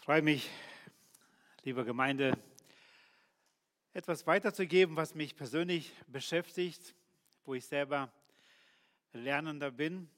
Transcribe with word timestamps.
Ich 0.00 0.06
freue 0.06 0.22
mich, 0.22 0.48
liebe 1.62 1.84
Gemeinde, 1.84 2.32
etwas 3.92 4.26
weiterzugeben, 4.26 4.96
was 4.96 5.14
mich 5.14 5.36
persönlich 5.36 5.92
beschäftigt, 6.06 6.94
wo 7.44 7.52
ich 7.52 7.66
selber 7.66 8.10
Lernender 9.12 9.70
bin. 9.70 10.08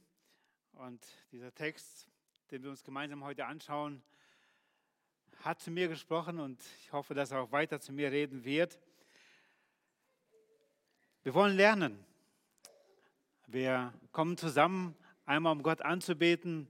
Und 0.75 1.05
dieser 1.33 1.53
Text, 1.53 2.07
den 2.53 2.63
wir 2.63 2.71
uns 2.71 2.85
gemeinsam 2.85 3.25
heute 3.25 3.47
anschauen, 3.47 4.05
hat 5.43 5.61
zu 5.61 5.73
mir 5.73 5.89
gesprochen 5.89 6.39
und 6.39 6.63
ich 6.81 6.93
hoffe, 6.93 7.15
dass 7.15 7.33
er 7.33 7.41
auch 7.41 7.51
weiter 7.51 7.81
zu 7.81 7.93
mir 7.93 8.13
reden 8.13 8.45
wird. 8.45 8.79
Wir 11.25 11.35
wollen 11.35 11.57
lernen. 11.57 12.05
Wir 13.49 13.93
kommen 14.13 14.37
zusammen, 14.37 14.95
einmal 15.27 15.51
um 15.51 15.65
Gott 15.65 15.83
anzubeten. 15.83 16.69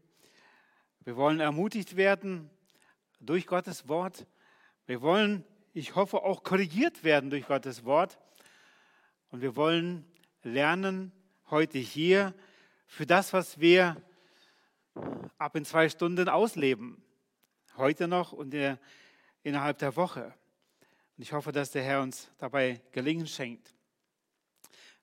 Wir 1.04 1.16
wollen 1.16 1.40
ermutigt 1.40 1.96
werden 1.96 2.50
durch 3.23 3.46
Gottes 3.46 3.89
Wort. 3.89 4.26
Wir 4.86 5.00
wollen, 5.00 5.44
ich 5.72 5.94
hoffe, 5.94 6.22
auch 6.22 6.43
korrigiert 6.43 7.04
werden 7.04 7.31
durch 7.31 7.46
Gottes 7.46 7.85
Wort. 7.85 8.18
Und 9.31 9.40
wir 9.40 9.57
wollen 9.57 10.04
lernen 10.43 11.12
heute 11.50 11.79
hier 11.79 12.35
für 12.86 13.07
das, 13.07 13.32
was 13.32 13.61
wir 13.61 13.96
ab 15.39 15.57
in 15.57 15.64
zwei 15.64 15.89
Stunden 15.89 16.29
ausleben. 16.29 17.03
Heute 17.76 18.08
noch 18.08 18.32
und 18.32 18.50
der, 18.50 18.79
innerhalb 19.43 19.79
der 19.79 19.96
Woche. 19.96 20.34
Und 21.17 21.23
ich 21.23 21.32
hoffe, 21.32 21.53
dass 21.53 21.70
der 21.70 21.82
Herr 21.82 22.03
uns 22.03 22.31
dabei 22.39 22.81
Gelingen 22.90 23.26
schenkt. 23.26 23.75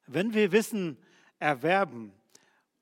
Wenn 0.06 0.34
wir 0.34 0.52
Wissen 0.52 0.98
erwerben 1.40 2.12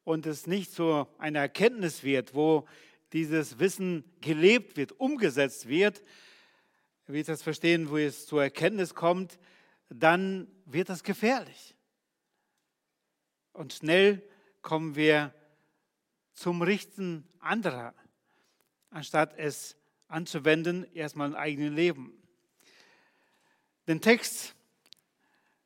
und 0.04 0.26
es 0.26 0.48
nicht 0.48 0.72
zu 0.72 1.08
einer 1.18 1.40
Erkenntnis 1.40 2.04
wird, 2.04 2.34
wo 2.34 2.66
dieses 3.14 3.60
Wissen 3.60 4.04
gelebt 4.22 4.78
wird, 4.78 4.94
umgesetzt 5.00 5.68
wird, 5.68 6.02
wie 7.08 7.20
ich 7.20 7.26
das 7.26 7.42
verstehen, 7.42 7.90
wo 7.90 7.98
es 7.98 8.26
zur 8.26 8.44
Erkenntnis 8.44 8.94
kommt, 8.94 9.40
dann 9.90 10.48
wird 10.66 10.90
das 10.90 11.04
gefährlich. 11.04 11.76
Und 13.54 13.74
schnell 13.74 14.22
kommen 14.62 14.96
wir 14.96 15.34
zum 16.34 16.62
Richten 16.62 17.28
anderer, 17.40 17.96
anstatt 18.90 19.38
es 19.38 19.78
anzuwenden, 20.08 20.86
erstmal 20.94 21.30
im 21.30 21.36
eigenen 21.36 21.74
Leben. 21.74 22.14
Den 23.88 24.02
Text, 24.02 24.54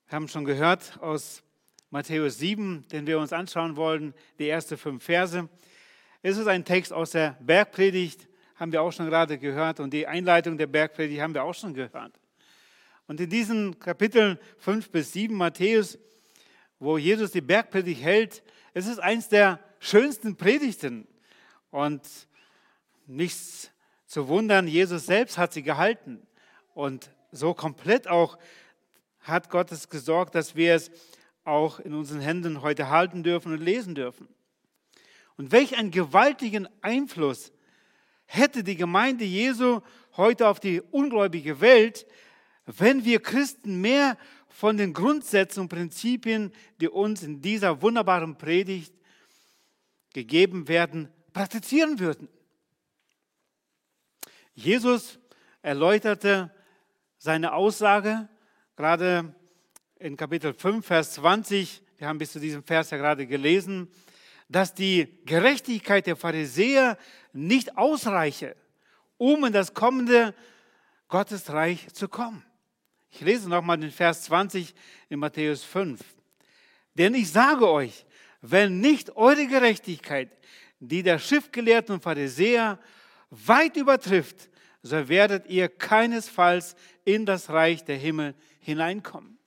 wir 0.08 0.16
haben 0.16 0.28
schon 0.28 0.45
gehört 0.45 1.00
aus 1.02 1.44
Matthäus 1.89 2.38
7, 2.38 2.88
den 2.89 3.08
wir 3.08 3.20
uns 3.20 3.33
anschauen 3.33 3.76
wollen, 3.76 4.14
die 4.39 4.48
ersten 4.48 4.78
fünf 4.78 5.03
Verse. 5.03 5.50
Es 6.23 6.38
ist 6.38 6.47
ein 6.47 6.64
Text 6.64 6.94
aus 6.94 7.11
der 7.11 7.36
Bergpredigt, 7.39 8.27
haben 8.55 8.72
wir 8.72 8.83
auch 8.83 8.91
schon 8.91 9.08
gerade 9.08 9.39
gehört, 9.39 9.80
und 9.80 9.91
die 9.91 10.05
Einleitung 10.05 10.55
der 10.55 10.67
Bergpredigt 10.67 11.19
haben 11.19 11.33
wir 11.33 11.44
auch 11.44 11.55
schon 11.55 11.73
gehört. 11.73 12.14
Und 13.08 13.19
in 13.19 13.27
diesen 13.27 13.80
Kapiteln 13.80 14.38
5 14.59 14.92
bis 14.92 15.14
7 15.14 15.36
Matthäus, 15.36 15.97
wo 16.77 16.99
Jesus 16.99 17.31
die 17.31 17.42
Bergpredigt 17.42 18.03
hält, 18.03 18.44
es 18.75 18.86
ist 18.86 18.99
eins 18.99 19.30
der 19.30 19.59
schönsten 19.80 20.38
Predigten. 20.38 21.08
Und 21.72 22.08
nichts 23.08 23.72
zu 24.05 24.27
wundern, 24.27 24.67
Jesus 24.67 25.08
selbst 25.08 25.39
hat 25.39 25.53
sie 25.53 25.64
gehalten. 25.64 26.22
Und 26.75 27.09
so 27.31 27.55
komplett 27.55 28.08
auch 28.08 28.38
hat 29.22 29.49
Gott 29.49 29.72
es 29.72 29.89
gesorgt, 29.89 30.36
dass 30.36 30.55
wir 30.55 30.75
es 30.75 30.92
auch 31.45 31.80
in 31.80 31.95
unseren 31.95 32.22
Händen 32.22 32.61
heute 32.61 32.89
halten 32.89 33.23
dürfen 33.23 33.53
und 33.53 33.59
lesen 33.59 33.95
dürfen. 33.95 34.27
Und 35.42 35.52
welch 35.52 35.75
einen 35.75 35.89
gewaltigen 35.89 36.67
Einfluss 36.84 37.52
hätte 38.28 38.64
die 38.64 38.75
Gemeinde 38.75 39.25
Jesu 39.25 39.81
heute 40.16 40.48
auf 40.48 40.59
die 40.59 40.81
ungläubige 40.81 41.61
Welt, 41.61 42.06
wenn 42.67 43.06
wir 43.06 43.20
Christen 43.20 43.81
mehr 43.81 44.20
von 44.50 44.78
den 44.78 44.94
Grundsätzen 44.94 45.61
und 45.61 45.70
Prinzipien, 45.70 46.54
die 46.80 46.89
uns 46.89 47.23
in 47.23 47.42
dieser 47.42 47.82
wunderbaren 47.82 48.38
Predigt 48.38 48.93
gegeben 50.14 50.67
werden, 50.67 51.11
praktizieren 51.33 51.98
würden. 51.98 52.30
Jesus 54.54 55.17
erläuterte 55.64 56.54
seine 57.17 57.54
Aussage 57.54 58.30
gerade 58.76 59.33
in 59.98 60.17
Kapitel 60.17 60.54
5, 60.54 60.86
Vers 60.86 61.14
20. 61.14 61.82
Wir 61.98 62.08
haben 62.08 62.20
bis 62.20 62.32
zu 62.32 62.39
diesem 62.39 62.64
Vers 62.64 62.92
ja 62.92 62.98
gerade 62.98 63.26
gelesen 63.26 63.89
dass 64.52 64.73
die 64.73 65.08
Gerechtigkeit 65.26 66.06
der 66.06 66.17
Pharisäer 66.17 66.98
nicht 67.32 67.78
ausreiche, 67.78 68.56
um 69.17 69.45
in 69.45 69.54
das 69.54 69.73
kommende 69.73 70.36
Gottesreich 71.08 71.88
zu 71.94 72.10
kommen. 72.10 72.44
Ich 73.12 73.22
lese 73.22 73.50
nochmal 73.50 73.78
den 73.78 73.92
Vers 73.92 74.23
20 74.23 74.73
in 75.08 75.20
Matthäus 75.20 75.64
5. 75.64 76.02
Denn 76.95 77.16
ich 77.16 77.32
sage 77.32 77.70
euch, 77.70 78.06
wenn 78.42 78.82
nicht 78.82 79.16
eure 79.16 79.48
Gerechtigkeit, 79.48 80.30
die 80.80 81.04
der 81.04 81.20
Schriftgelehrten 81.20 81.95
und 81.95 82.04
Pharisäer 82.04 82.78
weit 83.30 83.78
übertrifft, 83.78 84.50
so 84.82 85.08
werdet 85.08 85.48
ihr 85.48 85.70
keinesfalls 85.70 86.76
in 87.06 87.26
das 87.26 87.50
Reich 87.50 87.86
der 87.86 87.98
Himmel 87.98 88.36
hineinkommen. 88.60 89.38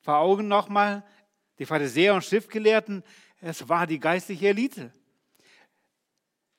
Vor 0.00 0.18
Augen 0.18 0.48
nochmal, 0.48 1.04
die 1.58 1.66
Pharisäer 1.66 2.14
und 2.14 2.24
Schriftgelehrten, 2.24 3.02
es 3.40 3.68
war 3.68 3.86
die 3.86 4.00
geistliche 4.00 4.48
Elite. 4.48 4.92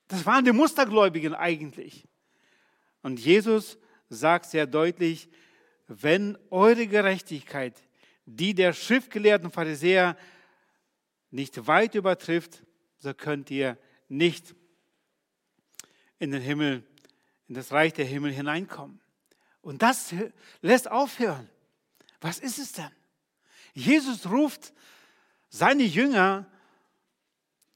Das 0.08 0.26
waren 0.26 0.46
die 0.46 0.52
Mustergläubigen 0.52 1.34
eigentlich. 1.34 2.08
Und 3.02 3.20
Jesus 3.20 3.78
sagt 4.10 4.46
sehr 4.46 4.68
deutlich, 4.68 5.30
wenn 5.88 6.38
eure 6.50 6.88
Gerechtigkeit 6.88 7.82
die 8.26 8.54
der 8.56 8.74
schriftgelehrten 8.74 9.52
Pharisäer 9.52 10.18
nicht 11.30 11.68
weit 11.68 11.96
übertrifft, 11.96 12.64
so 12.98 13.14
könnt 13.14 13.52
ihr 13.52 13.78
nicht 14.10 14.56
in 16.18 16.32
den 16.32 16.42
Himmel, 16.42 16.84
in 17.48 17.56
das 17.56 17.72
Reich 17.72 17.94
der 17.94 18.06
Himmel 18.06 18.32
hineinkommen. 18.32 19.00
Und 19.62 19.82
das 19.82 20.14
lässt 20.62 20.90
aufhören. 20.90 21.50
Was 22.22 22.40
ist 22.40 22.58
es 22.58 22.72
denn? 22.72 22.90
Jesus 23.76 24.30
ruft 24.32 24.74
seine 25.50 25.84
Jünger 25.84 26.48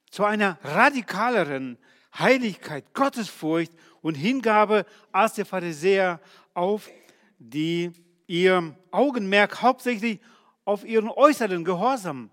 zu 0.09 0.23
einer 0.23 0.57
radikaleren 0.63 1.77
Heiligkeit, 2.17 2.93
Gottesfurcht 2.93 3.71
und 4.01 4.15
Hingabe 4.15 4.85
als 5.11 5.33
der 5.33 5.45
Pharisäer 5.45 6.19
auf, 6.53 6.89
die 7.37 7.91
ihr 8.27 8.75
Augenmerk 8.91 9.61
hauptsächlich 9.61 10.19
auf 10.65 10.85
ihren 10.85 11.09
äußeren 11.09 11.63
Gehorsam 11.65 12.31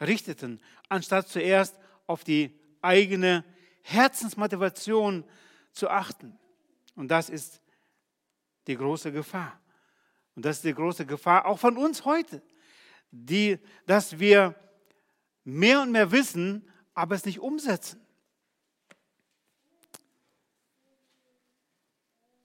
richteten, 0.00 0.60
anstatt 0.88 1.28
zuerst 1.28 1.78
auf 2.06 2.22
die 2.22 2.58
eigene 2.82 3.44
Herzensmotivation 3.82 5.24
zu 5.72 5.88
achten. 5.88 6.38
Und 6.96 7.08
das 7.08 7.30
ist 7.30 7.62
die 8.66 8.76
große 8.76 9.10
Gefahr. 9.10 9.58
Und 10.36 10.44
das 10.44 10.56
ist 10.56 10.64
die 10.64 10.74
große 10.74 11.06
Gefahr 11.06 11.46
auch 11.46 11.58
von 11.58 11.76
uns 11.78 12.04
heute, 12.04 12.42
die, 13.10 13.58
dass 13.86 14.18
wir 14.18 14.54
mehr 15.44 15.80
und 15.80 15.90
mehr 15.90 16.12
wissen, 16.12 16.68
aber 16.94 17.14
es 17.14 17.24
nicht 17.24 17.40
umsetzen. 17.40 18.00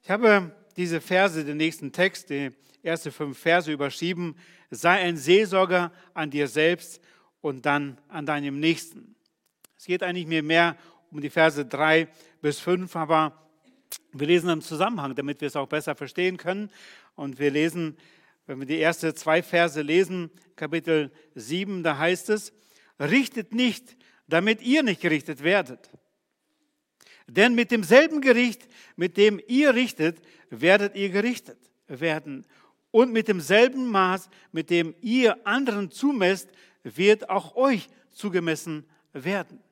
Ich 0.03 0.09
habe 0.09 0.56
diese 0.78 1.01
Verse, 1.01 1.44
den 1.44 1.57
nächsten 1.57 1.91
Text, 1.91 2.30
die 2.30 2.51
ersten 2.81 3.12
fünf 3.12 3.38
Verse 3.38 3.72
überschrieben, 3.72 4.35
sei 4.69 5.01
ein 5.01 5.18
Seelsorger 5.18 5.91
an 6.13 6.31
dir 6.31 6.47
selbst 6.47 7.01
und 7.41 7.66
dann 7.66 8.00
an 8.07 8.25
deinem 8.25 8.59
Nächsten. 8.59 9.16
Es 9.78 9.85
geht 9.85 10.01
eigentlich 10.01 10.28
mir 10.28 10.44
mehr 10.44 10.78
um 11.12 11.19
die 11.19 11.30
Verse 11.30 11.66
drei 11.66 12.07
bis 12.42 12.60
fünf, 12.60 12.95
aber 12.95 13.38
wir 14.13 14.27
lesen 14.27 14.50
im 14.50 14.62
Zusammenhang, 14.62 15.16
damit 15.16 15.42
wir 15.42 15.48
es 15.48 15.56
auch 15.56 15.68
besser 15.68 15.95
verstehen 15.95 16.38
können. 16.38 16.71
Und 17.16 17.40
wir 17.40 17.52
lesen, 17.52 17.98
wenn 18.46 18.60
wir 18.60 18.66
die 18.66 18.81
ersten 18.81 19.16
zwei 19.16 19.44
Verse 19.44 19.81
lesen, 19.81 20.31
Kapitel 20.56 21.12
7, 21.36 21.84
da 21.84 21.98
heißt 21.98 22.30
es, 22.30 22.54
richtet 23.00 23.54
nicht, 23.54 23.96
damit 24.28 24.62
ihr 24.62 24.84
nicht 24.84 25.02
gerichtet 25.02 25.44
werdet. 25.44 25.90
Denn 27.28 27.56
mit 27.56 27.72
demselben 27.72 28.22
Gericht, 28.22 28.68
mit 28.96 29.18
dem 29.18 29.42
ihr 29.48 29.74
richtet, 29.74 30.22
werdet 30.50 30.96
ihr 30.96 31.10
gerichtet 31.10 31.58
werden. 31.88 32.46
Und 32.92 33.14
mit 33.14 33.28
demselben 33.28 33.90
Maß, 33.90 34.30
mit 34.52 34.69
dem 34.69 34.96
ihr 35.02 35.46
anderen 35.48 35.92
zumesst, 35.92 36.50
wird 36.84 37.30
auch 37.30 37.56
euch 37.56 37.88
zugemessen 38.12 38.86
werden. 39.14 39.64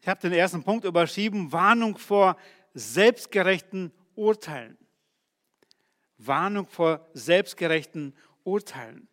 Ich 0.00 0.08
habe 0.08 0.20
den 0.20 0.32
ersten 0.32 0.62
Punkt 0.62 0.84
überschrieben, 0.84 1.52
Warnung 1.52 1.98
vor 1.98 2.36
selbstgerechten 2.74 3.92
Urteilen. 4.14 4.78
Warnung 6.26 6.66
vor 6.66 7.06
selbstgerechten 7.14 8.14
Urteilen. 8.44 9.08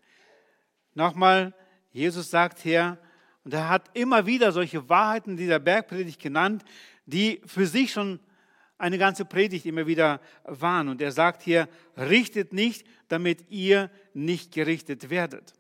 Nochmal, 0.94 1.54
Jesus 1.92 2.30
sagt 2.30 2.60
hier, 2.60 2.98
Und 3.44 3.54
er 3.54 3.70
hat 3.70 3.90
immer 3.96 4.26
wieder 4.26 4.52
solche 4.52 4.90
Wahrheiten 4.90 5.38
dieser 5.38 5.60
Bergpredigt 5.60 6.22
genannt, 6.22 6.64
die 7.06 7.42
für 7.46 7.66
sich 7.66 7.92
schon 7.92 8.20
eine 8.78 8.98
ganze 8.98 9.26
Predigt 9.26 9.66
immer 9.66 9.88
wieder 9.88 10.22
waren. 10.44 10.88
Und 10.90 11.02
er 11.02 11.12
sagt 11.12 11.42
hier, 11.44 11.68
richtet 11.96 12.54
nicht, 12.54 12.86
damit 13.08 13.50
ihr 13.50 13.90
nicht 14.14 14.54
gerichtet 14.54 15.10
werdet. 15.10 15.54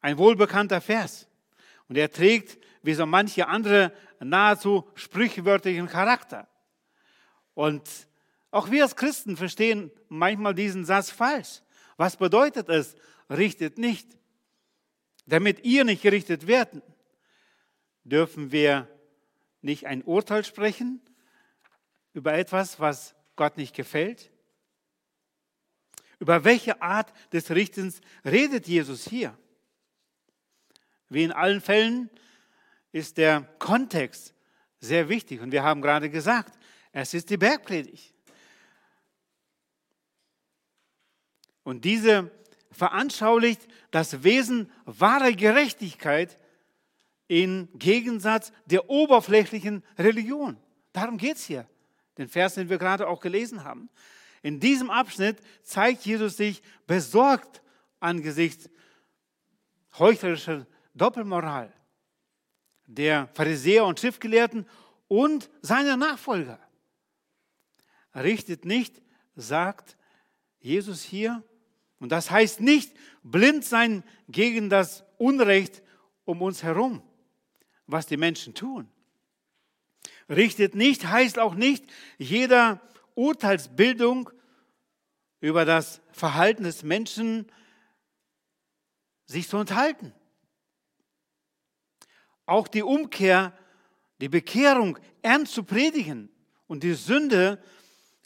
Ein 0.00 0.18
wohlbekannter 0.18 0.80
Vers. 0.80 1.28
Und 1.88 1.98
er 1.98 2.10
trägt, 2.10 2.58
wie 2.82 2.94
so 2.94 3.04
manche 3.04 3.48
andere, 3.48 3.92
nahezu 4.20 4.88
sprichwörtlichen 4.94 5.88
Charakter. 5.88 6.46
Und 7.54 7.82
auch 8.50 8.70
wir 8.70 8.82
als 8.82 8.96
Christen 8.96 9.36
verstehen 9.36 9.90
manchmal 10.08 10.54
diesen 10.54 10.84
Satz 10.84 11.10
falsch. 11.10 11.62
Was 11.96 12.16
bedeutet 12.16 12.68
es, 12.68 12.96
richtet 13.28 13.78
nicht? 13.78 14.16
Damit 15.26 15.64
ihr 15.64 15.84
nicht 15.84 16.02
gerichtet 16.02 16.46
werden, 16.46 16.82
dürfen 18.04 18.50
wir 18.50 18.88
nicht 19.62 19.86
ein 19.86 20.02
Urteil 20.02 20.44
sprechen 20.44 21.00
über 22.12 22.34
etwas, 22.34 22.80
was 22.80 23.14
Gott 23.36 23.56
nicht 23.56 23.76
gefällt? 23.76 24.30
Über 26.18 26.44
welche 26.44 26.82
Art 26.82 27.12
des 27.32 27.50
Richtens 27.50 28.00
redet 28.24 28.66
Jesus 28.66 29.08
hier? 29.08 29.36
Wie 31.08 31.24
in 31.24 31.32
allen 31.32 31.60
Fällen 31.60 32.10
ist 32.92 33.16
der 33.18 33.42
Kontext 33.58 34.34
sehr 34.80 35.08
wichtig. 35.08 35.40
Und 35.40 35.52
wir 35.52 35.62
haben 35.62 35.82
gerade 35.82 36.10
gesagt, 36.10 36.58
es 36.92 37.14
ist 37.14 37.30
die 37.30 37.36
Bergpredigt. 37.36 38.09
Und 41.62 41.84
diese 41.84 42.30
veranschaulicht 42.70 43.66
das 43.90 44.22
Wesen 44.22 44.70
wahrer 44.84 45.32
Gerechtigkeit 45.32 46.38
im 47.28 47.68
Gegensatz 47.74 48.52
der 48.66 48.88
oberflächlichen 48.90 49.84
Religion. 49.98 50.56
Darum 50.92 51.16
geht 51.18 51.36
es 51.36 51.44
hier, 51.44 51.68
den 52.18 52.28
Vers, 52.28 52.54
den 52.54 52.68
wir 52.68 52.78
gerade 52.78 53.06
auch 53.08 53.20
gelesen 53.20 53.64
haben. 53.64 53.88
In 54.42 54.58
diesem 54.58 54.90
Abschnitt 54.90 55.38
zeigt 55.62 56.06
Jesus 56.06 56.36
sich 56.36 56.62
besorgt 56.86 57.62
angesichts 58.00 58.70
heuchlerischer 59.98 60.66
Doppelmoral 60.94 61.72
der 62.86 63.28
Pharisäer 63.34 63.84
und 63.84 64.00
Schriftgelehrten 64.00 64.66
und 65.06 65.50
seiner 65.62 65.96
Nachfolger. 65.96 66.58
Richtet 68.14 68.64
nicht, 68.64 69.00
sagt 69.36 69.96
Jesus 70.58 71.02
hier, 71.02 71.44
und 72.00 72.10
das 72.10 72.30
heißt 72.30 72.60
nicht 72.60 72.92
blind 73.22 73.64
sein 73.64 74.02
gegen 74.28 74.70
das 74.70 75.04
Unrecht 75.18 75.82
um 76.24 76.42
uns 76.42 76.62
herum, 76.62 77.02
was 77.86 78.06
die 78.06 78.16
Menschen 78.16 78.54
tun. 78.54 78.88
Richtet 80.28 80.74
nicht 80.74 81.06
heißt 81.06 81.38
auch 81.38 81.54
nicht 81.54 81.84
jeder 82.18 82.80
Urteilsbildung 83.14 84.30
über 85.40 85.64
das 85.64 86.00
Verhalten 86.12 86.64
des 86.64 86.82
Menschen 86.82 87.50
sich 89.26 89.48
zu 89.48 89.58
enthalten. 89.58 90.14
Auch 92.46 92.66
die 92.66 92.82
Umkehr, 92.82 93.52
die 94.20 94.28
Bekehrung 94.28 94.98
ernst 95.22 95.52
zu 95.52 95.64
predigen 95.64 96.30
und 96.66 96.82
die 96.82 96.94
Sünde 96.94 97.62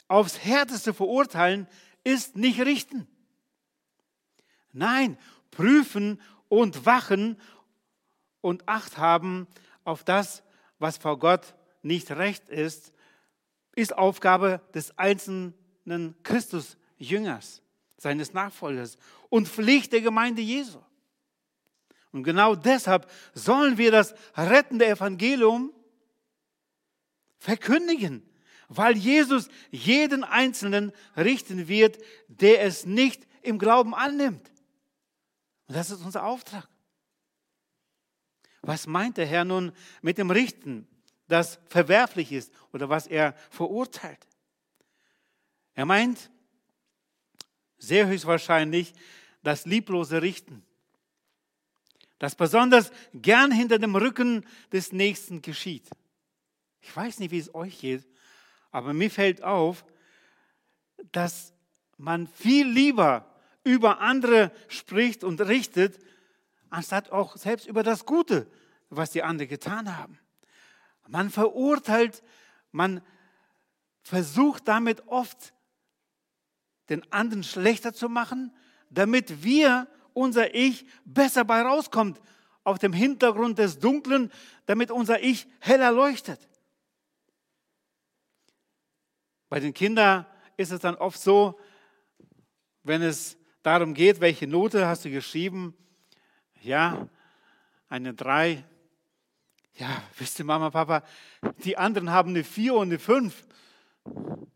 aufs 0.07 0.39
härteste 0.39 0.93
verurteilen, 0.93 1.67
ist 2.03 2.35
nicht 2.35 2.61
richten. 2.61 3.07
Nein, 4.75 5.17
prüfen 5.51 6.19
und 6.49 6.85
wachen 6.85 7.39
und 8.41 8.67
Acht 8.67 8.97
haben 8.97 9.47
auf 9.85 10.03
das, 10.03 10.43
was 10.79 10.97
vor 10.97 11.17
Gott 11.17 11.55
nicht 11.81 12.11
recht 12.11 12.49
ist, 12.49 12.91
ist 13.75 13.97
Aufgabe 13.97 14.61
des 14.73 14.97
einzelnen 14.97 16.15
Christusjüngers, 16.23 17.61
seines 17.97 18.33
Nachfolgers 18.33 18.97
und 19.29 19.47
Pflicht 19.47 19.93
der 19.93 20.01
Gemeinde 20.01 20.41
Jesu. 20.41 20.79
Und 22.11 22.23
genau 22.23 22.55
deshalb 22.55 23.09
sollen 23.33 23.77
wir 23.77 23.91
das 23.91 24.13
rettende 24.35 24.87
Evangelium 24.87 25.73
verkündigen, 27.37 28.29
weil 28.67 28.97
Jesus 28.97 29.47
jeden 29.71 30.25
Einzelnen 30.25 30.91
richten 31.15 31.69
wird, 31.69 31.97
der 32.27 32.63
es 32.63 32.85
nicht 32.85 33.25
im 33.41 33.57
Glauben 33.57 33.95
annimmt. 33.95 34.51
Und 35.67 35.75
das 35.75 35.91
ist 35.91 36.03
unser 36.03 36.23
Auftrag. 36.23 36.67
Was 38.61 38.87
meint 38.87 39.17
der 39.17 39.25
Herr 39.25 39.45
nun 39.45 39.71
mit 40.01 40.17
dem 40.17 40.31
Richten, 40.31 40.87
das 41.27 41.59
verwerflich 41.67 42.31
ist 42.31 42.51
oder 42.71 42.89
was 42.89 43.07
er 43.07 43.33
verurteilt? 43.49 44.27
Er 45.73 45.85
meint 45.85 46.31
sehr 47.77 48.07
höchstwahrscheinlich 48.07 48.93
das 49.43 49.65
lieblose 49.65 50.21
Richten, 50.21 50.63
das 52.17 52.35
besonders 52.35 52.91
gern 53.13 53.51
hinter 53.51 53.77
dem 53.77 53.95
Rücken 53.95 54.45
des 54.71 54.91
Nächsten 54.91 55.41
geschieht. 55.41 55.87
Ich 56.81 56.95
weiß 56.95 57.19
nicht, 57.19 57.31
wie 57.31 57.39
es 57.39 57.53
euch 57.53 57.79
geht, 57.79 58.07
aber 58.71 58.93
mir 58.93 59.11
fällt 59.11 59.43
auf, 59.43 59.85
dass 61.11 61.53
man 61.97 62.27
viel 62.27 62.67
lieber 62.67 63.34
über 63.65 63.99
andere 63.99 64.51
spricht 64.69 65.25
und 65.25 65.41
richtet, 65.41 65.99
anstatt 66.69 67.11
auch 67.11 67.35
selbst 67.35 67.67
über 67.67 67.83
das 67.83 68.05
Gute, 68.05 68.49
was 68.89 69.11
die 69.11 69.23
anderen 69.23 69.49
getan 69.49 69.97
haben. 69.97 70.17
Man 71.07 71.29
verurteilt, 71.29 72.23
man 72.71 73.01
versucht 74.03 74.67
damit 74.67 75.07
oft 75.07 75.53
den 76.89 77.11
anderen 77.11 77.43
schlechter 77.43 77.93
zu 77.93 78.07
machen, 78.07 78.55
damit 78.89 79.43
wir, 79.43 79.87
unser 80.13 80.53
Ich, 80.53 80.85
besser 81.03 81.43
bei 81.43 81.61
rauskommt, 81.61 82.21
auf 82.63 82.79
dem 82.79 82.93
Hintergrund 82.93 83.57
des 83.57 83.79
Dunklen, 83.79 84.31
damit 84.67 84.91
unser 84.91 85.21
Ich 85.21 85.47
heller 85.59 85.91
leuchtet. 85.91 86.39
Bei 89.49 89.59
den 89.59 89.73
Kindern 89.73 90.25
ist 90.57 90.71
es 90.71 90.79
dann 90.79 90.95
oft 90.95 91.19
so, 91.19 91.59
wenn 92.83 93.01
es 93.01 93.37
darum 93.65 93.95
geht, 93.95 94.21
welche 94.21 94.45
Note 94.45 94.87
hast 94.87 95.05
du 95.05 95.09
geschrieben? 95.09 95.75
Ja, 96.61 97.09
eine 97.89 98.13
3. 98.13 98.63
Ja, 99.73 100.03
wisst 100.17 100.37
ihr, 100.39 100.45
Mama, 100.45 100.69
Papa, 100.69 101.03
die 101.63 101.75
anderen 101.75 102.11
haben 102.11 102.29
eine 102.29 102.43
4 102.43 102.75
und 102.75 102.89
eine 102.89 102.99
5. 102.99 103.47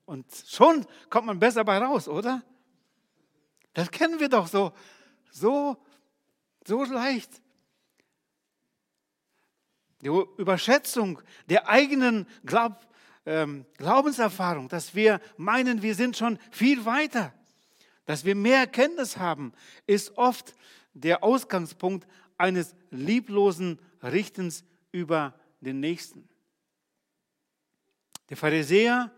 Und 0.06 0.26
schon 0.48 0.86
kommt 1.10 1.26
man 1.26 1.40
besser 1.40 1.64
bei 1.64 1.80
raus, 1.80 2.08
oder? 2.08 2.44
Das 3.74 3.90
kennen 3.90 4.20
wir 4.20 4.30
doch 4.30 4.48
so, 4.48 4.74
so, 5.32 5.78
so 6.66 6.84
leicht. 6.84 7.42
Die 10.02 10.08
Überschätzung 10.08 11.20
der 11.50 11.68
eigenen 11.68 12.28
Glaub, 12.46 12.80
ähm, 13.26 13.66
Glaubenserfahrung, 13.78 14.70
dass 14.70 14.94
wir 14.94 15.20
meinen, 15.36 15.82
wir 15.82 15.96
sind 15.96 16.16
schon 16.16 16.38
viel 16.52 16.86
weiter 16.86 17.34
dass 18.10 18.26
wir 18.26 18.34
mehr 18.34 18.66
Kenntnis 18.66 19.18
haben, 19.18 19.54
ist 19.86 20.18
oft 20.18 20.56
der 20.96 21.24
Ausgangspunkt 21.24 22.08
eines 22.40 22.74
lieblosen 22.90 23.78
Richtens 24.02 24.64
über 24.92 25.40
den 25.62 25.80
Nächsten. 25.80 26.28
Die 28.32 28.36
Pharisäer 28.36 29.12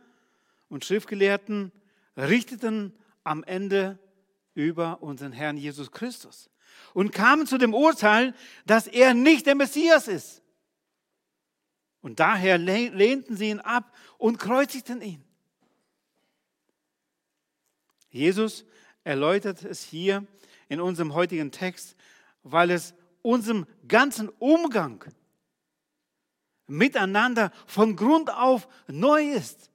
und 0.67 0.83
Schriftgelehrten 0.83 1.71
richteten 2.17 2.93
am 3.23 3.45
Ende 3.45 3.97
über 4.55 5.01
unseren 5.01 5.31
Herrn 5.31 5.55
Jesus 5.55 5.93
Christus 5.93 6.49
und 6.93 7.13
kamen 7.13 7.47
zu 7.47 7.57
dem 7.57 7.73
Urteil, 7.73 8.35
dass 8.65 8.87
er 8.87 9.13
nicht 9.13 9.45
der 9.45 9.55
Messias 9.55 10.09
ist. 10.09 10.41
Und 12.01 12.19
daher 12.19 12.57
lehnten 12.57 13.37
sie 13.37 13.51
ihn 13.51 13.61
ab 13.61 13.95
und 14.17 14.37
kreuzigten 14.37 15.01
ihn. 15.01 15.23
Jesus 18.09 18.65
erläutert 19.03 19.63
es 19.63 19.83
hier 19.83 20.25
in 20.69 20.79
unserem 20.79 21.13
heutigen 21.13 21.51
Text, 21.51 21.95
weil 22.43 22.71
es 22.71 22.93
unserem 23.21 23.67
ganzen 23.87 24.29
Umgang 24.39 25.03
miteinander 26.67 27.51
von 27.65 27.95
Grund 27.95 28.33
auf 28.33 28.67
neu 28.87 29.31
ist. 29.31 29.69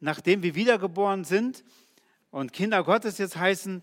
Nachdem 0.00 0.42
wir 0.42 0.54
wiedergeboren 0.54 1.24
sind 1.24 1.64
und 2.30 2.52
Kinder 2.52 2.84
Gottes 2.84 3.18
jetzt 3.18 3.36
heißen, 3.36 3.82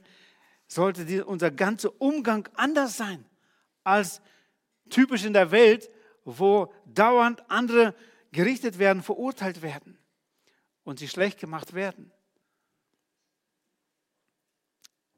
sollte 0.68 1.26
unser 1.26 1.52
ganzer 1.52 1.90
Umgang 2.00 2.48
anders 2.56 2.98
sein 2.98 3.26
als 3.84 4.22
typisch 4.90 5.26
in 5.26 5.34
der 5.34 5.52
Welt, 5.52 5.90
wo 6.24 6.74
dauernd 6.86 7.50
andere 7.50 7.94
gerichtet 8.32 8.80
werden, 8.80 9.04
verurteilt 9.04 9.62
werden 9.62 9.98
und 10.84 11.00
sie 11.00 11.08
schlecht 11.08 11.40
gemacht 11.40 11.74
werden. 11.74 12.12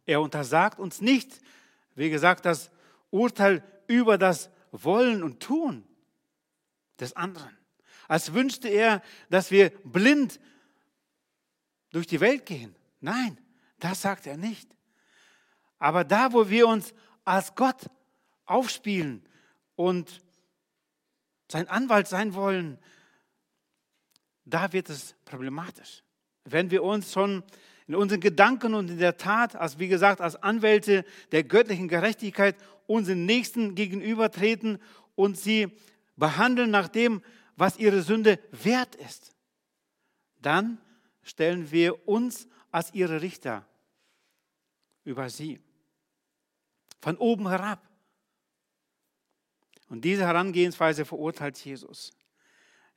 Er 0.07 0.21
untersagt 0.21 0.79
uns 0.79 1.01
nicht, 1.01 1.39
wie 1.93 2.09
gesagt, 2.09 2.45
das 2.45 2.71
Urteil 3.11 3.63
über 3.87 4.17
das 4.17 4.49
Wollen 4.71 5.21
und 5.21 5.41
Tun 5.41 5.85
des 6.99 7.15
anderen. 7.15 7.55
Als 8.07 8.33
wünschte 8.33 8.69
er, 8.69 9.03
dass 9.29 9.51
wir 9.51 9.69
blind 9.83 10.39
durch 11.91 12.07
die 12.07 12.21
Welt 12.21 12.45
gehen. 12.45 12.75
Nein, 13.01 13.37
das 13.79 14.01
sagt 14.01 14.25
er 14.27 14.37
nicht. 14.37 14.75
Aber 15.77 16.03
da, 16.03 16.31
wo 16.31 16.49
wir 16.49 16.67
uns 16.67 16.93
als 17.25 17.53
Gott 17.55 17.89
aufspielen 18.45 19.27
und 19.75 20.21
sein 21.51 21.67
Anwalt 21.67 22.07
sein 22.07 22.33
wollen, 22.33 22.79
da 24.45 24.71
wird 24.71 24.89
es 24.89 25.15
problematisch. 25.25 26.03
Wenn 26.45 26.71
wir 26.71 26.83
uns 26.83 27.11
schon 27.11 27.43
in 27.87 27.95
unseren 27.95 28.19
Gedanken 28.19 28.73
und 28.73 28.89
in 28.89 28.97
der 28.97 29.17
Tat, 29.17 29.55
als 29.55 29.79
wie 29.79 29.87
gesagt, 29.87 30.19
als 30.21 30.35
Anwälte 30.35 31.05
der 31.31 31.43
göttlichen 31.43 31.87
Gerechtigkeit 31.87 32.55
unseren 32.85 33.25
Nächsten 33.25 33.75
gegenübertreten 33.75 34.79
und 35.15 35.37
sie 35.37 35.67
behandeln 36.15 36.69
nach 36.69 36.89
dem, 36.89 37.21
was 37.55 37.77
ihre 37.77 38.01
Sünde 38.01 38.39
wert 38.51 38.95
ist, 38.95 39.33
dann 40.41 40.79
stellen 41.23 41.71
wir 41.71 42.07
uns 42.07 42.47
als 42.71 42.93
ihre 42.93 43.21
Richter 43.21 43.65
über 45.03 45.29
sie. 45.29 45.59
Von 47.01 47.17
oben 47.17 47.47
herab. 47.47 47.87
Und 49.89 50.03
diese 50.03 50.25
Herangehensweise 50.25 51.05
verurteilt 51.05 51.57
Jesus. 51.63 52.11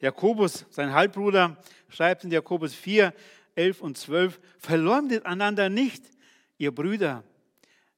Jakobus, 0.01 0.67
sein 0.71 0.93
Halbbruder, 0.93 1.57
schreibt 1.89 2.25
in 2.25 2.31
Jakobus 2.31 2.75
4, 2.75 3.15
11 3.55 3.81
und 3.81 3.99
12, 3.99 4.41
verleumdet 4.59 5.27
einander 5.27 5.69
nicht, 5.69 6.05
ihr 6.59 6.75
Brüder. 6.75 7.25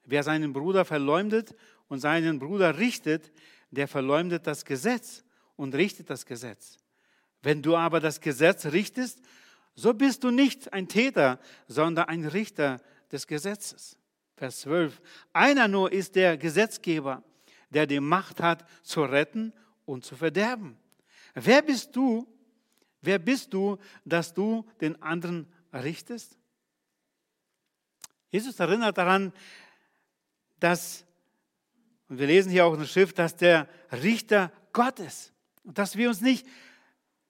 Wer 0.04 0.22
seinen 0.22 0.52
Bruder 0.52 0.84
verleumdet 0.84 1.54
und 1.88 2.00
seinen 2.00 2.38
Bruder 2.38 2.78
richtet, 2.78 3.32
der 3.70 3.88
verleumdet 3.88 4.46
das 4.46 4.64
Gesetz 4.64 5.24
und 5.56 5.74
richtet 5.74 6.10
das 6.10 6.26
Gesetz. 6.26 6.76
Wenn 7.42 7.62
du 7.62 7.76
aber 7.76 8.00
das 8.00 8.20
Gesetz 8.20 8.66
richtest, 8.66 9.20
so 9.74 9.94
bist 9.94 10.22
du 10.24 10.30
nicht 10.30 10.72
ein 10.72 10.88
Täter, 10.88 11.38
sondern 11.66 12.08
ein 12.08 12.24
Richter 12.26 12.80
des 13.10 13.26
Gesetzes. 13.26 13.98
Vers 14.36 14.60
12. 14.60 15.00
Einer 15.32 15.68
nur 15.68 15.92
ist 15.92 16.14
der 16.14 16.36
Gesetzgeber, 16.36 17.22
der 17.70 17.86
die 17.86 18.00
Macht 18.00 18.40
hat, 18.40 18.68
zu 18.82 19.02
retten 19.02 19.52
und 19.84 20.04
zu 20.04 20.16
verderben. 20.16 20.76
Wer 21.34 21.62
bist 21.62 21.94
du? 21.96 22.26
Wer 23.02 23.18
bist 23.18 23.52
du, 23.52 23.78
dass 24.04 24.32
du 24.32 24.64
den 24.80 25.00
anderen 25.02 25.52
richtest? 25.72 26.38
Jesus 28.30 28.58
erinnert 28.60 28.96
daran, 28.96 29.32
dass, 30.58 31.04
und 32.08 32.18
wir 32.18 32.26
lesen 32.26 32.50
hier 32.50 32.64
auch 32.64 32.72
in 32.72 32.80
der 32.80 32.86
Schrift, 32.86 33.18
dass 33.18 33.36
der 33.36 33.68
Richter 33.90 34.52
Gott 34.72 35.00
ist 35.00 35.32
und 35.64 35.76
dass 35.76 35.96
wir 35.96 36.08
uns 36.08 36.20
nicht 36.20 36.46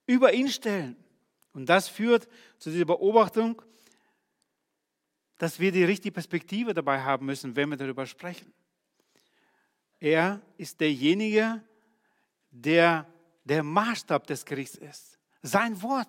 über 0.06 0.32
ihn 0.32 0.48
stellen. 0.48 0.96
Und 1.54 1.66
das 1.66 1.88
führt 1.88 2.28
zu 2.58 2.70
dieser 2.70 2.84
Beobachtung, 2.84 3.60
dass 5.38 5.58
wir 5.58 5.72
die 5.72 5.84
richtige 5.84 6.12
Perspektive 6.12 6.74
dabei 6.74 7.00
haben 7.00 7.26
müssen, 7.26 7.56
wenn 7.56 7.70
wir 7.70 7.76
darüber 7.76 8.06
sprechen. 8.06 8.52
Er 9.98 10.40
ist 10.56 10.80
derjenige, 10.80 11.62
der 12.50 13.06
der 13.44 13.62
Maßstab 13.62 14.26
des 14.26 14.44
Gerichts 14.44 14.76
ist. 14.76 15.11
Sein 15.42 15.80
Wort. 15.82 16.08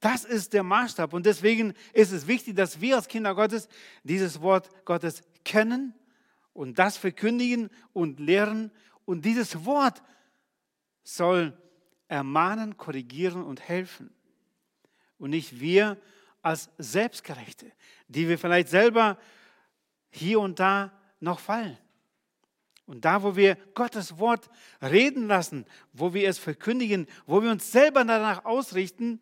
Das 0.00 0.24
ist 0.24 0.52
der 0.52 0.62
Maßstab. 0.62 1.12
Und 1.12 1.26
deswegen 1.26 1.74
ist 1.92 2.12
es 2.12 2.26
wichtig, 2.26 2.56
dass 2.56 2.80
wir 2.80 2.96
als 2.96 3.08
Kinder 3.08 3.34
Gottes 3.34 3.68
dieses 4.04 4.40
Wort 4.40 4.70
Gottes 4.84 5.22
kennen 5.44 5.94
und 6.52 6.78
das 6.78 6.96
verkündigen 6.96 7.70
und 7.92 8.20
lehren. 8.20 8.70
Und 9.04 9.24
dieses 9.24 9.64
Wort 9.64 10.02
soll 11.02 11.56
ermahnen, 12.08 12.76
korrigieren 12.76 13.42
und 13.42 13.60
helfen. 13.60 14.14
Und 15.18 15.30
nicht 15.30 15.60
wir 15.60 15.96
als 16.42 16.70
Selbstgerechte, 16.78 17.72
die 18.08 18.28
wir 18.28 18.38
vielleicht 18.38 18.68
selber 18.68 19.18
hier 20.10 20.40
und 20.40 20.60
da 20.60 20.92
noch 21.20 21.40
fallen. 21.40 21.78
Und 22.86 23.04
da, 23.04 23.22
wo 23.22 23.34
wir 23.34 23.56
Gottes 23.74 24.18
Wort 24.18 24.48
reden 24.80 25.26
lassen, 25.26 25.66
wo 25.92 26.14
wir 26.14 26.28
es 26.28 26.38
verkündigen, 26.38 27.06
wo 27.26 27.42
wir 27.42 27.50
uns 27.50 27.70
selber 27.72 28.04
danach 28.04 28.44
ausrichten, 28.44 29.20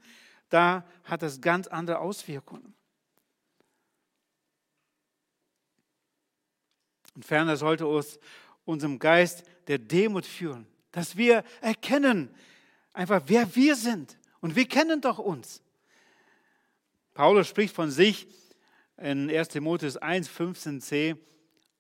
da 0.50 0.85
hat 1.04 1.23
es 1.23 1.40
ganz 1.40 1.66
andere 1.66 1.99
Auswirkungen. 1.99 2.75
Und 7.14 7.25
ferner 7.25 7.56
sollte 7.56 7.87
uns 7.87 8.18
unserem 8.64 8.99
Geist 8.99 9.44
der 9.66 9.78
Demut 9.78 10.26
führen, 10.26 10.66
dass 10.92 11.16
wir 11.16 11.44
erkennen, 11.61 12.35
einfach 12.92 13.23
wer 13.26 13.54
wir 13.56 13.76
sind. 13.76 14.18
Und 14.40 14.56
wir 14.56 14.68
kennen 14.68 15.00
doch 15.00 15.18
uns. 15.18 15.62
Paulus 17.14 17.49
spricht 17.49 17.75
von 17.75 17.90
sich 17.90 18.26
in 18.99 19.30
1 19.30 19.49
Timotheus 19.49 19.97
1, 19.97 20.28
15c 20.28 21.16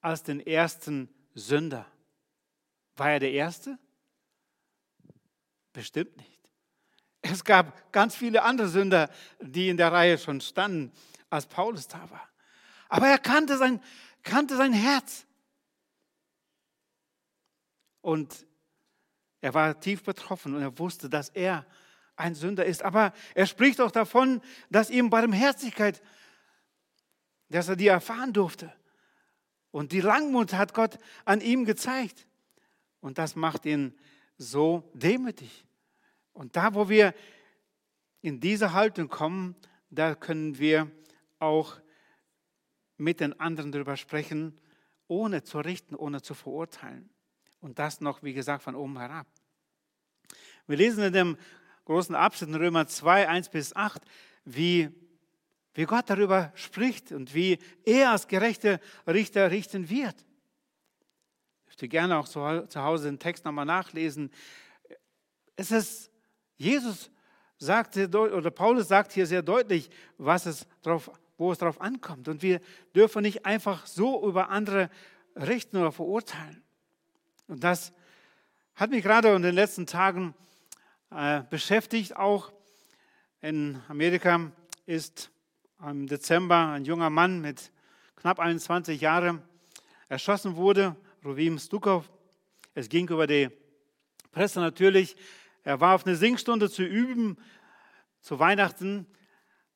als 0.00 0.22
den 0.22 0.40
ersten 0.40 1.08
Sünder. 1.34 1.86
War 2.96 3.12
er 3.12 3.20
der 3.20 3.32
Erste? 3.32 3.78
Bestimmt 5.72 6.16
nicht. 6.16 6.40
Es 7.22 7.42
gab 7.42 7.92
ganz 7.92 8.14
viele 8.14 8.42
andere 8.42 8.68
Sünder, 8.68 9.10
die 9.40 9.68
in 9.68 9.76
der 9.76 9.92
Reihe 9.92 10.18
schon 10.18 10.40
standen, 10.40 10.92
als 11.30 11.46
Paulus 11.46 11.88
da 11.88 12.10
war. 12.10 12.28
Aber 12.88 13.08
er 13.08 13.18
kannte 13.18 13.56
sein, 13.56 13.82
kannte 14.22 14.56
sein 14.56 14.72
Herz. 14.72 15.26
Und 18.02 18.46
er 19.40 19.54
war 19.54 19.80
tief 19.80 20.02
betroffen 20.02 20.54
und 20.54 20.62
er 20.62 20.78
wusste, 20.78 21.08
dass 21.08 21.30
er 21.30 21.66
ein 22.16 22.34
Sünder 22.34 22.64
ist. 22.64 22.82
Aber 22.82 23.12
er 23.34 23.46
spricht 23.46 23.80
auch 23.80 23.90
davon, 23.90 24.40
dass 24.70 24.90
ihm 24.90 25.10
Barmherzigkeit, 25.10 26.02
dass 27.48 27.68
er 27.68 27.76
die 27.76 27.88
erfahren 27.88 28.32
durfte. 28.32 28.72
Und 29.74 29.90
die 29.90 30.00
Langmut 30.00 30.52
hat 30.52 30.72
Gott 30.72 31.00
an 31.24 31.40
ihm 31.40 31.64
gezeigt. 31.64 32.28
Und 33.00 33.18
das 33.18 33.34
macht 33.34 33.66
ihn 33.66 33.92
so 34.38 34.88
demütig. 34.94 35.64
Und 36.32 36.54
da, 36.54 36.74
wo 36.74 36.88
wir 36.88 37.12
in 38.20 38.38
diese 38.38 38.72
Haltung 38.72 39.08
kommen, 39.08 39.56
da 39.90 40.14
können 40.14 40.60
wir 40.60 40.88
auch 41.40 41.80
mit 42.98 43.18
den 43.18 43.40
anderen 43.40 43.72
darüber 43.72 43.96
sprechen, 43.96 44.60
ohne 45.08 45.42
zu 45.42 45.58
richten, 45.58 45.96
ohne 45.96 46.22
zu 46.22 46.34
verurteilen. 46.34 47.10
Und 47.60 47.80
das 47.80 48.00
noch, 48.00 48.22
wie 48.22 48.32
gesagt, 48.32 48.62
von 48.62 48.76
oben 48.76 48.96
herab. 48.96 49.26
Wir 50.68 50.76
lesen 50.76 51.02
in 51.02 51.12
dem 51.12 51.36
großen 51.84 52.14
Abschnitt 52.14 52.50
in 52.50 52.54
Römer 52.54 52.86
2, 52.86 53.28
1 53.28 53.48
bis 53.48 53.74
8, 53.74 54.02
wie 54.44 54.90
wie 55.74 55.84
Gott 55.84 56.08
darüber 56.08 56.52
spricht 56.54 57.12
und 57.12 57.34
wie 57.34 57.58
er 57.84 58.12
als 58.12 58.28
gerechter 58.28 58.80
Richter 59.06 59.50
richten 59.50 59.90
wird. 59.90 60.24
Ich 61.62 61.66
möchte 61.66 61.88
gerne 61.88 62.18
auch 62.18 62.28
zu 62.28 62.82
Hause 62.82 63.08
den 63.08 63.18
Text 63.18 63.44
nochmal 63.44 63.66
nachlesen. 63.66 64.30
Es 65.56 65.72
ist, 65.72 66.10
Jesus 66.56 67.10
sagt, 67.58 67.96
oder 67.96 68.50
Paulus 68.50 68.88
sagt 68.88 69.12
hier 69.12 69.26
sehr 69.26 69.42
deutlich, 69.42 69.90
was 70.16 70.46
es 70.46 70.66
drauf, 70.82 71.10
wo 71.36 71.50
es 71.50 71.58
darauf 71.58 71.80
ankommt. 71.80 72.28
Und 72.28 72.42
wir 72.42 72.60
dürfen 72.94 73.22
nicht 73.22 73.44
einfach 73.44 73.86
so 73.86 74.26
über 74.28 74.50
andere 74.50 74.90
richten 75.34 75.78
oder 75.78 75.90
verurteilen. 75.90 76.62
Und 77.48 77.64
das 77.64 77.92
hat 78.74 78.90
mich 78.90 79.02
gerade 79.02 79.34
in 79.34 79.42
den 79.42 79.54
letzten 79.54 79.86
Tagen 79.86 80.34
äh, 81.10 81.42
beschäftigt. 81.50 82.16
Auch 82.16 82.52
in 83.40 83.80
Amerika 83.88 84.52
ist 84.86 85.30
im 85.90 86.06
Dezember 86.06 86.68
ein 86.72 86.84
junger 86.84 87.10
Mann 87.10 87.40
mit 87.40 87.70
knapp 88.16 88.38
21 88.38 89.00
Jahren 89.00 89.42
erschossen 90.08 90.56
wurde, 90.56 90.96
Rovim 91.24 91.58
Stukov. 91.58 92.10
Es 92.74 92.88
ging 92.88 93.08
über 93.08 93.26
die 93.26 93.50
Presse 94.32 94.60
natürlich. 94.60 95.16
Er 95.62 95.80
war 95.80 95.94
auf 95.94 96.06
eine 96.06 96.16
Singstunde 96.16 96.70
zu 96.70 96.82
üben 96.82 97.36
zu 98.20 98.38
Weihnachten 98.38 99.06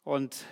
und 0.04 0.46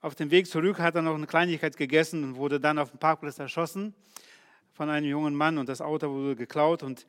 auf 0.00 0.14
dem 0.14 0.30
Weg 0.30 0.46
zurück 0.46 0.78
hat 0.78 0.94
er 0.94 1.02
noch 1.02 1.14
eine 1.14 1.26
Kleinigkeit 1.26 1.76
gegessen 1.76 2.22
und 2.22 2.36
wurde 2.36 2.60
dann 2.60 2.78
auf 2.78 2.90
dem 2.90 2.98
Parkplatz 2.98 3.38
erschossen 3.38 3.94
von 4.72 4.90
einem 4.90 5.08
jungen 5.08 5.34
Mann 5.34 5.56
und 5.56 5.68
das 5.68 5.80
Auto 5.80 6.10
wurde 6.10 6.36
geklaut. 6.36 6.82
Und 6.82 7.06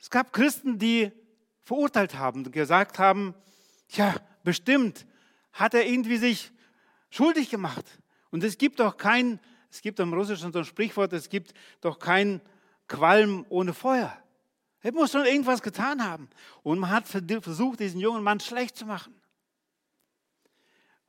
es 0.00 0.08
gab 0.08 0.32
Christen, 0.32 0.78
die 0.78 1.12
verurteilt 1.60 2.14
haben 2.14 2.44
und 2.44 2.52
gesagt 2.52 2.98
haben, 2.98 3.34
ja, 3.90 4.14
bestimmt 4.44 5.06
hat 5.52 5.74
er 5.74 5.86
irgendwie 5.86 6.16
sich 6.16 6.52
schuldig 7.10 7.50
gemacht. 7.50 7.84
Und 8.30 8.44
es 8.44 8.58
gibt 8.58 8.80
doch 8.80 8.96
kein, 8.96 9.40
es 9.70 9.82
gibt 9.82 10.00
im 10.00 10.12
Russischen 10.12 10.52
so 10.52 10.60
ein 10.60 10.64
Sprichwort, 10.64 11.12
es 11.12 11.28
gibt 11.28 11.52
doch 11.80 11.98
kein 11.98 12.40
Qualm 12.88 13.44
ohne 13.48 13.74
Feuer. 13.74 14.16
Er 14.82 14.92
muss 14.92 15.12
schon 15.12 15.26
irgendwas 15.26 15.62
getan 15.62 16.02
haben. 16.02 16.28
Und 16.62 16.78
man 16.78 16.90
hat 16.90 17.06
versucht, 17.06 17.80
diesen 17.80 18.00
jungen 18.00 18.22
Mann 18.22 18.40
schlecht 18.40 18.76
zu 18.76 18.86
machen. 18.86 19.14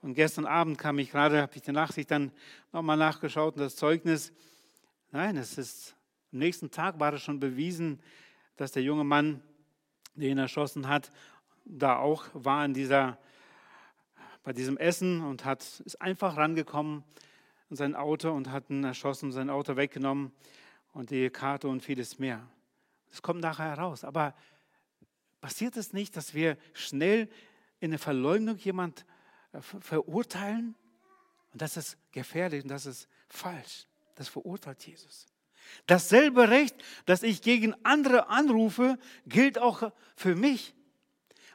Und 0.01 0.15
gestern 0.15 0.45
Abend 0.45 0.77
kam 0.77 0.97
ich 0.99 1.11
gerade, 1.11 1.41
habe 1.41 1.55
ich 1.55 1.61
die 1.61 1.71
Nachricht 1.71 2.09
dann 2.11 2.31
nochmal 2.71 2.97
nachgeschaut 2.97 3.55
und 3.55 3.61
das 3.61 3.75
Zeugnis. 3.75 4.33
Nein, 5.11 5.37
es 5.37 5.57
ist 5.57 5.95
Am 6.33 6.39
nächsten 6.39 6.71
Tag 6.71 6.99
war 6.99 7.13
es 7.13 7.21
schon 7.21 7.39
bewiesen, 7.39 8.01
dass 8.57 8.71
der 8.71 8.83
junge 8.83 9.03
Mann, 9.03 9.41
der 10.15 10.29
ihn 10.29 10.37
erschossen 10.37 10.87
hat, 10.87 11.11
da 11.65 11.97
auch 11.97 12.25
war 12.33 12.65
in 12.65 12.73
dieser, 12.73 13.19
bei 14.43 14.53
diesem 14.53 14.77
Essen 14.77 15.21
und 15.21 15.45
hat, 15.45 15.61
ist 15.85 16.01
einfach 16.01 16.37
rangekommen 16.37 17.03
in 17.69 17.75
sein 17.75 17.95
Auto 17.95 18.31
und 18.31 18.49
hat 18.51 18.69
ihn 18.69 18.83
erschossen, 18.83 19.31
sein 19.31 19.49
Auto 19.49 19.75
weggenommen 19.75 20.31
und 20.93 21.09
die 21.09 21.29
Karte 21.29 21.67
und 21.67 21.81
vieles 21.81 22.19
mehr. 22.19 22.45
Das 23.09 23.21
kommt 23.21 23.41
nachher 23.41 23.69
heraus. 23.69 24.03
Aber 24.03 24.33
passiert 25.41 25.77
es 25.77 25.93
nicht, 25.93 26.15
dass 26.17 26.33
wir 26.33 26.57
schnell 26.73 27.29
in 27.79 27.91
der 27.91 27.99
Verleumdung 27.99 28.57
jemand 28.57 29.05
äh, 29.51 29.61
verurteilen? 29.61 30.75
Und 31.53 31.61
das 31.61 31.77
ist 31.77 31.97
gefährlich 32.11 32.63
und 32.63 32.69
das 32.69 32.85
ist 32.85 33.07
falsch. 33.27 33.85
Das 34.15 34.29
verurteilt 34.29 34.85
Jesus. 34.85 35.25
Dasselbe 35.85 36.49
Recht, 36.49 36.75
das 37.05 37.23
ich 37.23 37.41
gegen 37.41 37.75
andere 37.83 38.29
anrufe, 38.29 38.97
gilt 39.25 39.59
auch 39.59 39.91
für 40.15 40.35
mich. 40.35 40.73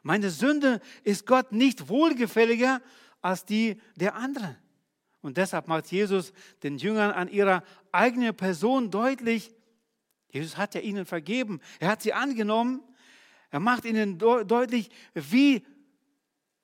Meine 0.07 0.31
Sünde 0.31 0.81
ist 1.03 1.27
Gott 1.27 1.51
nicht 1.51 1.89
wohlgefälliger 1.89 2.81
als 3.23 3.45
die 3.45 3.83
der 3.97 4.15
anderen. 4.15 4.57
Und 5.21 5.37
deshalb 5.37 5.67
macht 5.67 5.91
Jesus 5.91 6.33
den 6.63 6.79
Jüngern 6.79 7.11
an 7.11 7.27
ihrer 7.27 7.65
eigenen 7.91 8.33
Person 8.33 8.93
deutlich, 8.93 9.51
Jesus 10.29 10.57
hat 10.57 10.77
ja 10.77 10.81
ihnen 10.81 11.07
vergeben, 11.07 11.61
er 11.81 11.89
hat 11.89 12.03
sie 12.03 12.13
angenommen, 12.13 12.85
er 13.51 13.59
macht 13.59 13.85
ihnen 13.85 14.17
deutlich, 14.17 14.91
wie 15.15 15.67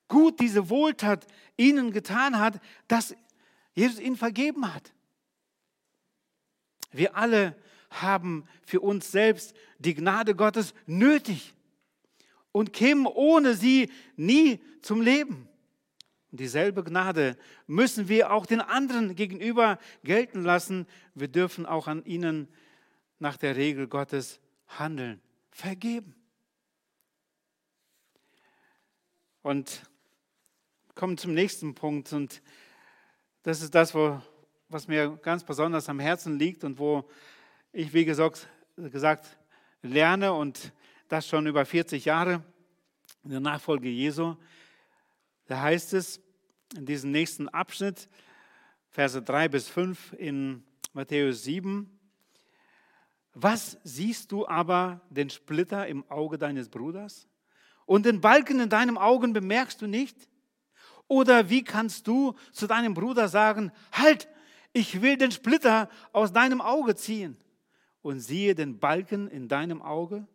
gut 0.07 0.39
diese 0.39 0.69
Wohltat 0.69 1.27
ihnen 1.57 1.91
getan 1.91 2.39
hat, 2.39 2.61
dass 2.87 3.13
Jesus 3.73 3.99
ihnen 3.99 4.15
vergeben 4.15 4.73
hat. 4.73 4.93
Wir 6.93 7.17
alle 7.17 7.57
haben 7.89 8.45
für 8.65 8.79
uns 8.79 9.11
selbst 9.11 9.53
die 9.79 9.95
Gnade 9.95 10.33
Gottes 10.33 10.73
nötig 10.85 11.53
und 12.53 12.71
kämen 12.71 13.05
ohne 13.07 13.55
sie 13.55 13.91
nie 14.15 14.61
zum 14.81 15.01
Leben. 15.01 15.49
Und 16.31 16.39
dieselbe 16.39 16.83
Gnade 16.83 17.37
müssen 17.67 18.07
wir 18.07 18.31
auch 18.31 18.45
den 18.45 18.61
anderen 18.61 19.15
gegenüber 19.15 19.77
gelten 20.05 20.43
lassen. 20.43 20.87
Wir 21.13 21.27
dürfen 21.27 21.65
auch 21.65 21.87
an 21.87 22.05
ihnen 22.05 22.47
nach 23.19 23.35
der 23.35 23.57
Regel 23.57 23.87
Gottes 23.87 24.39
handeln, 24.67 25.21
vergeben. 25.51 26.15
Und 29.41 29.83
kommen 30.95 31.17
zum 31.17 31.33
nächsten 31.33 31.75
Punkt. 31.75 32.13
Und 32.13 32.41
das 33.41 33.61
ist 33.61 33.75
das, 33.75 33.93
wo, 33.93 34.21
was 34.69 34.87
mir 34.87 35.17
ganz 35.21 35.43
besonders 35.43 35.89
am 35.89 35.99
Herzen 35.99 36.39
liegt 36.39 36.63
und 36.63 36.79
wo 36.79 37.09
ich, 37.71 37.93
wie 37.93 38.05
gesagt, 38.05 38.47
gesagt 38.77 39.37
lerne 39.81 40.33
und 40.33 40.71
das 41.13 41.27
schon 41.27 41.45
über 41.45 41.63
40 41.63 42.05
Jahre 42.05 42.43
in 43.23 43.29
der 43.29 43.39
Nachfolge 43.39 43.87
Jesu. 43.87 44.35
Da 45.45 45.61
heißt 45.61 45.93
es 45.93 46.19
in 46.75 46.87
diesem 46.87 47.11
nächsten 47.11 47.47
Abschnitt, 47.49 48.09
Verse 48.89 49.21
3 49.21 49.47
bis 49.47 49.69
5 49.69 50.13
in 50.13 50.63
Matthäus 50.91 51.43
7, 51.43 51.87
was 53.35 53.77
siehst 53.83 54.31
du 54.31 54.47
aber 54.47 55.01
den 55.11 55.29
Splitter 55.29 55.85
im 55.85 56.03
Auge 56.09 56.39
deines 56.39 56.69
Bruders 56.69 57.27
und 57.85 58.07
den 58.07 58.19
Balken 58.19 58.59
in 58.59 58.69
deinem 58.69 58.97
Augen 58.97 59.33
bemerkst 59.33 59.83
du 59.83 59.87
nicht? 59.87 60.17
Oder 61.07 61.47
wie 61.47 61.63
kannst 61.63 62.07
du 62.07 62.33
zu 62.51 62.65
deinem 62.65 62.95
Bruder 62.95 63.27
sagen, 63.27 63.71
halt, 63.91 64.27
ich 64.71 65.03
will 65.03 65.17
den 65.17 65.31
Splitter 65.31 65.89
aus 66.11 66.33
deinem 66.33 66.59
Auge 66.59 66.95
ziehen 66.95 67.37
und 68.01 68.19
siehe 68.19 68.55
den 68.55 68.79
Balken 68.79 69.27
in 69.27 69.47
deinem 69.47 69.79
Auge? 69.83 70.27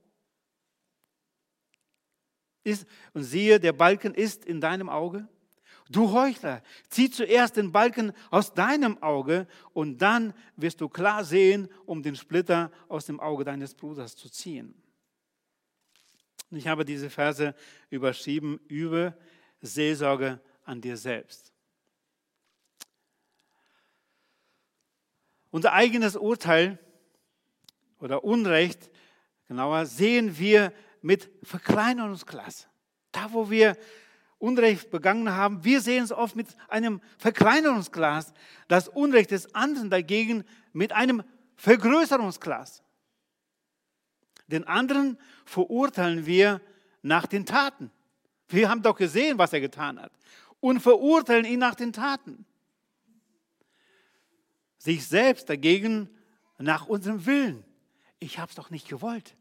Ist, 2.65 2.87
und 3.15 3.25
siehe, 3.25 3.61
der 3.61 3.73
Balken 3.73 4.15
ist 4.15 4.45
in 4.45 4.61
deinem 4.61 4.89
Auge? 4.89 5.29
Du 5.91 6.13
Heuchler, 6.13 6.63
zieh 6.91 7.11
zuerst 7.11 7.57
den 7.57 7.73
Balken 7.73 8.13
aus 8.31 8.53
deinem 8.53 9.03
Auge 9.03 9.47
und 9.73 9.99
dann 9.99 10.35
wirst 10.57 10.83
du 10.83 10.89
klar 10.89 11.25
sehen, 11.25 11.69
um 11.87 12.03
den 12.03 12.15
Splitter 12.15 12.71
aus 12.89 13.07
dem 13.07 13.21
Auge 13.21 13.45
deines 13.45 13.75
Bruders 13.75 14.15
zu 14.15 14.29
ziehen. 14.29 14.75
Ich 16.51 16.67
habe 16.67 16.85
diese 16.85 17.09
Verse 17.09 17.55
überschrieben, 17.89 18.61
übe 18.69 19.17
Seelsorge 19.61 20.41
an 20.65 20.81
dir 20.81 20.97
selbst. 20.97 21.53
Unser 25.51 25.73
eigenes 25.73 26.17
Urteil 26.17 26.79
oder 27.99 28.25
Unrecht, 28.25 28.91
genauer, 29.47 29.87
sehen 29.87 30.39
wir 30.39 30.73
mit 31.03 31.31
Verkleinerungsglas. 31.43 32.69
Da, 33.13 33.33
wo 33.33 33.51
wir 33.51 33.77
Unrecht 34.39 34.91
begangen 34.91 35.31
haben, 35.31 35.65
wir 35.65 35.81
sehen 35.81 36.05
es 36.05 36.13
oft 36.13 36.37
mit 36.37 36.49
einem 36.69 37.01
Verkleinerungsglas, 37.19 38.33
das 38.69 38.89
Unrecht 38.89 39.33
des 39.33 39.55
anderen 39.55 39.91
dagegen 39.91 40.45
mit 40.73 40.93
einem 40.93 41.25
Vergrößerungsglas. 41.57 42.83
Den 44.47 44.65
anderen 44.65 45.19
verurteilen 45.45 46.25
wir 46.25 46.61
nach 47.03 47.27
den 47.27 47.47
Taten. 47.47 47.91
Wir 48.49 48.69
haben 48.69 48.83
doch 48.83 48.97
gesehen, 48.97 49.39
was 49.39 49.53
er 49.53 49.61
getan 49.61 50.01
hat 50.01 50.13
und 50.61 50.81
verurteilen 50.81 51.45
ihn 51.45 51.59
nach 51.59 51.75
den 51.75 51.93
Taten. 51.93 52.47
Sich 54.79 55.07
selbst 55.07 55.49
dagegen 55.51 56.09
nach 56.59 56.87
unserem 56.87 57.27
Willen. 57.27 57.65
Ich 58.21 58.39
habe 58.39 58.49
es 58.49 58.55
doch 58.55 58.71
nicht 58.71 58.89
gewollt. 58.89 59.37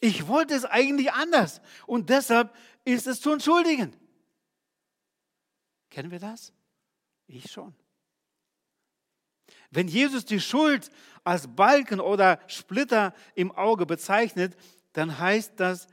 Ich 0.00 0.26
wollte 0.26 0.54
es 0.54 0.64
eigentlich 0.64 1.12
anders 1.12 1.60
und 1.86 2.08
deshalb 2.08 2.54
ist 2.84 3.06
es 3.06 3.20
zu 3.20 3.32
entschuldigen. 3.32 3.94
Kennen 5.90 6.10
wir 6.10 6.18
das? 6.18 6.52
Ich 7.26 7.50
schon. 7.50 7.74
Wenn 9.70 9.88
Jesus 9.88 10.24
die 10.24 10.40
Schuld 10.40 10.90
als 11.22 11.54
Balken 11.54 12.00
oder 12.00 12.40
Splitter 12.48 13.14
im 13.34 13.52
Auge 13.52 13.86
bezeichnet, 13.86 14.56
dann 14.94 15.18
heißt 15.18 15.52
das, 15.60 15.86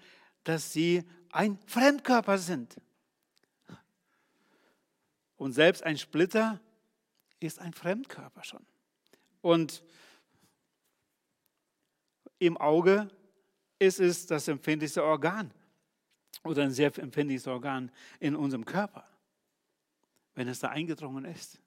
dass 0.44 0.72
sie 0.72 1.04
ein 1.32 1.60
Fremdkörper 1.68 2.38
sind. 2.38 2.78
Und 5.36 5.54
selbst 5.54 5.84
ein 5.84 5.98
Splitter 5.98 6.60
ist 7.40 7.60
ein 7.60 7.74
Fremdkörper 7.74 8.44
schon. 8.44 8.66
Und 9.42 9.84
im 12.40 12.58
Auge 12.58 13.10
ist 13.80 14.00
es 14.00 14.26
das 14.26 14.48
empfindlichste 14.48 15.04
Organ 15.04 15.52
oder 16.44 16.64
ein 16.64 16.72
sehr 16.72 16.96
empfindliches 16.98 17.48
Organ 17.48 17.92
in 18.20 18.36
unserem 18.36 18.66
Körper, 18.66 19.08
wenn 20.36 20.48
es 20.48 20.60
da 20.60 20.70
eingedrungen 20.70 21.26
ist. 21.26 21.60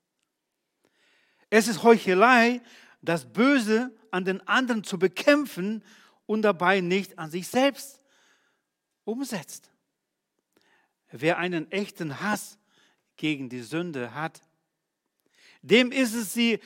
Es 1.51 1.69
ist 1.69 1.83
Heuchelei, 1.83 2.61
das 3.03 3.33
Böse 3.33 3.91
an 4.11 4.25
den 4.25 4.47
anderen 4.47 4.85
zu 4.85 4.99
bekämpfen 4.99 5.83
und 6.27 6.43
dabei 6.43 6.81
nicht 6.81 7.19
an 7.19 7.31
sich 7.31 7.49
selbst 7.49 8.01
umsetzt. 9.05 9.71
Wer 11.11 11.39
einen 11.39 11.71
echten 11.73 12.21
Hass 12.21 12.59
gegen 13.17 13.49
die 13.49 13.63
Sünde 13.63 14.15
hat, 14.15 14.43
dem 15.63 15.91
ist 15.91 16.15
es 16.15 16.33
sie 16.33 16.61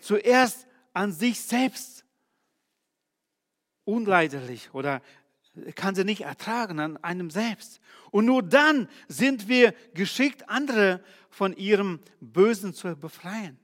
zuerst 0.00 0.66
an 0.92 1.12
sich 1.12 1.40
selbst 1.40 2.03
unleidlich 3.84 4.72
oder 4.72 5.02
kann 5.74 5.94
sie 5.94 6.04
nicht 6.04 6.22
ertragen 6.22 6.80
an 6.80 6.96
einem 6.98 7.30
selbst. 7.30 7.80
Und 8.10 8.26
nur 8.26 8.42
dann 8.42 8.88
sind 9.08 9.48
wir 9.48 9.72
geschickt, 9.94 10.48
andere 10.48 11.02
von 11.30 11.56
ihrem 11.56 12.00
Bösen 12.20 12.74
zu 12.74 12.96
befreien. 12.96 13.58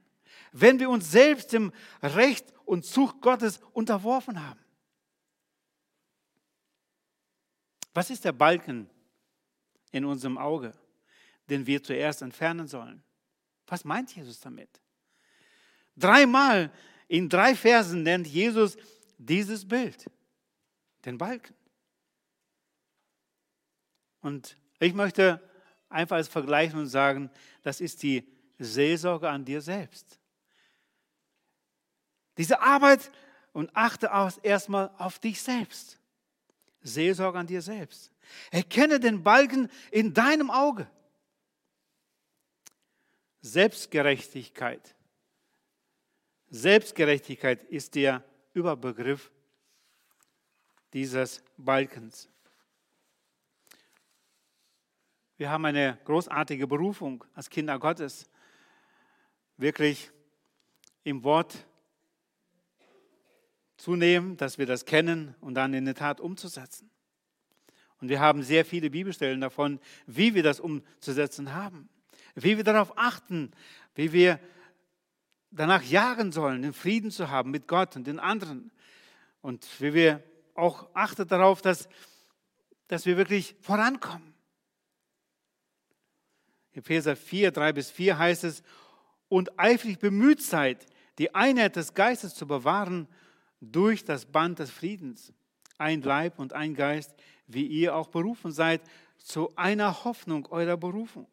Wenn 0.52 0.78
wir 0.78 0.90
uns 0.90 1.10
selbst 1.10 1.52
dem 1.52 1.72
Recht 2.02 2.52
und 2.64 2.84
Zucht 2.84 3.20
Gottes 3.20 3.60
unterworfen 3.72 4.46
haben. 4.46 4.60
Was 7.92 8.10
ist 8.10 8.24
der 8.24 8.32
Balken 8.32 8.88
in 9.90 10.04
unserem 10.04 10.38
Auge, 10.38 10.72
den 11.48 11.66
wir 11.66 11.82
zuerst 11.82 12.22
entfernen 12.22 12.68
sollen? 12.68 13.02
Was 13.66 13.84
meint 13.84 14.14
Jesus 14.14 14.38
damit? 14.40 14.80
Dreimal 15.96 16.72
in 17.08 17.28
drei 17.28 17.56
Versen 17.56 18.04
nennt 18.04 18.26
Jesus 18.26 18.76
dieses 19.20 19.68
Bild, 19.68 20.10
den 21.04 21.18
Balken. 21.18 21.54
Und 24.22 24.56
ich 24.78 24.94
möchte 24.94 25.40
einfach 25.88 26.16
als 26.16 26.28
vergleichen 26.28 26.78
und 26.78 26.86
sagen, 26.86 27.30
das 27.62 27.80
ist 27.80 28.02
die 28.02 28.26
Seelsorge 28.58 29.28
an 29.28 29.44
dir 29.44 29.60
selbst. 29.60 30.18
Diese 32.38 32.60
Arbeit 32.60 33.10
und 33.52 33.74
achte 33.74 34.10
erstmal 34.42 34.90
auf 34.96 35.18
dich 35.18 35.42
selbst. 35.42 35.98
Seelsorge 36.82 37.38
an 37.38 37.46
dir 37.46 37.60
selbst. 37.60 38.10
Erkenne 38.50 39.00
den 39.00 39.22
Balken 39.22 39.70
in 39.90 40.14
deinem 40.14 40.50
Auge. 40.50 40.90
Selbstgerechtigkeit. 43.42 44.94
Selbstgerechtigkeit 46.48 47.62
ist 47.64 47.94
der 47.94 48.24
Überbegriff 48.54 49.30
dieses 50.92 51.42
Balkens. 51.56 52.28
Wir 55.36 55.50
haben 55.50 55.64
eine 55.64 55.98
großartige 56.04 56.66
Berufung 56.66 57.24
als 57.34 57.48
Kinder 57.48 57.78
Gottes, 57.78 58.28
wirklich 59.56 60.10
im 61.04 61.24
Wort 61.24 61.66
zunehmen, 63.76 64.36
dass 64.36 64.58
wir 64.58 64.66
das 64.66 64.84
kennen 64.84 65.34
und 65.40 65.54
dann 65.54 65.72
in 65.72 65.86
der 65.86 65.94
Tat 65.94 66.20
umzusetzen. 66.20 66.90
Und 68.00 68.08
wir 68.08 68.20
haben 68.20 68.42
sehr 68.42 68.64
viele 68.64 68.90
Bibelstellen 68.90 69.40
davon, 69.40 69.80
wie 70.06 70.34
wir 70.34 70.42
das 70.42 70.60
umzusetzen 70.60 71.54
haben, 71.54 71.88
wie 72.34 72.56
wir 72.56 72.64
darauf 72.64 72.96
achten, 72.96 73.52
wie 73.94 74.12
wir 74.12 74.38
danach 75.50 75.82
jagen 75.82 76.32
sollen, 76.32 76.62
den 76.62 76.72
Frieden 76.72 77.10
zu 77.10 77.30
haben 77.30 77.50
mit 77.50 77.66
Gott 77.66 77.96
und 77.96 78.06
den 78.06 78.18
anderen. 78.18 78.70
Und 79.42 79.66
wie 79.80 79.94
wir 79.94 80.22
auch 80.54 80.88
achten 80.94 81.26
darauf, 81.26 81.62
dass, 81.62 81.88
dass 82.88 83.06
wir 83.06 83.16
wirklich 83.16 83.56
vorankommen. 83.60 84.34
Epheser 86.72 87.16
4, 87.16 87.50
3 87.50 87.72
bis 87.72 87.90
4 87.90 88.18
heißt 88.18 88.44
es, 88.44 88.62
und 89.28 89.58
eifrig 89.58 89.98
bemüht 89.98 90.42
seid, 90.42 90.86
die 91.18 91.34
Einheit 91.34 91.76
des 91.76 91.94
Geistes 91.94 92.34
zu 92.34 92.46
bewahren 92.46 93.06
durch 93.60 94.04
das 94.04 94.26
Band 94.26 94.58
des 94.58 94.70
Friedens. 94.70 95.32
Ein 95.78 96.02
Leib 96.02 96.38
und 96.38 96.52
ein 96.52 96.74
Geist, 96.74 97.14
wie 97.46 97.66
ihr 97.66 97.94
auch 97.94 98.08
berufen 98.08 98.52
seid, 98.52 98.82
zu 99.18 99.54
einer 99.56 100.04
Hoffnung 100.04 100.46
eurer 100.46 100.76
Berufung. 100.76 101.28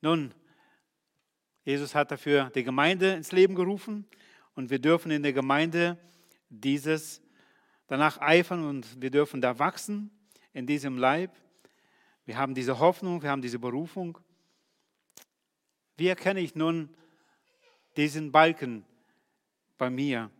Nun, 0.00 0.32
Jesus 1.68 1.94
hat 1.94 2.10
dafür 2.10 2.50
die 2.54 2.64
Gemeinde 2.64 3.12
ins 3.12 3.30
Leben 3.30 3.54
gerufen 3.54 4.06
und 4.54 4.70
wir 4.70 4.78
dürfen 4.78 5.10
in 5.10 5.22
der 5.22 5.34
Gemeinde 5.34 5.98
dieses 6.48 7.20
danach 7.88 8.18
eifern 8.22 8.64
und 8.64 9.02
wir 9.02 9.10
dürfen 9.10 9.42
da 9.42 9.58
wachsen 9.58 10.10
in 10.54 10.66
diesem 10.66 10.96
Leib. 10.96 11.30
Wir 12.24 12.38
haben 12.38 12.54
diese 12.54 12.78
Hoffnung, 12.78 13.20
wir 13.20 13.28
haben 13.28 13.42
diese 13.42 13.58
Berufung. 13.58 14.16
Wie 15.98 16.06
erkenne 16.06 16.40
ich 16.40 16.54
nun 16.54 16.88
diesen 17.98 18.32
Balken 18.32 18.86
bei 19.76 19.90
mir? 19.90 20.30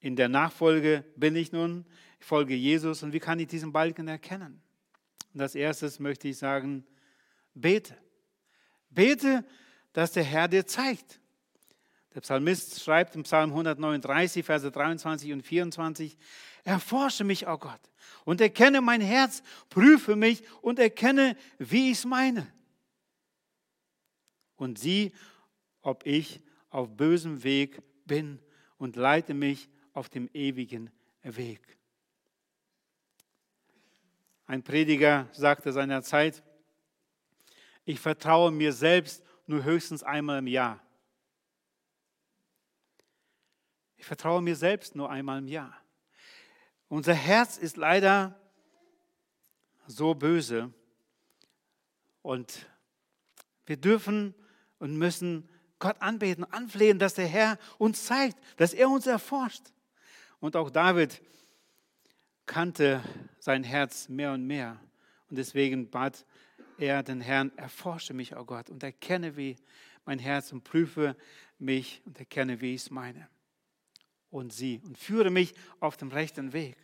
In 0.00 0.16
der 0.16 0.30
Nachfolge 0.30 1.04
bin 1.14 1.36
ich 1.36 1.52
nun, 1.52 1.84
ich 2.18 2.24
folge 2.24 2.54
Jesus 2.54 3.02
und 3.02 3.12
wie 3.12 3.20
kann 3.20 3.38
ich 3.38 3.48
diesen 3.48 3.70
Balken 3.70 4.08
erkennen? 4.08 4.62
Und 5.34 5.42
als 5.42 5.54
erstes 5.54 5.98
möchte 5.98 6.26
ich 6.28 6.38
sagen, 6.38 6.86
bete. 7.52 7.98
Bete, 8.88 9.44
dass 9.92 10.12
der 10.12 10.24
Herr 10.24 10.48
dir 10.48 10.66
zeigt. 10.66 11.20
Der 12.14 12.20
Psalmist 12.20 12.82
schreibt 12.82 13.14
im 13.14 13.22
Psalm 13.22 13.50
139, 13.50 14.44
Verse 14.44 14.70
23 14.70 15.32
und 15.32 15.42
24, 15.42 16.16
Erforsche 16.64 17.24
mich, 17.24 17.46
o 17.46 17.54
oh 17.54 17.58
Gott, 17.58 17.80
und 18.24 18.40
erkenne 18.40 18.80
mein 18.80 19.00
Herz, 19.00 19.42
prüfe 19.68 20.14
mich 20.14 20.42
und 20.60 20.78
erkenne, 20.78 21.36
wie 21.58 21.90
ich 21.90 21.98
es 21.98 22.04
meine. 22.04 22.46
Und 24.56 24.78
sieh, 24.78 25.12
ob 25.80 26.06
ich 26.06 26.40
auf 26.70 26.96
bösem 26.96 27.42
Weg 27.42 27.82
bin 28.06 28.38
und 28.78 28.96
leite 28.96 29.34
mich 29.34 29.68
auf 29.92 30.08
dem 30.08 30.28
ewigen 30.32 30.90
Weg. 31.22 31.78
Ein 34.46 34.62
Prediger 34.62 35.28
sagte 35.32 35.72
seiner 35.72 36.02
Zeit, 36.02 36.42
ich 37.84 37.98
vertraue 37.98 38.50
mir 38.52 38.72
selbst 38.72 39.24
nur 39.46 39.64
höchstens 39.64 40.02
einmal 40.02 40.38
im 40.38 40.46
Jahr. 40.46 40.80
Ich 43.96 44.06
vertraue 44.06 44.42
mir 44.42 44.56
selbst 44.56 44.96
nur 44.96 45.10
einmal 45.10 45.38
im 45.38 45.48
Jahr. 45.48 45.76
Unser 46.88 47.14
Herz 47.14 47.56
ist 47.56 47.76
leider 47.76 48.38
so 49.86 50.14
böse 50.14 50.72
und 52.22 52.66
wir 53.66 53.76
dürfen 53.76 54.34
und 54.78 54.96
müssen 54.96 55.48
Gott 55.78 56.00
anbeten, 56.00 56.44
anflehen, 56.44 56.98
dass 56.98 57.14
der 57.14 57.26
Herr 57.26 57.58
uns 57.78 58.04
zeigt, 58.04 58.38
dass 58.56 58.74
er 58.74 58.88
uns 58.88 59.06
erforscht. 59.06 59.72
Und 60.40 60.56
auch 60.56 60.70
David 60.70 61.22
kannte 62.46 63.02
sein 63.38 63.64
Herz 63.64 64.08
mehr 64.08 64.32
und 64.32 64.46
mehr. 64.46 64.80
Und 65.30 65.36
deswegen 65.36 65.90
bat 65.90 66.26
er 66.78 67.02
den 67.02 67.20
Herrn, 67.20 67.52
erforsche 67.56 68.14
mich, 68.14 68.36
oh 68.36 68.44
Gott, 68.44 68.70
und 68.70 68.82
erkenne, 68.82 69.36
wie 69.36 69.56
mein 70.04 70.18
Herz 70.18 70.52
und 70.52 70.64
prüfe 70.64 71.16
mich 71.58 72.02
und 72.04 72.18
erkenne, 72.18 72.60
wie 72.60 72.74
ich 72.74 72.82
es 72.82 72.90
meine. 72.90 73.28
Und 74.30 74.52
sie 74.52 74.80
und 74.84 74.98
führe 74.98 75.30
mich 75.30 75.54
auf 75.80 75.96
dem 75.96 76.08
rechten 76.08 76.52
Weg. 76.52 76.76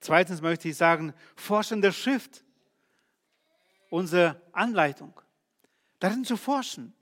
Zweitens 0.00 0.40
möchte 0.40 0.68
ich 0.68 0.76
sagen, 0.76 1.14
forschen 1.36 1.80
der 1.80 1.92
Schrift, 1.92 2.44
unsere 3.88 4.40
Anleitung, 4.52 5.20
darin 5.98 6.24
zu 6.24 6.36
forschen. 6.36 6.92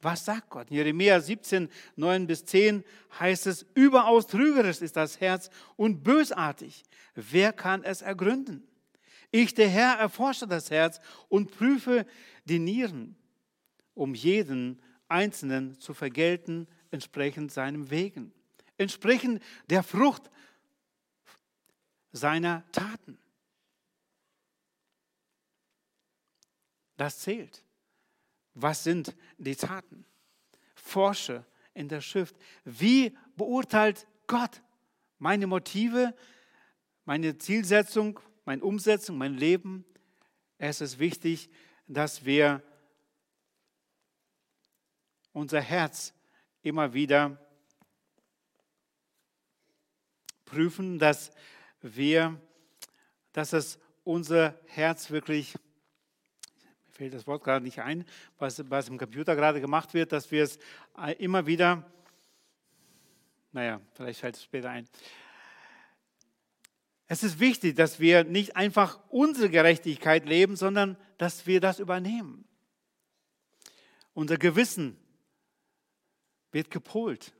Was 0.00 0.24
sagt 0.24 0.50
Gott? 0.50 0.70
In 0.70 0.76
Jeremia 0.76 1.20
17, 1.20 1.68
9 1.96 2.26
bis 2.26 2.44
10 2.44 2.84
heißt 3.18 3.48
es, 3.48 3.66
überaus 3.74 4.26
trügerisch 4.28 4.80
ist 4.80 4.96
das 4.96 5.20
Herz 5.20 5.50
und 5.76 6.04
bösartig. 6.04 6.84
Wer 7.14 7.52
kann 7.52 7.82
es 7.82 8.02
ergründen? 8.02 8.67
Ich, 9.30 9.54
der 9.54 9.68
Herr, 9.68 9.98
erforsche 9.98 10.46
das 10.46 10.70
Herz 10.70 11.00
und 11.28 11.50
prüfe 11.50 12.06
die 12.44 12.58
Nieren, 12.58 13.16
um 13.94 14.14
jeden 14.14 14.80
Einzelnen 15.08 15.78
zu 15.80 15.94
vergelten, 15.94 16.66
entsprechend 16.90 17.52
seinem 17.52 17.90
Wegen, 17.90 18.32
entsprechend 18.78 19.42
der 19.68 19.82
Frucht 19.82 20.30
seiner 22.12 22.64
Taten. 22.72 23.18
Das 26.96 27.20
zählt. 27.20 27.64
Was 28.54 28.82
sind 28.82 29.14
die 29.36 29.54
Taten? 29.54 30.04
Forsche 30.74 31.44
in 31.74 31.88
der 31.88 32.00
Schrift. 32.00 32.36
Wie 32.64 33.16
beurteilt 33.36 34.06
Gott 34.26 34.62
meine 35.18 35.46
Motive, 35.46 36.14
meine 37.04 37.38
Zielsetzung, 37.38 38.18
meine 38.48 38.64
Umsetzung, 38.64 39.18
mein 39.18 39.34
Leben. 39.34 39.84
Es 40.56 40.80
ist 40.80 40.98
wichtig, 40.98 41.50
dass 41.86 42.24
wir 42.24 42.62
unser 45.34 45.60
Herz 45.60 46.14
immer 46.62 46.94
wieder 46.94 47.38
prüfen, 50.46 50.98
dass 50.98 51.30
wir, 51.82 52.40
dass 53.34 53.52
es 53.52 53.78
unser 54.02 54.58
Herz 54.64 55.10
wirklich, 55.10 55.54
mir 56.86 56.92
fällt 56.92 57.12
das 57.12 57.26
Wort 57.26 57.44
gerade 57.44 57.62
nicht 57.62 57.80
ein, 57.80 58.06
was, 58.38 58.70
was 58.70 58.88
im 58.88 58.96
Computer 58.96 59.36
gerade 59.36 59.60
gemacht 59.60 59.92
wird, 59.92 60.10
dass 60.10 60.30
wir 60.30 60.44
es 60.44 60.58
immer 61.18 61.46
wieder, 61.46 61.84
naja, 63.52 63.82
vielleicht 63.92 64.20
fällt 64.20 64.36
es 64.36 64.42
später 64.42 64.70
ein, 64.70 64.88
es 67.08 67.22
ist 67.22 67.40
wichtig, 67.40 67.74
dass 67.74 68.00
wir 68.00 68.24
nicht 68.24 68.54
einfach 68.54 69.00
unsere 69.08 69.48
Gerechtigkeit 69.48 70.26
leben, 70.26 70.56
sondern 70.56 70.98
dass 71.16 71.46
wir 71.46 71.58
das 71.58 71.78
übernehmen. 71.78 72.46
Unser 74.12 74.36
Gewissen 74.36 74.98
wird 76.52 76.70
gepolt. 76.70 77.32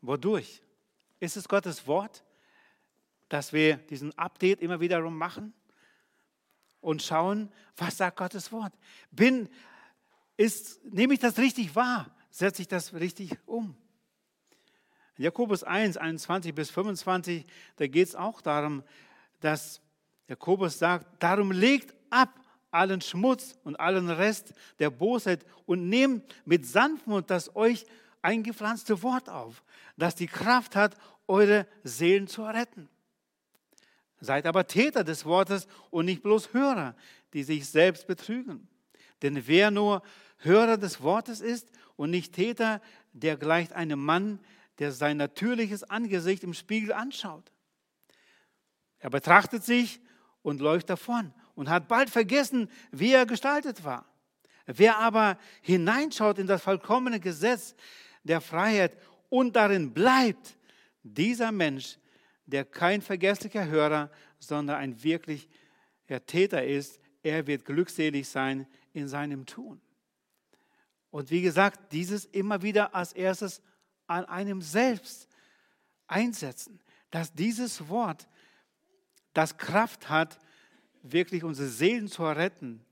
Wodurch? 0.00 0.62
Ist 1.18 1.36
es 1.36 1.48
Gottes 1.48 1.86
Wort, 1.88 2.22
dass 3.28 3.52
wir 3.52 3.76
diesen 3.76 4.16
Update 4.16 4.60
immer 4.60 4.78
wiederum 4.78 5.18
machen 5.18 5.52
und 6.80 7.02
schauen, 7.02 7.50
was 7.76 7.96
sagt 7.96 8.18
Gottes 8.18 8.52
Wort? 8.52 8.72
Bin, 9.10 9.48
ist, 10.36 10.84
nehme 10.84 11.14
ich 11.14 11.20
das 11.20 11.38
richtig 11.38 11.74
wahr? 11.74 12.14
Setze 12.30 12.62
ich 12.62 12.68
das 12.68 12.94
richtig 12.94 13.36
um? 13.46 13.76
In 15.16 15.24
Jakobus 15.24 15.62
1, 15.62 15.96
21 15.96 16.54
bis 16.54 16.70
25, 16.70 17.44
da 17.76 17.86
geht 17.86 18.08
es 18.08 18.16
auch 18.16 18.40
darum, 18.40 18.82
dass 19.40 19.80
Jakobus 20.28 20.78
sagt, 20.78 21.22
darum 21.22 21.52
legt 21.52 21.94
ab 22.10 22.40
allen 22.70 23.00
Schmutz 23.00 23.56
und 23.62 23.78
allen 23.78 24.10
Rest 24.10 24.52
der 24.80 24.90
Bosheit 24.90 25.46
und 25.66 25.88
nehmt 25.88 26.24
mit 26.44 26.66
Sanftmut 26.66 27.30
das 27.30 27.54
euch 27.54 27.86
eingepflanzte 28.22 29.02
Wort 29.02 29.28
auf, 29.28 29.62
das 29.96 30.16
die 30.16 30.26
Kraft 30.26 30.74
hat, 30.74 30.96
eure 31.28 31.66
Seelen 31.84 32.26
zu 32.26 32.42
retten. 32.42 32.88
Seid 34.20 34.46
aber 34.46 34.66
Täter 34.66 35.04
des 35.04 35.24
Wortes 35.24 35.68
und 35.90 36.06
nicht 36.06 36.22
bloß 36.22 36.52
Hörer, 36.52 36.96
die 37.32 37.44
sich 37.44 37.68
selbst 37.68 38.06
betrügen. 38.06 38.66
Denn 39.22 39.46
wer 39.46 39.70
nur 39.70 40.02
Hörer 40.38 40.76
des 40.76 41.02
Wortes 41.02 41.40
ist 41.40 41.70
und 41.96 42.10
nicht 42.10 42.34
Täter, 42.34 42.80
der 43.12 43.36
gleicht 43.36 43.72
einem 43.72 44.00
Mann, 44.00 44.40
der 44.78 44.92
sein 44.92 45.16
natürliches 45.16 45.84
Angesicht 45.84 46.44
im 46.44 46.54
Spiegel 46.54 46.92
anschaut. 46.92 47.52
Er 48.98 49.10
betrachtet 49.10 49.64
sich 49.64 50.00
und 50.42 50.60
läuft 50.60 50.90
davon 50.90 51.32
und 51.54 51.68
hat 51.68 51.88
bald 51.88 52.10
vergessen, 52.10 52.70
wie 52.90 53.12
er 53.12 53.26
gestaltet 53.26 53.84
war. 53.84 54.06
Wer 54.66 54.98
aber 54.98 55.38
hineinschaut 55.60 56.38
in 56.38 56.46
das 56.46 56.62
vollkommene 56.62 57.20
Gesetz 57.20 57.74
der 58.22 58.40
Freiheit 58.40 58.96
und 59.28 59.56
darin 59.56 59.92
bleibt, 59.92 60.56
dieser 61.02 61.52
Mensch, 61.52 61.98
der 62.46 62.64
kein 62.64 63.02
vergesslicher 63.02 63.66
Hörer, 63.66 64.10
sondern 64.38 64.76
ein 64.76 65.02
wirklicher 65.02 65.46
Täter 66.26 66.64
ist, 66.64 66.98
er 67.22 67.46
wird 67.46 67.64
glückselig 67.64 68.28
sein 68.28 68.66
in 68.92 69.08
seinem 69.08 69.46
Tun. 69.46 69.80
Und 71.10 71.30
wie 71.30 71.42
gesagt, 71.42 71.92
dieses 71.92 72.24
immer 72.24 72.62
wieder 72.62 72.94
als 72.94 73.12
erstes 73.12 73.62
an 74.06 74.24
einem 74.26 74.60
selbst 74.62 75.28
einsetzen, 76.06 76.80
dass 77.10 77.32
dieses 77.32 77.88
Wort, 77.88 78.28
das 79.32 79.56
Kraft 79.56 80.08
hat, 80.08 80.38
wirklich 81.02 81.44
unsere 81.44 81.68
Seelen 81.68 82.08
zu 82.08 82.24
retten, 82.24 82.84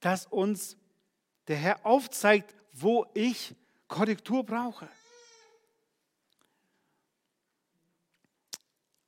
dass 0.00 0.26
uns 0.26 0.76
der 1.48 1.56
Herr 1.56 1.86
aufzeigt, 1.86 2.54
wo 2.72 3.06
ich 3.14 3.54
Korrektur 3.88 4.44
brauche. 4.44 4.88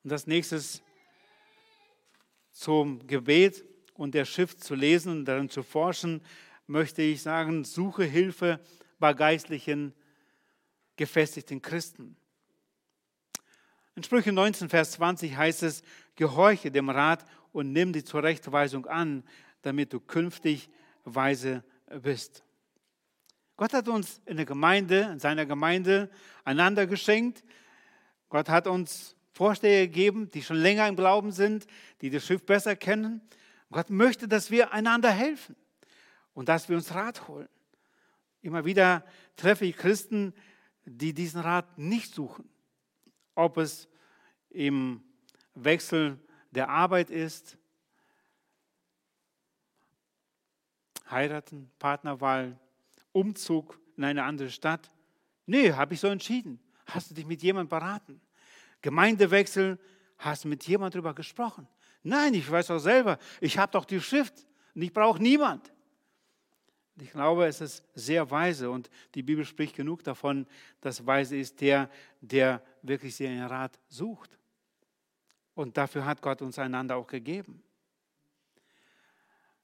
Und 0.02 0.10
das 0.10 0.26
nächste 0.26 0.62
zum 2.52 3.06
Gebet 3.06 3.64
und 3.94 4.14
der 4.14 4.24
Schrift 4.24 4.62
zu 4.62 4.74
lesen 4.74 5.10
und 5.10 5.24
darin 5.24 5.48
zu 5.48 5.62
forschen, 5.62 6.22
möchte 6.66 7.02
ich 7.02 7.22
sagen, 7.22 7.64
suche 7.64 8.04
Hilfe 8.04 8.60
bei 8.98 9.12
geistlichen, 9.14 9.94
gefestigten 10.96 11.60
Christen. 11.62 12.16
In 13.96 14.02
Sprüche 14.02 14.32
19, 14.32 14.68
Vers 14.68 14.92
20 14.92 15.36
heißt 15.36 15.62
es, 15.62 15.82
gehorche 16.16 16.70
dem 16.70 16.90
Rat 16.90 17.24
und 17.52 17.72
nimm 17.72 17.92
die 17.92 18.04
Zurechtweisung 18.04 18.86
an, 18.86 19.22
damit 19.62 19.92
du 19.92 20.00
künftig 20.00 20.68
weise 21.04 21.62
bist. 22.02 22.42
Gott 23.56 23.72
hat 23.72 23.88
uns 23.88 24.20
in 24.26 24.36
der 24.36 24.46
Gemeinde, 24.46 25.08
in 25.12 25.20
seiner 25.20 25.46
Gemeinde 25.46 26.10
einander 26.44 26.86
geschenkt. 26.86 27.44
Gott 28.28 28.48
hat 28.48 28.66
uns 28.66 29.14
Vorsteher 29.32 29.86
gegeben, 29.86 30.30
die 30.30 30.42
schon 30.42 30.56
länger 30.56 30.88
im 30.88 30.96
Glauben 30.96 31.32
sind, 31.32 31.66
die 32.00 32.10
das 32.10 32.24
Schiff 32.24 32.44
besser 32.44 32.76
kennen. 32.76 33.20
Gott 33.70 33.90
möchte, 33.90 34.28
dass 34.28 34.50
wir 34.50 34.72
einander 34.72 35.10
helfen 35.10 35.56
und 36.34 36.48
dass 36.48 36.68
wir 36.68 36.76
uns 36.76 36.94
Rat 36.94 37.28
holen. 37.28 37.48
Immer 38.42 38.64
wieder 38.64 39.04
treffe 39.36 39.64
ich 39.64 39.76
Christen, 39.76 40.34
die 40.84 41.12
diesen 41.12 41.40
Rat 41.40 41.78
nicht 41.78 42.14
suchen. 42.14 42.48
Ob 43.34 43.56
es 43.56 43.88
im 44.50 45.02
Wechsel 45.54 46.18
der 46.50 46.68
Arbeit 46.68 47.10
ist, 47.10 47.56
heiraten, 51.10 51.70
Partnerwahl, 51.78 52.58
Umzug 53.12 53.78
in 53.96 54.04
eine 54.04 54.24
andere 54.24 54.50
Stadt. 54.50 54.90
Nee, 55.46 55.72
habe 55.72 55.94
ich 55.94 56.00
so 56.00 56.08
entschieden. 56.08 56.60
Hast 56.86 57.10
du 57.10 57.14
dich 57.14 57.26
mit 57.26 57.42
jemandem 57.42 57.68
beraten? 57.68 58.20
Gemeindewechsel, 58.82 59.78
hast 60.18 60.44
du 60.44 60.48
mit 60.48 60.66
jemandem 60.66 61.00
darüber 61.00 61.14
gesprochen? 61.14 61.66
Nein, 62.02 62.34
ich 62.34 62.50
weiß 62.50 62.66
doch 62.66 62.78
selber, 62.78 63.18
ich 63.40 63.56
habe 63.56 63.72
doch 63.72 63.84
die 63.84 64.00
Schrift 64.00 64.46
und 64.74 64.82
ich 64.82 64.92
brauche 64.92 65.22
niemand. 65.22 65.72
Ich 66.96 67.10
glaube, 67.10 67.46
es 67.46 67.60
ist 67.60 67.82
sehr 67.94 68.30
weise 68.30 68.70
und 68.70 68.88
die 69.14 69.22
Bibel 69.22 69.44
spricht 69.44 69.74
genug 69.74 70.04
davon, 70.04 70.46
dass 70.80 71.04
weise 71.04 71.36
ist 71.36 71.60
der, 71.60 71.90
der 72.20 72.62
wirklich 72.82 73.16
seinen 73.16 73.44
Rat 73.46 73.78
sucht. 73.88 74.38
Und 75.54 75.76
dafür 75.76 76.04
hat 76.04 76.22
Gott 76.22 76.40
uns 76.40 76.58
einander 76.58 76.96
auch 76.96 77.06
gegeben. 77.06 77.62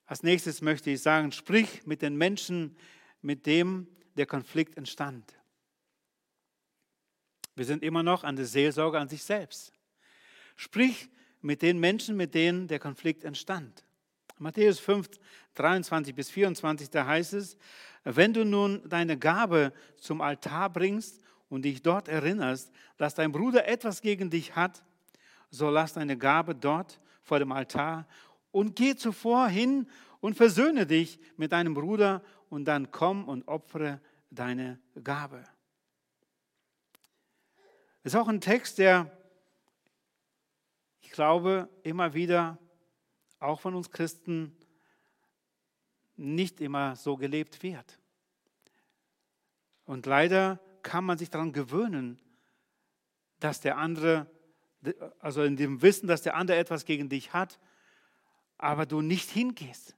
Als 0.06 0.24
nächstes 0.24 0.60
möchte 0.60 0.90
ich 0.90 1.02
sagen, 1.02 1.30
sprich 1.30 1.86
mit 1.86 2.02
den 2.02 2.16
Menschen, 2.16 2.76
mit 3.22 3.46
dem 3.46 3.86
der 4.16 4.26
Konflikt 4.26 4.76
entstand. 4.76 5.36
Wir 7.54 7.64
sind 7.64 7.84
immer 7.84 8.02
noch 8.02 8.24
an 8.24 8.34
der 8.34 8.46
Seelsorge 8.46 8.98
an 8.98 9.08
sich 9.08 9.22
selbst. 9.22 9.72
Sprich 10.56 11.08
mit 11.42 11.62
den 11.62 11.78
Menschen, 11.78 12.16
mit 12.16 12.34
denen 12.34 12.66
der 12.66 12.80
Konflikt 12.80 13.22
entstand. 13.22 13.84
Matthäus 14.40 14.80
5, 14.80 15.06
23 15.54 16.14
bis 16.14 16.30
24, 16.30 16.88
da 16.88 17.04
heißt 17.04 17.34
es, 17.34 17.58
wenn 18.04 18.32
du 18.32 18.46
nun 18.46 18.80
deine 18.88 19.18
Gabe 19.18 19.74
zum 19.98 20.22
Altar 20.22 20.70
bringst 20.70 21.20
und 21.50 21.62
dich 21.62 21.82
dort 21.82 22.08
erinnerst, 22.08 22.72
dass 22.96 23.14
dein 23.14 23.32
Bruder 23.32 23.68
etwas 23.68 24.00
gegen 24.00 24.30
dich 24.30 24.56
hat, 24.56 24.82
so 25.50 25.68
lass 25.68 25.92
deine 25.92 26.16
Gabe 26.16 26.54
dort 26.54 27.00
vor 27.22 27.38
dem 27.38 27.52
Altar 27.52 28.06
und 28.50 28.76
geh 28.76 28.96
zuvor 28.96 29.48
hin 29.48 29.86
und 30.20 30.38
versöhne 30.38 30.86
dich 30.86 31.20
mit 31.36 31.52
deinem 31.52 31.74
Bruder 31.74 32.22
und 32.48 32.64
dann 32.64 32.90
komm 32.90 33.28
und 33.28 33.46
opfere 33.46 34.00
deine 34.30 34.80
Gabe. 35.04 35.44
Das 38.02 38.14
ist 38.14 38.18
auch 38.18 38.28
ein 38.28 38.40
Text, 38.40 38.78
der, 38.78 39.10
ich 41.02 41.10
glaube, 41.10 41.68
immer 41.82 42.14
wieder 42.14 42.56
auch 43.40 43.60
von 43.60 43.74
uns 43.74 43.90
Christen 43.90 44.56
nicht 46.16 46.60
immer 46.60 46.96
so 46.96 47.16
gelebt 47.16 47.62
wird. 47.62 47.98
Und 49.84 50.06
leider 50.06 50.60
kann 50.82 51.04
man 51.04 51.18
sich 51.18 51.30
daran 51.30 51.52
gewöhnen, 51.52 52.20
dass 53.40 53.60
der 53.60 53.76
andere 53.78 54.30
also 55.18 55.42
in 55.42 55.56
dem 55.56 55.82
Wissen, 55.82 56.06
dass 56.06 56.22
der 56.22 56.36
andere 56.36 56.56
etwas 56.56 56.84
gegen 56.84 57.08
dich 57.08 57.32
hat, 57.32 57.58
aber 58.58 58.86
du 58.86 59.00
nicht 59.00 59.30
hingehst, 59.30 59.96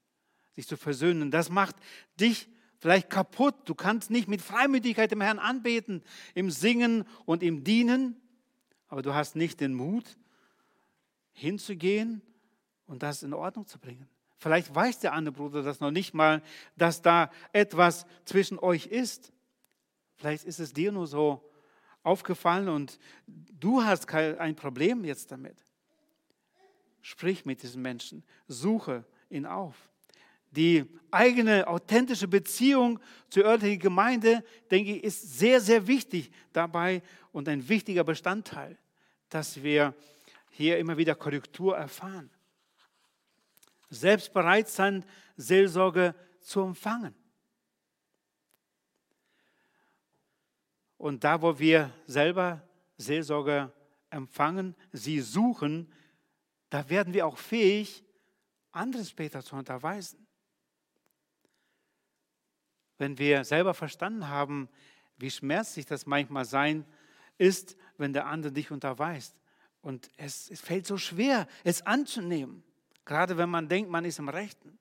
sich 0.52 0.66
zu 0.66 0.76
versöhnen. 0.76 1.30
Das 1.30 1.50
macht 1.50 1.76
dich 2.18 2.48
vielleicht 2.78 3.10
kaputt. 3.10 3.54
Du 3.64 3.74
kannst 3.74 4.10
nicht 4.10 4.28
mit 4.28 4.42
Freimütigkeit 4.42 5.10
dem 5.10 5.20
Herrn 5.20 5.38
anbeten, 5.38 6.02
im 6.34 6.50
Singen 6.50 7.04
und 7.24 7.42
im 7.42 7.64
Dienen, 7.64 8.20
aber 8.88 9.02
du 9.02 9.14
hast 9.14 9.36
nicht 9.36 9.60
den 9.60 9.74
Mut, 9.74 10.04
hinzugehen 11.32 12.22
und 12.86 13.02
das 13.02 13.22
in 13.22 13.32
Ordnung 13.32 13.66
zu 13.66 13.78
bringen. 13.78 14.08
Vielleicht 14.38 14.74
weiß 14.74 14.98
der 14.98 15.12
andere 15.12 15.34
Bruder 15.34 15.62
das 15.62 15.80
noch 15.80 15.92
nicht 15.92 16.14
mal, 16.14 16.42
dass 16.76 17.00
da 17.00 17.30
etwas 17.52 18.06
zwischen 18.24 18.58
euch 18.58 18.86
ist. 18.86 19.32
Vielleicht 20.16 20.44
ist 20.44 20.58
es 20.58 20.72
dir 20.72 20.90
nur 20.90 21.06
so 21.06 21.48
aufgefallen 22.02 22.68
und 22.68 22.98
du 23.26 23.84
hast 23.84 24.06
kein 24.06 24.56
Problem 24.56 25.04
jetzt 25.04 25.30
damit. 25.30 25.56
Sprich 27.02 27.44
mit 27.44 27.62
diesen 27.62 27.82
Menschen, 27.82 28.24
suche 28.48 29.04
ihn 29.30 29.46
auf. 29.46 29.76
Die 30.50 30.84
eigene 31.10 31.66
authentische 31.66 32.28
Beziehung 32.28 33.00
zur 33.30 33.44
örtlichen 33.44 33.78
Gemeinde, 33.78 34.44
denke 34.70 34.96
ich, 34.96 35.04
ist 35.04 35.38
sehr, 35.38 35.60
sehr 35.60 35.86
wichtig 35.86 36.30
dabei 36.52 37.02
und 37.32 37.48
ein 37.48 37.68
wichtiger 37.68 38.04
Bestandteil, 38.04 38.76
dass 39.28 39.62
wir 39.62 39.94
hier 40.50 40.78
immer 40.78 40.96
wieder 40.96 41.14
Korrektur 41.14 41.76
erfahren. 41.76 42.30
Selbst 43.92 44.32
bereit 44.32 44.68
sein, 44.68 45.04
Seelsorge 45.36 46.14
zu 46.40 46.62
empfangen. 46.62 47.14
Und 50.96 51.24
da, 51.24 51.42
wo 51.42 51.58
wir 51.58 51.92
selber 52.06 52.66
Seelsorge 52.96 53.70
empfangen, 54.08 54.74
sie 54.92 55.20
suchen, 55.20 55.92
da 56.70 56.88
werden 56.88 57.12
wir 57.12 57.26
auch 57.26 57.36
fähig, 57.36 58.02
andere 58.70 59.04
später 59.04 59.42
zu 59.42 59.56
unterweisen. 59.56 60.26
Wenn 62.96 63.18
wir 63.18 63.44
selber 63.44 63.74
verstanden 63.74 64.28
haben, 64.28 64.70
wie 65.18 65.30
schmerzlich 65.30 65.84
das 65.84 66.06
manchmal 66.06 66.46
sein 66.46 66.86
ist, 67.36 67.76
wenn 67.98 68.14
der 68.14 68.26
andere 68.26 68.52
dich 68.52 68.70
unterweist. 68.70 69.36
Und 69.82 70.08
es, 70.16 70.50
es 70.50 70.62
fällt 70.62 70.86
so 70.86 70.96
schwer, 70.96 71.46
es 71.62 71.82
anzunehmen, 71.82 72.64
gerade 73.04 73.36
wenn 73.36 73.50
man 73.50 73.68
denkt, 73.68 73.90
man 73.90 74.04
ist 74.04 74.18
im 74.18 74.28
Rechten. 74.28 74.78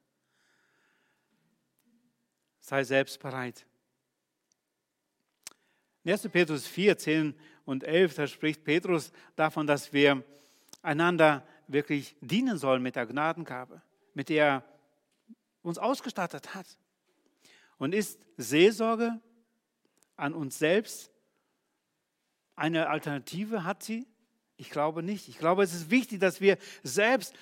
Sei 2.59 2.83
selbst 2.83 3.19
bereit. 3.19 3.65
1. 6.05 6.29
Petrus 6.29 6.67
4, 6.67 6.97
10 6.97 7.35
und 7.65 7.83
11, 7.83 8.15
da 8.15 8.27
spricht 8.27 8.63
Petrus 8.63 9.11
davon, 9.35 9.67
dass 9.67 9.93
wir 9.93 10.23
einander 10.81 11.45
wirklich 11.67 12.15
dienen 12.21 12.57
sollen 12.57 12.81
mit 12.81 12.95
der 12.95 13.05
Gnadengabe, 13.05 13.81
mit 14.13 14.29
der 14.29 14.45
er 14.45 14.63
uns 15.61 15.77
ausgestattet 15.77 16.55
hat. 16.55 16.65
Und 17.77 17.93
ist 17.93 18.19
Seelsorge 18.37 19.19
an 20.15 20.33
uns 20.33 20.57
selbst 20.59 21.11
eine 22.55 22.89
Alternative? 22.89 23.63
Hat 23.63 23.83
sie? 23.83 24.07
Ich 24.57 24.69
glaube 24.69 25.01
nicht. 25.01 25.27
Ich 25.29 25.37
glaube, 25.37 25.63
es 25.63 25.73
ist 25.73 25.89
wichtig, 25.89 26.19
dass 26.19 26.41
wir 26.41 26.57
selbst 26.83 27.33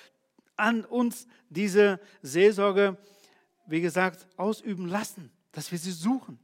an 0.60 0.86
uns 0.86 1.28
diese 1.50 2.00
Seelsorge, 2.22 2.98
wie 3.66 3.82
gesagt, 3.82 4.28
ausüben 4.38 4.88
lassen, 4.88 5.32
dass 5.52 5.72
wir 5.72 5.78
sie 5.78 5.92
suchen. 5.92 6.40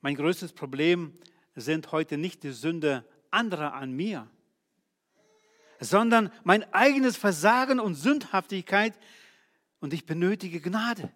Mein 0.00 0.14
größtes 0.14 0.52
Problem 0.52 1.18
sind 1.54 1.90
heute 1.90 2.16
nicht 2.16 2.42
die 2.42 2.52
Sünde 2.52 3.04
anderer 3.30 3.74
an 3.74 3.92
mir. 3.92 4.28
sondern 5.78 6.32
mein 6.42 6.72
eigenes 6.72 7.18
Versagen 7.18 7.80
und 7.80 7.96
Sündhaftigkeit 7.96 8.94
und 9.80 9.92
ich 9.92 10.06
benötige 10.06 10.60
Gnade. 10.60 11.12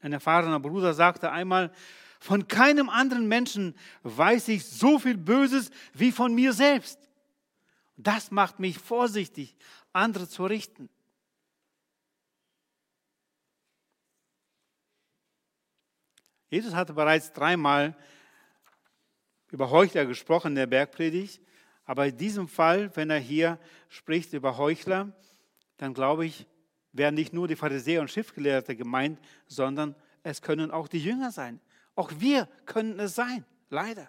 Ein 0.00 0.12
erfahrener 0.12 0.60
Bruder 0.60 0.94
sagte 0.94 1.30
einmal, 1.30 1.72
von 2.20 2.48
keinem 2.48 2.88
anderen 2.88 3.28
Menschen 3.28 3.74
weiß 4.02 4.48
ich 4.48 4.64
so 4.64 4.98
viel 4.98 5.16
Böses 5.16 5.70
wie 5.92 6.12
von 6.12 6.34
mir 6.34 6.52
selbst. 6.52 6.98
Das 7.96 8.30
macht 8.30 8.58
mich 8.58 8.78
vorsichtig, 8.78 9.56
andere 9.92 10.28
zu 10.28 10.44
richten. 10.44 10.88
Jesus 16.48 16.74
hatte 16.74 16.92
bereits 16.92 17.32
dreimal 17.32 17.96
über 19.50 19.70
Heuchler 19.70 20.06
gesprochen 20.06 20.48
in 20.48 20.54
der 20.56 20.66
Bergpredigt, 20.66 21.40
aber 21.84 22.06
in 22.06 22.16
diesem 22.16 22.48
Fall, 22.48 22.94
wenn 22.96 23.10
er 23.10 23.18
hier 23.18 23.58
spricht 23.88 24.32
über 24.32 24.56
Heuchler, 24.56 25.12
dann 25.76 25.94
glaube 25.94 26.26
ich, 26.26 26.46
werden 26.92 27.14
nicht 27.14 27.32
nur 27.32 27.48
die 27.48 27.56
Pharisäer 27.56 28.00
und 28.00 28.10
Schriftgelehrte 28.10 28.76
gemeint, 28.76 29.20
sondern 29.46 29.94
es 30.22 30.42
können 30.42 30.70
auch 30.70 30.88
die 30.88 31.02
Jünger 31.02 31.30
sein. 31.30 31.60
Auch 31.96 32.12
wir 32.18 32.48
können 32.66 33.00
es 33.00 33.16
sein, 33.16 33.44
leider. 33.70 34.08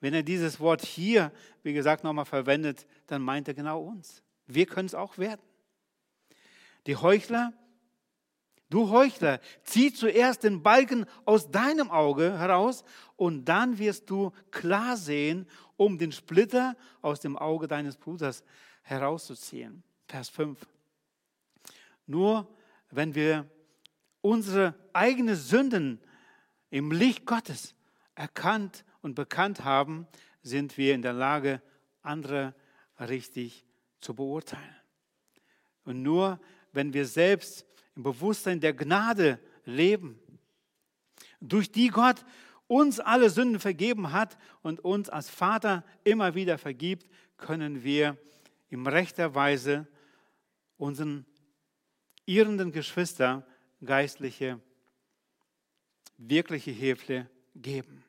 Wenn 0.00 0.14
er 0.14 0.24
dieses 0.24 0.58
Wort 0.58 0.84
hier, 0.84 1.30
wie 1.62 1.72
gesagt, 1.72 2.02
nochmal 2.02 2.24
verwendet, 2.24 2.86
dann 3.06 3.22
meint 3.22 3.46
er 3.46 3.54
genau 3.54 3.80
uns. 3.80 4.24
Wir 4.46 4.66
können 4.66 4.86
es 4.86 4.94
auch 4.94 5.16
werden. 5.18 5.40
Die 6.86 6.96
Heuchler, 6.96 7.52
du 8.68 8.90
Heuchler, 8.90 9.38
zieh 9.62 9.92
zuerst 9.92 10.42
den 10.42 10.62
Balken 10.62 11.06
aus 11.24 11.52
deinem 11.52 11.90
Auge 11.90 12.36
heraus 12.36 12.82
und 13.16 13.44
dann 13.44 13.78
wirst 13.78 14.10
du 14.10 14.32
klar 14.50 14.96
sehen, 14.96 15.46
um 15.76 15.98
den 15.98 16.10
Splitter 16.10 16.74
aus 17.02 17.20
dem 17.20 17.36
Auge 17.36 17.68
deines 17.68 17.96
Bruders 17.96 18.42
herauszuziehen. 18.82 19.84
Vers 20.08 20.28
5. 20.30 20.58
Nur 22.06 22.48
wenn 22.90 23.14
wir 23.14 23.48
unsere 24.20 24.74
eigenen 24.92 25.36
Sünden 25.36 26.00
im 26.72 26.90
Licht 26.90 27.26
Gottes 27.26 27.74
erkannt 28.14 28.84
und 29.02 29.14
bekannt 29.14 29.62
haben, 29.62 30.06
sind 30.42 30.78
wir 30.78 30.94
in 30.94 31.02
der 31.02 31.12
Lage, 31.12 31.60
andere 32.00 32.54
richtig 32.98 33.66
zu 34.00 34.14
beurteilen. 34.14 34.74
Und 35.84 36.02
nur 36.02 36.40
wenn 36.72 36.94
wir 36.94 37.04
selbst 37.04 37.66
im 37.94 38.04
Bewusstsein 38.04 38.58
der 38.58 38.72
Gnade 38.72 39.38
leben, 39.66 40.18
durch 41.40 41.70
die 41.70 41.88
Gott 41.88 42.24
uns 42.68 43.00
alle 43.00 43.28
Sünden 43.28 43.60
vergeben 43.60 44.12
hat 44.12 44.38
und 44.62 44.80
uns 44.80 45.10
als 45.10 45.28
Vater 45.28 45.84
immer 46.04 46.34
wieder 46.34 46.56
vergibt, 46.56 47.06
können 47.36 47.84
wir 47.84 48.16
in 48.70 48.86
rechter 48.86 49.34
Weise 49.34 49.86
unseren 50.78 51.26
irrenden 52.24 52.72
Geschwister 52.72 53.46
geistliche, 53.84 54.58
wirkliche 56.28 56.70
Hilfe 56.70 57.28
geben. 57.54 58.04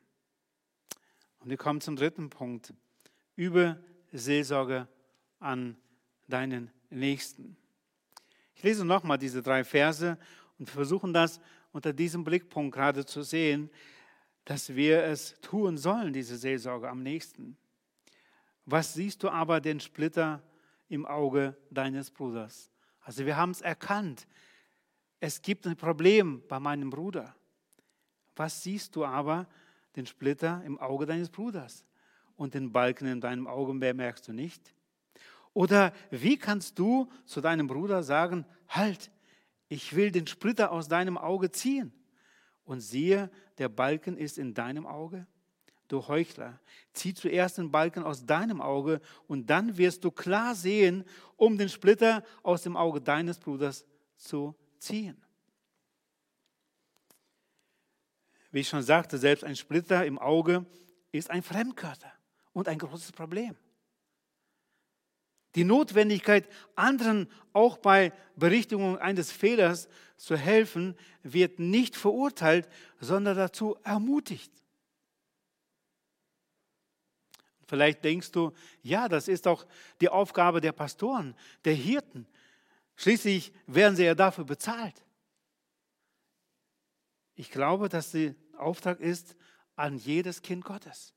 Und 1.40 1.50
wir 1.50 1.56
kommen 1.56 1.80
zum 1.80 1.96
dritten 1.96 2.30
Punkt. 2.30 2.72
Übe 3.36 3.82
Seelsorge 4.12 4.88
an 5.40 5.76
deinen 6.28 6.70
Nächsten. 6.90 7.56
Ich 8.54 8.62
lese 8.62 8.84
nochmal 8.84 9.18
diese 9.18 9.42
drei 9.42 9.64
Verse 9.64 10.16
und 10.58 10.70
versuchen 10.70 11.12
das 11.12 11.40
unter 11.72 11.92
diesem 11.92 12.24
Blickpunkt 12.24 12.74
gerade 12.74 13.04
zu 13.04 13.22
sehen, 13.22 13.68
dass 14.44 14.74
wir 14.74 15.02
es 15.04 15.38
tun 15.40 15.76
sollen, 15.76 16.12
diese 16.12 16.36
Seelsorge 16.36 16.88
am 16.88 17.02
nächsten. 17.02 17.56
Was 18.64 18.94
siehst 18.94 19.22
du 19.22 19.28
aber 19.28 19.60
den 19.60 19.80
Splitter 19.80 20.42
im 20.88 21.04
Auge 21.04 21.56
deines 21.70 22.10
Bruders? 22.10 22.70
Also 23.00 23.26
wir 23.26 23.36
haben 23.36 23.50
es 23.50 23.60
erkannt. 23.60 24.26
Es 25.20 25.42
gibt 25.42 25.66
ein 25.66 25.76
Problem 25.76 26.42
bei 26.48 26.60
meinem 26.60 26.90
Bruder. 26.90 27.34
Was 28.36 28.62
siehst 28.62 28.96
du 28.96 29.04
aber 29.04 29.46
den 29.96 30.06
Splitter 30.06 30.62
im 30.64 30.78
Auge 30.78 31.06
deines 31.06 31.30
Bruders 31.30 31.84
und 32.36 32.54
den 32.54 32.72
Balken 32.72 33.06
in 33.06 33.20
deinem 33.20 33.46
Auge 33.46 33.74
bemerkst 33.74 34.28
du 34.28 34.32
nicht? 34.32 34.74
Oder 35.52 35.92
wie 36.10 36.36
kannst 36.36 36.78
du 36.78 37.08
zu 37.24 37.40
deinem 37.40 37.68
Bruder 37.68 38.02
sagen, 38.02 38.44
halt, 38.68 39.10
ich 39.68 39.94
will 39.94 40.10
den 40.10 40.26
Splitter 40.26 40.72
aus 40.72 40.88
deinem 40.88 41.16
Auge 41.16 41.50
ziehen? 41.50 41.92
Und 42.64 42.80
siehe, 42.80 43.30
der 43.58 43.68
Balken 43.68 44.16
ist 44.16 44.38
in 44.38 44.52
deinem 44.52 44.86
Auge? 44.86 45.26
Du 45.86 46.08
Heuchler, 46.08 46.58
zieh 46.92 47.14
zuerst 47.14 47.58
den 47.58 47.70
Balken 47.70 48.02
aus 48.02 48.24
deinem 48.24 48.60
Auge 48.60 49.00
und 49.28 49.48
dann 49.48 49.76
wirst 49.76 50.02
du 50.02 50.10
klar 50.10 50.54
sehen, 50.54 51.04
um 51.36 51.58
den 51.58 51.68
Splitter 51.68 52.24
aus 52.42 52.62
dem 52.62 52.76
Auge 52.76 53.00
deines 53.00 53.38
Bruders 53.38 53.84
zu 54.16 54.56
ziehen. 54.78 55.23
Wie 58.54 58.60
ich 58.60 58.68
schon 58.68 58.84
sagte, 58.84 59.18
selbst 59.18 59.42
ein 59.42 59.56
Splitter 59.56 60.06
im 60.06 60.16
Auge 60.16 60.64
ist 61.10 61.28
ein 61.28 61.42
Fremdkörper 61.42 62.12
und 62.52 62.68
ein 62.68 62.78
großes 62.78 63.10
Problem. 63.10 63.56
Die 65.56 65.64
Notwendigkeit, 65.64 66.48
anderen 66.76 67.28
auch 67.52 67.78
bei 67.78 68.12
Berichtigung 68.36 68.96
eines 68.96 69.32
Fehlers 69.32 69.88
zu 70.16 70.36
helfen, 70.36 70.96
wird 71.24 71.58
nicht 71.58 71.96
verurteilt, 71.96 72.68
sondern 73.00 73.36
dazu 73.36 73.76
ermutigt. 73.82 74.52
Vielleicht 77.66 78.04
denkst 78.04 78.30
du, 78.30 78.52
ja, 78.82 79.08
das 79.08 79.26
ist 79.26 79.46
doch 79.46 79.66
die 80.00 80.10
Aufgabe 80.10 80.60
der 80.60 80.70
Pastoren, 80.70 81.34
der 81.64 81.74
Hirten. 81.74 82.28
Schließlich 82.94 83.52
werden 83.66 83.96
sie 83.96 84.04
ja 84.04 84.14
dafür 84.14 84.44
bezahlt. 84.44 85.04
Ich 87.34 87.50
glaube, 87.50 87.88
dass 87.88 88.12
der 88.12 88.36
Auftrag 88.64 89.00
ist 89.00 89.36
an 89.76 89.96
jedes 89.96 90.42
Kind 90.42 90.64
Gottes. 90.64 91.12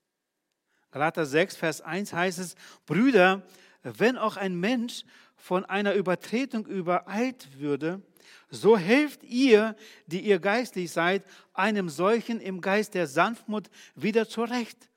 Galater 0.91 1.25
6, 1.25 1.55
Vers 1.55 1.81
1 1.81 2.13
heißt 2.13 2.39
es, 2.39 2.55
Brüder, 2.85 3.43
wenn 3.83 4.17
auch 4.17 4.37
ein 4.37 4.55
Mensch 4.55 5.03
von 5.35 5.65
einer 5.65 5.93
Übertretung 5.93 6.65
übereilt 6.65 7.59
würde, 7.59 8.01
so 8.49 8.77
helft 8.77 9.23
ihr, 9.23 9.75
die 10.07 10.21
ihr 10.21 10.39
geistlich 10.39 10.91
seid, 10.91 11.23
einem 11.53 11.89
solchen 11.89 12.39
im 12.39 12.61
Geist 12.61 12.93
der 12.93 13.07
Sanftmut 13.07 13.69
wieder 13.95 14.27
zurecht 14.27 14.89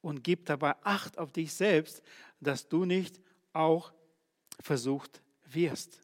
und 0.00 0.22
gib 0.22 0.46
dabei 0.46 0.74
Acht 0.82 1.18
auf 1.18 1.32
dich 1.32 1.52
selbst, 1.52 2.02
dass 2.40 2.68
du 2.68 2.84
nicht 2.84 3.20
auch 3.52 3.92
versucht 4.60 5.22
wirst. 5.46 6.00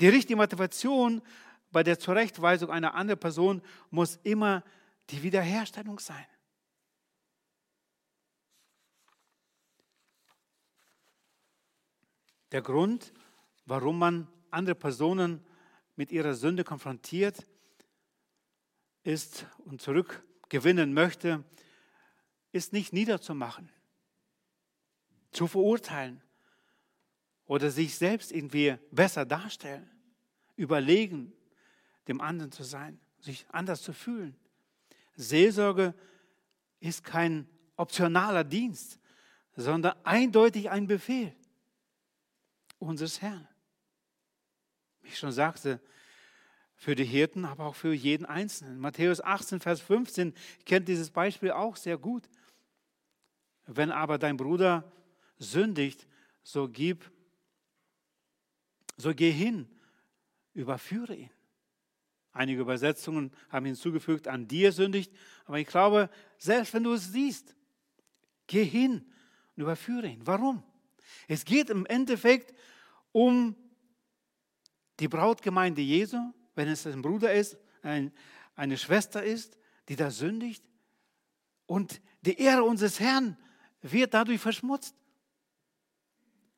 Die 0.00 0.08
richtige 0.08 0.36
Motivation 0.36 1.20
bei 1.70 1.82
der 1.82 1.98
Zurechtweisung 1.98 2.70
einer 2.70 2.94
anderen 2.94 3.20
Person 3.20 3.62
muss 3.90 4.18
immer 4.22 4.64
die 5.10 5.22
Wiederherstellung 5.22 5.98
sein. 5.98 6.26
Der 12.52 12.62
Grund, 12.62 13.12
warum 13.66 13.98
man 13.98 14.26
andere 14.50 14.74
Personen 14.74 15.44
mit 15.94 16.10
ihrer 16.10 16.34
Sünde 16.34 16.64
konfrontiert 16.64 17.46
ist 19.02 19.46
und 19.58 19.80
zurückgewinnen 19.80 20.92
möchte, 20.92 21.44
ist 22.52 22.72
nicht 22.72 22.92
niederzumachen, 22.92 23.70
zu 25.30 25.46
verurteilen 25.46 26.20
oder 27.46 27.70
sich 27.70 27.96
selbst 27.96 28.32
irgendwie 28.32 28.76
besser 28.90 29.24
darstellen, 29.24 29.88
überlegen, 30.56 31.32
dem 32.10 32.20
anderen 32.20 32.52
zu 32.52 32.64
sein, 32.64 33.00
sich 33.20 33.46
anders 33.50 33.82
zu 33.82 33.92
fühlen. 33.92 34.36
Seelsorge 35.14 35.94
ist 36.80 37.04
kein 37.04 37.48
optionaler 37.76 38.44
Dienst, 38.44 38.98
sondern 39.56 39.96
eindeutig 40.04 40.70
ein 40.70 40.86
Befehl 40.86 41.34
unseres 42.78 43.22
Herrn. 43.22 43.46
Wie 45.02 45.08
ich 45.08 45.18
schon 45.18 45.32
sagte, 45.32 45.80
für 46.74 46.94
die 46.94 47.04
Hirten, 47.04 47.44
aber 47.44 47.66
auch 47.66 47.74
für 47.74 47.92
jeden 47.92 48.24
Einzelnen. 48.24 48.78
Matthäus 48.78 49.20
18, 49.20 49.60
Vers 49.60 49.80
15 49.80 50.34
kennt 50.64 50.88
dieses 50.88 51.10
Beispiel 51.10 51.52
auch 51.52 51.76
sehr 51.76 51.98
gut. 51.98 52.28
Wenn 53.66 53.90
aber 53.90 54.18
dein 54.18 54.36
Bruder 54.36 54.90
sündigt, 55.38 56.06
so 56.42 56.68
gib, 56.68 57.10
so 58.96 59.14
geh 59.14 59.30
hin, 59.30 59.68
überführe 60.54 61.14
ihn. 61.14 61.30
Einige 62.32 62.60
Übersetzungen 62.60 63.32
haben 63.48 63.66
hinzugefügt, 63.66 64.28
an 64.28 64.46
dir 64.46 64.72
sündigt, 64.72 65.12
aber 65.46 65.58
ich 65.58 65.66
glaube, 65.66 66.10
selbst 66.38 66.72
wenn 66.74 66.84
du 66.84 66.92
es 66.92 67.12
siehst, 67.12 67.56
geh 68.46 68.64
hin 68.64 69.04
und 69.56 69.62
überführe 69.62 70.06
ihn. 70.06 70.26
Warum? 70.26 70.62
Es 71.26 71.44
geht 71.44 71.70
im 71.70 71.86
Endeffekt 71.86 72.54
um 73.12 73.56
die 75.00 75.08
Brautgemeinde 75.08 75.80
Jesu, 75.80 76.18
wenn 76.54 76.68
es 76.68 76.86
ein 76.86 77.02
Bruder 77.02 77.32
ist, 77.32 77.56
ein, 77.82 78.12
eine 78.54 78.76
Schwester 78.76 79.22
ist, 79.22 79.58
die 79.88 79.96
da 79.96 80.10
sündigt. 80.10 80.64
Und 81.66 82.00
die 82.22 82.38
Ehre 82.38 82.62
unseres 82.62 83.00
Herrn 83.00 83.36
wird 83.82 84.14
dadurch 84.14 84.40
verschmutzt 84.40 84.94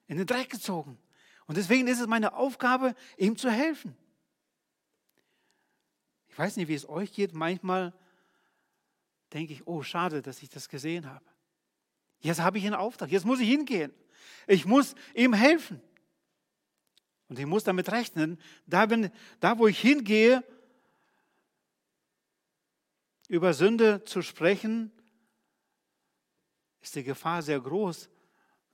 in 0.06 0.18
den 0.18 0.26
Dreck 0.26 0.50
gezogen. 0.50 0.98
Und 1.46 1.56
deswegen 1.56 1.86
ist 1.86 2.00
es 2.00 2.06
meine 2.06 2.34
Aufgabe, 2.34 2.94
ihm 3.16 3.36
zu 3.36 3.50
helfen. 3.50 3.96
Ich 6.33 6.39
weiß 6.39 6.57
nicht, 6.57 6.68
wie 6.68 6.74
es 6.74 6.89
euch 6.89 7.12
geht. 7.12 7.35
Manchmal 7.35 7.93
denke 9.35 9.53
ich, 9.53 9.66
oh, 9.66 9.83
schade, 9.83 10.22
dass 10.22 10.43
ich 10.43 10.49
das 10.49 10.70
gesehen 10.70 11.09
habe. 11.11 11.24
Jetzt 12.20 12.41
habe 12.41 12.57
ich 12.57 12.64
einen 12.64 12.74
Auftrag, 12.74 13.11
jetzt 13.11 13.26
muss 13.26 13.41
ich 13.41 13.49
hingehen. 13.49 13.93
Ich 14.47 14.64
muss 14.64 14.95
ihm 15.14 15.35
helfen. 15.35 15.83
Und 17.28 17.39
ich 17.39 17.45
muss 17.47 17.64
damit 17.64 17.91
rechnen, 17.93 18.41
da, 18.66 18.89
wenn, 18.89 19.11
da 19.41 19.59
wo 19.59 19.66
ich 19.66 19.78
hingehe, 19.78 20.43
über 23.28 23.55
Sünde 23.55 24.05
zu 24.05 24.22
sprechen, 24.22 24.91
ist 26.80 26.95
die 26.95 27.03
Gefahr 27.03 27.43
sehr 27.43 27.61
groß, 27.61 28.09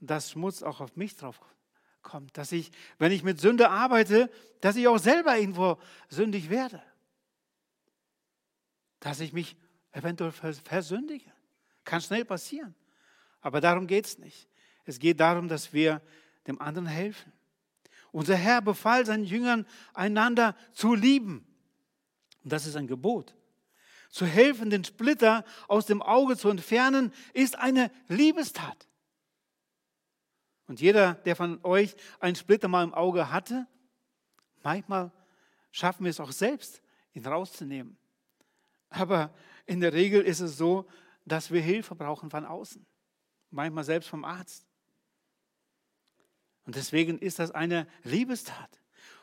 dass 0.01 0.31
Schmutz 0.31 0.63
auch 0.63 0.81
auf 0.81 0.97
mich 0.97 1.17
drauf 1.17 1.41
kommt. 2.03 2.37
Dass 2.37 2.53
ich, 2.53 2.71
wenn 2.99 3.13
ich 3.13 3.23
mit 3.23 3.41
Sünde 3.41 3.71
arbeite, 3.71 4.31
dass 4.61 4.77
ich 4.77 4.87
auch 4.89 4.99
selber 4.99 5.37
irgendwo 5.37 5.79
sündig 6.09 6.51
werde. 6.51 6.83
Dass 9.01 9.21
ich 9.21 9.33
mich 9.33 9.57
eventuell 9.93 10.33
versündige. 10.33 11.31
Kann 11.85 12.01
schnell 12.01 12.25
passieren. 12.25 12.75
Aber 13.41 13.61
darum 13.61 13.87
geht 13.87 14.07
es 14.07 14.19
nicht. 14.19 14.49
Es 14.85 14.99
geht 14.99 15.21
darum, 15.21 15.49
dass 15.49 15.73
wir 15.73 16.03
dem 16.47 16.61
anderen 16.61 16.87
helfen. 16.87 17.33
Unser 18.11 18.37
Herr 18.37 18.63
befahl 18.63 19.05
seinen 19.05 19.25
Jüngern, 19.25 19.67
einander 19.95 20.57
zu 20.73 20.95
lieben. 20.95 21.47
Und 22.43 22.53
das 22.53 22.67
ist 22.67 22.77
ein 22.77 22.87
Gebot. 22.87 23.35
Zu 24.11 24.25
helfen, 24.25 24.71
den 24.71 24.85
Splitter 24.85 25.45
aus 25.69 25.87
dem 25.87 26.01
Auge 26.01 26.37
zu 26.37 26.49
entfernen, 26.49 27.13
ist 27.35 27.59
eine 27.59 27.91
Liebestat. 28.09 28.89
Und 30.67 30.81
jeder, 30.81 31.15
der 31.15 31.37
von 31.37 31.63
euch 31.65 31.95
einen 32.21 32.37
Splitter 32.37 32.69
mal 32.69 32.85
im 32.85 32.95
Auge 32.95 33.31
hatte, 33.31 33.67
manchmal 34.63 35.13
schaffen 35.71 36.05
wir 36.05 36.11
es 36.11 36.21
auch 36.21 36.33
selbst, 36.33 36.83
ihn 37.13 37.27
rauszunehmen. 37.27 37.99
Aber 38.91 39.35
in 39.67 39.81
der 39.81 39.93
Regel 39.93 40.23
ist 40.23 40.41
es 40.41 40.57
so, 40.57 40.87
dass 41.25 41.51
wir 41.51 41.61
Hilfe 41.61 41.95
brauchen 41.95 42.31
von 42.31 42.45
außen, 42.45 42.85
manchmal 43.51 43.85
selbst 43.85 44.09
vom 44.09 44.25
Arzt. 44.25 44.67
Und 46.65 46.77
deswegen 46.77 47.19
ist 47.19 47.39
das 47.39 47.51
eine 47.51 47.87
Liebestat. 48.03 48.81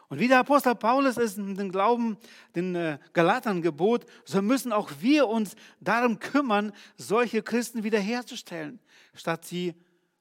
Und 0.08 0.20
wie 0.20 0.28
der 0.28 0.40
Apostel 0.40 0.76
Paulus 0.76 1.18
es 1.18 1.38
in 1.38 1.56
den 1.56 1.72
Glauben, 1.72 2.18
den 2.56 2.76
äh, 2.76 3.00
Galatern 3.14 3.62
gebot, 3.62 4.06
so 4.24 4.42
müssen 4.42 4.72
auch 4.72 4.92
wir 5.00 5.28
uns 5.28 5.56
darum 5.80 6.20
kümmern, 6.20 6.74
solche 6.96 7.42
Christen 7.42 7.84
wiederherzustellen, 7.84 8.80
statt 9.16 9.46
sie 9.46 9.74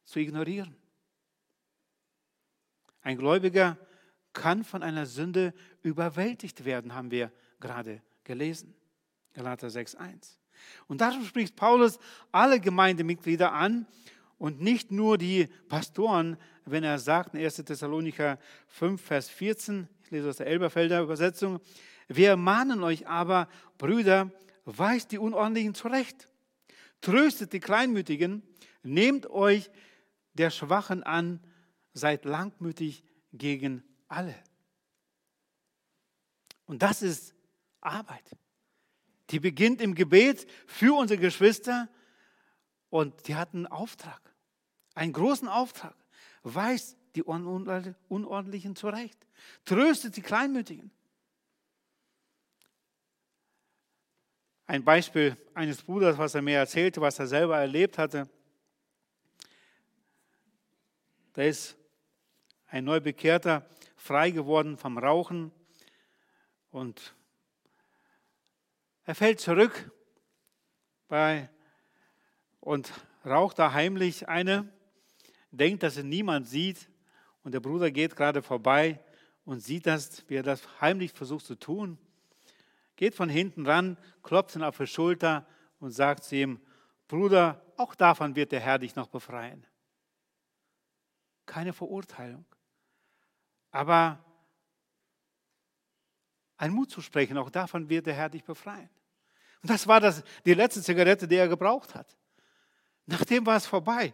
zu 0.05 0.21
ignorieren. 0.21 0.75
Ein 3.03 3.19
Gläubiger 3.19 3.77
kann 4.33 4.65
von 4.65 4.83
einer 4.83 5.05
Sünde 5.05 5.53
überwältigt 5.83 6.65
werden, 6.65 6.95
haben 6.95 7.11
wir 7.11 7.31
gerade 7.61 8.03
gelesen. 8.25 8.75
Galater 9.35 9.69
6.1. 9.69 10.39
Und 10.87 11.01
darum 11.01 11.25
spricht 11.25 11.57
Paulus 11.57 11.99
alle 12.33 12.61
Gemeindemitglieder 12.61 13.53
an 13.53 13.87
und 14.39 14.61
nicht 14.61 14.91
nur 14.91 15.19
die 15.19 15.49
Pastoren, 15.69 16.37
wenn 16.65 16.85
er 16.85 16.99
sagt 16.99 17.35
in 17.35 17.45
1. 17.45 17.57
Thessalonicher 17.57 18.39
5, 18.69 19.01
Vers 19.01 19.29
14, 19.29 19.89
ich 20.05 20.11
lese 20.11 20.29
aus 20.29 20.37
der 20.37 20.47
Elberfelder 20.47 21.03
Übersetzung, 21.03 21.61
wir 22.09 22.37
mahnen 22.37 22.83
euch 22.83 23.07
aber, 23.07 23.49
Brüder, 23.79 24.31
weist 24.65 25.13
die 25.13 25.19
Unordentlichen 25.19 25.75
zurecht, 25.75 26.29
tröstet 27.01 27.53
die 27.53 27.61
Kleinmütigen, 27.61 28.43
nehmt 28.83 29.29
euch 29.31 29.71
der 30.35 30.51
Schwachen 30.51 31.03
an, 31.03 31.41
seid 31.93 32.25
langmütig 32.25 33.05
gegen 33.33 33.83
alle. 34.09 34.35
Und 36.67 36.83
das 36.83 37.03
ist 37.03 37.35
Arbeit. 37.81 38.25
Die 39.31 39.41
beginnt 39.41 39.81
im 39.81 39.95
Gebet 39.95 40.47
für 40.67 40.95
unsere 40.95 41.19
Geschwister 41.19 41.89
und 42.91 43.27
die 43.27 43.35
hat 43.35 43.55
einen 43.55 43.67
Auftrag, 43.67 44.21
einen 44.95 45.13
großen 45.13 45.49
Auftrag. 45.49 45.97
Weist 46.43 46.97
die 47.15 47.23
Unordentlichen 47.23 48.77
zurecht, 48.77 49.19
tröstet 49.65 50.17
die 50.17 50.23
Kleinmütigen. 50.23 50.91
Ein 54.67 54.85
Beispiel 54.85 55.37
eines 55.55 55.83
Bruders, 55.83 56.17
was 56.19 56.35
er 56.35 56.43
mir 56.43 56.59
erzählte, 56.59 57.01
was 57.01 57.19
er 57.19 57.27
selber 57.27 57.59
erlebt 57.59 57.99
hatte. 57.99 58.29
Da 61.35 61.43
ist 61.43 61.77
ein 62.67 62.85
Neubekehrter 62.85 63.69
frei 63.97 64.31
geworden 64.31 64.77
vom 64.79 64.99
Rauchen 64.99 65.53
und 66.71 67.15
er 69.05 69.15
fällt 69.15 69.41
zurück 69.41 69.91
bei, 71.09 71.49
und 72.65 72.91
raucht 73.27 73.59
da 73.59 73.75
heimlich 73.75 74.29
eine, 74.29 74.73
denkt, 75.51 75.83
dass 75.83 75.99
er 75.99 76.05
niemand 76.05 76.49
sieht. 76.49 76.89
Und 77.43 77.53
der 77.53 77.61
Bruder 77.61 77.91
geht 77.91 78.17
gerade 78.17 78.43
vorbei 78.43 79.05
und 79.45 79.61
sieht 79.61 79.87
das, 79.87 80.27
wie 80.29 80.37
er 80.37 80.43
das 80.43 80.63
heimlich 80.81 81.13
versucht 81.13 81.45
zu 81.45 81.57
tun. 81.57 81.99
Geht 82.97 83.15
von 83.15 83.29
hinten 83.29 83.67
ran, 83.67 83.99
klopft 84.23 84.57
ihn 84.57 84.63
auf 84.63 84.79
die 84.79 84.87
Schulter 84.87 85.47
und 85.79 85.91
sagt 85.91 86.25
zu 86.25 86.37
ihm, 86.37 86.61
Bruder, 87.07 87.63
auch 87.77 87.95
davon 87.95 88.35
wird 88.35 88.53
der 88.53 88.61
Herr 88.61 88.79
dich 88.79 88.97
noch 88.97 89.09
befreien. 89.09 89.67
Keine 91.45 91.75
Verurteilung. 91.75 92.47
Aber 93.71 94.24
ein 96.57 96.73
Mut 96.73 96.91
zu 96.91 97.01
sprechen, 97.01 97.37
auch 97.39 97.51
davon 97.51 97.89
wird 97.89 98.07
der 98.07 98.15
Herr 98.15 98.29
dich 98.29 98.45
befreien. 98.45 98.89
Und 99.63 99.71
das 99.71 99.87
war 99.87 100.01
das, 100.01 100.23
die 100.45 100.55
letzte 100.55 100.83
Zigarette, 100.83 101.27
die 101.27 101.37
er 101.37 101.49
gebraucht 101.49 101.95
hat. 101.95 102.17
Nachdem 103.07 103.47
war 103.47 103.57
es 103.57 103.67
vorbei. 103.67 104.13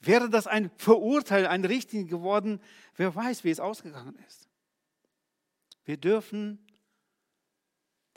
Wäre 0.00 0.30
das 0.30 0.46
ein 0.46 0.70
Verurteil, 0.76 1.46
ein 1.46 1.64
Richtigen 1.64 2.08
geworden, 2.08 2.60
wer 2.96 3.14
weiß, 3.14 3.44
wie 3.44 3.50
es 3.50 3.60
ausgegangen 3.60 4.16
ist. 4.26 4.48
Wir 5.84 5.96
dürfen 5.96 6.58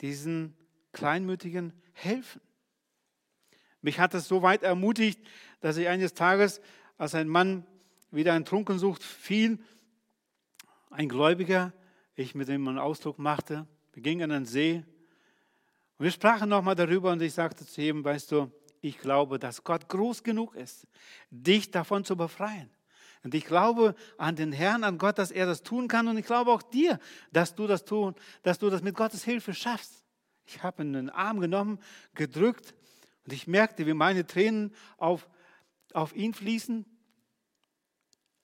diesen 0.00 0.56
Kleinmütigen 0.92 1.72
helfen. 1.92 2.40
Mich 3.82 4.00
hat 4.00 4.14
es 4.14 4.28
so 4.28 4.42
weit 4.42 4.62
ermutigt, 4.62 5.20
dass 5.60 5.76
ich 5.76 5.88
eines 5.88 6.14
Tages, 6.14 6.60
als 6.96 7.14
ein 7.14 7.28
Mann 7.28 7.66
wieder 8.10 8.34
in 8.36 8.44
Trunkensucht 8.44 9.02
fiel, 9.02 9.58
ein 10.90 11.08
Gläubiger, 11.08 11.72
ich 12.14 12.34
mit 12.34 12.48
dem 12.48 12.66
einen 12.68 12.78
Ausdruck 12.78 13.18
machte, 13.18 13.66
wir 13.92 14.02
gingen 14.02 14.30
an 14.30 14.42
den 14.42 14.46
See 14.46 14.84
und 15.98 16.04
wir 16.04 16.10
sprachen 16.10 16.48
nochmal 16.48 16.74
darüber 16.74 17.12
und 17.12 17.22
ich 17.22 17.34
sagte 17.34 17.66
zu 17.66 17.80
ihm, 17.80 18.04
weißt 18.04 18.32
du, 18.32 18.50
ich 18.80 18.98
glaube, 18.98 19.38
dass 19.38 19.64
Gott 19.64 19.88
groß 19.88 20.22
genug 20.22 20.54
ist, 20.56 20.86
dich 21.30 21.70
davon 21.70 22.04
zu 22.04 22.16
befreien. 22.16 22.70
Und 23.22 23.34
ich 23.34 23.46
glaube 23.46 23.94
an 24.18 24.36
den 24.36 24.52
Herrn, 24.52 24.84
an 24.84 24.98
Gott, 24.98 25.18
dass 25.18 25.30
er 25.30 25.46
das 25.46 25.62
tun 25.62 25.88
kann. 25.88 26.08
Und 26.08 26.18
ich 26.18 26.26
glaube 26.26 26.50
auch 26.50 26.62
dir, 26.62 27.00
dass 27.32 27.54
du 27.54 27.66
das 27.66 27.86
tun, 27.86 28.14
dass 28.42 28.58
du 28.58 28.68
das 28.68 28.82
mit 28.82 28.94
Gottes 28.94 29.24
Hilfe 29.24 29.54
schaffst. 29.54 30.04
Ich 30.44 30.62
habe 30.62 30.82
ihn 30.82 30.88
in 30.88 31.06
den 31.06 31.10
Arm 31.10 31.40
genommen, 31.40 31.78
gedrückt 32.14 32.74
und 33.24 33.32
ich 33.32 33.46
merkte, 33.46 33.86
wie 33.86 33.94
meine 33.94 34.26
Tränen 34.26 34.74
auf, 34.98 35.26
auf 35.94 36.14
ihn 36.14 36.34
fließen. 36.34 36.84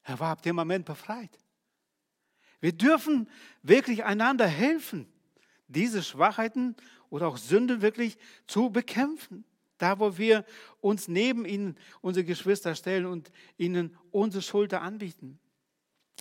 Er 0.05 0.19
war 0.19 0.31
ab 0.31 0.41
dem 0.43 0.57
Moment 0.57 0.87
befreit. 0.87 1.39
Wir 2.61 2.73
dürfen 2.73 3.29
wirklich 3.63 4.05
einander 4.05 4.47
helfen, 4.47 5.07
diese 5.69 6.03
Schwachheiten 6.03 6.77
oder 7.09 7.29
auch 7.29 7.37
Sünden 7.37 7.83
wirklich 7.83 8.19
zu 8.47 8.71
bekämpfen. 8.71 9.45
Da, 9.79 9.99
wo 9.99 10.19
wir 10.19 10.45
uns 10.81 11.09
neben 11.09 11.47
ihnen, 11.47 11.77
unsere 12.03 12.25
Geschwister 12.25 12.75
stellen 12.75 13.07
und 13.07 13.33
ihnen 13.57 13.97
unsere 14.11 14.43
Schulter 14.43 14.83
anbieten. 14.83 15.39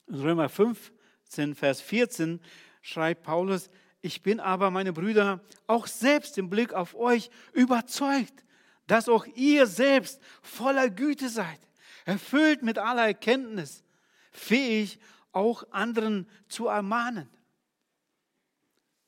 In 0.07 0.15
Römer 0.15 0.47
15, 0.47 1.55
Vers 1.55 1.81
14 1.81 2.39
schreibt 2.81 3.23
Paulus, 3.23 3.69
ich 4.01 4.23
bin 4.23 4.39
aber, 4.39 4.71
meine 4.71 4.93
Brüder, 4.93 5.41
auch 5.67 5.87
selbst 5.87 6.37
im 6.37 6.49
Blick 6.49 6.73
auf 6.73 6.95
euch 6.95 7.29
überzeugt, 7.51 8.45
dass 8.87 9.09
auch 9.09 9.25
ihr 9.35 9.67
selbst 9.67 10.21
voller 10.41 10.89
Güte 10.89 11.27
seid, 11.27 11.59
erfüllt 12.05 12.63
mit 12.63 12.77
aller 12.77 13.07
Erkenntnis, 13.07 13.83
fähig 14.31 14.99
auch 15.32 15.63
anderen 15.71 16.27
zu 16.47 16.67
ermahnen. 16.67 17.30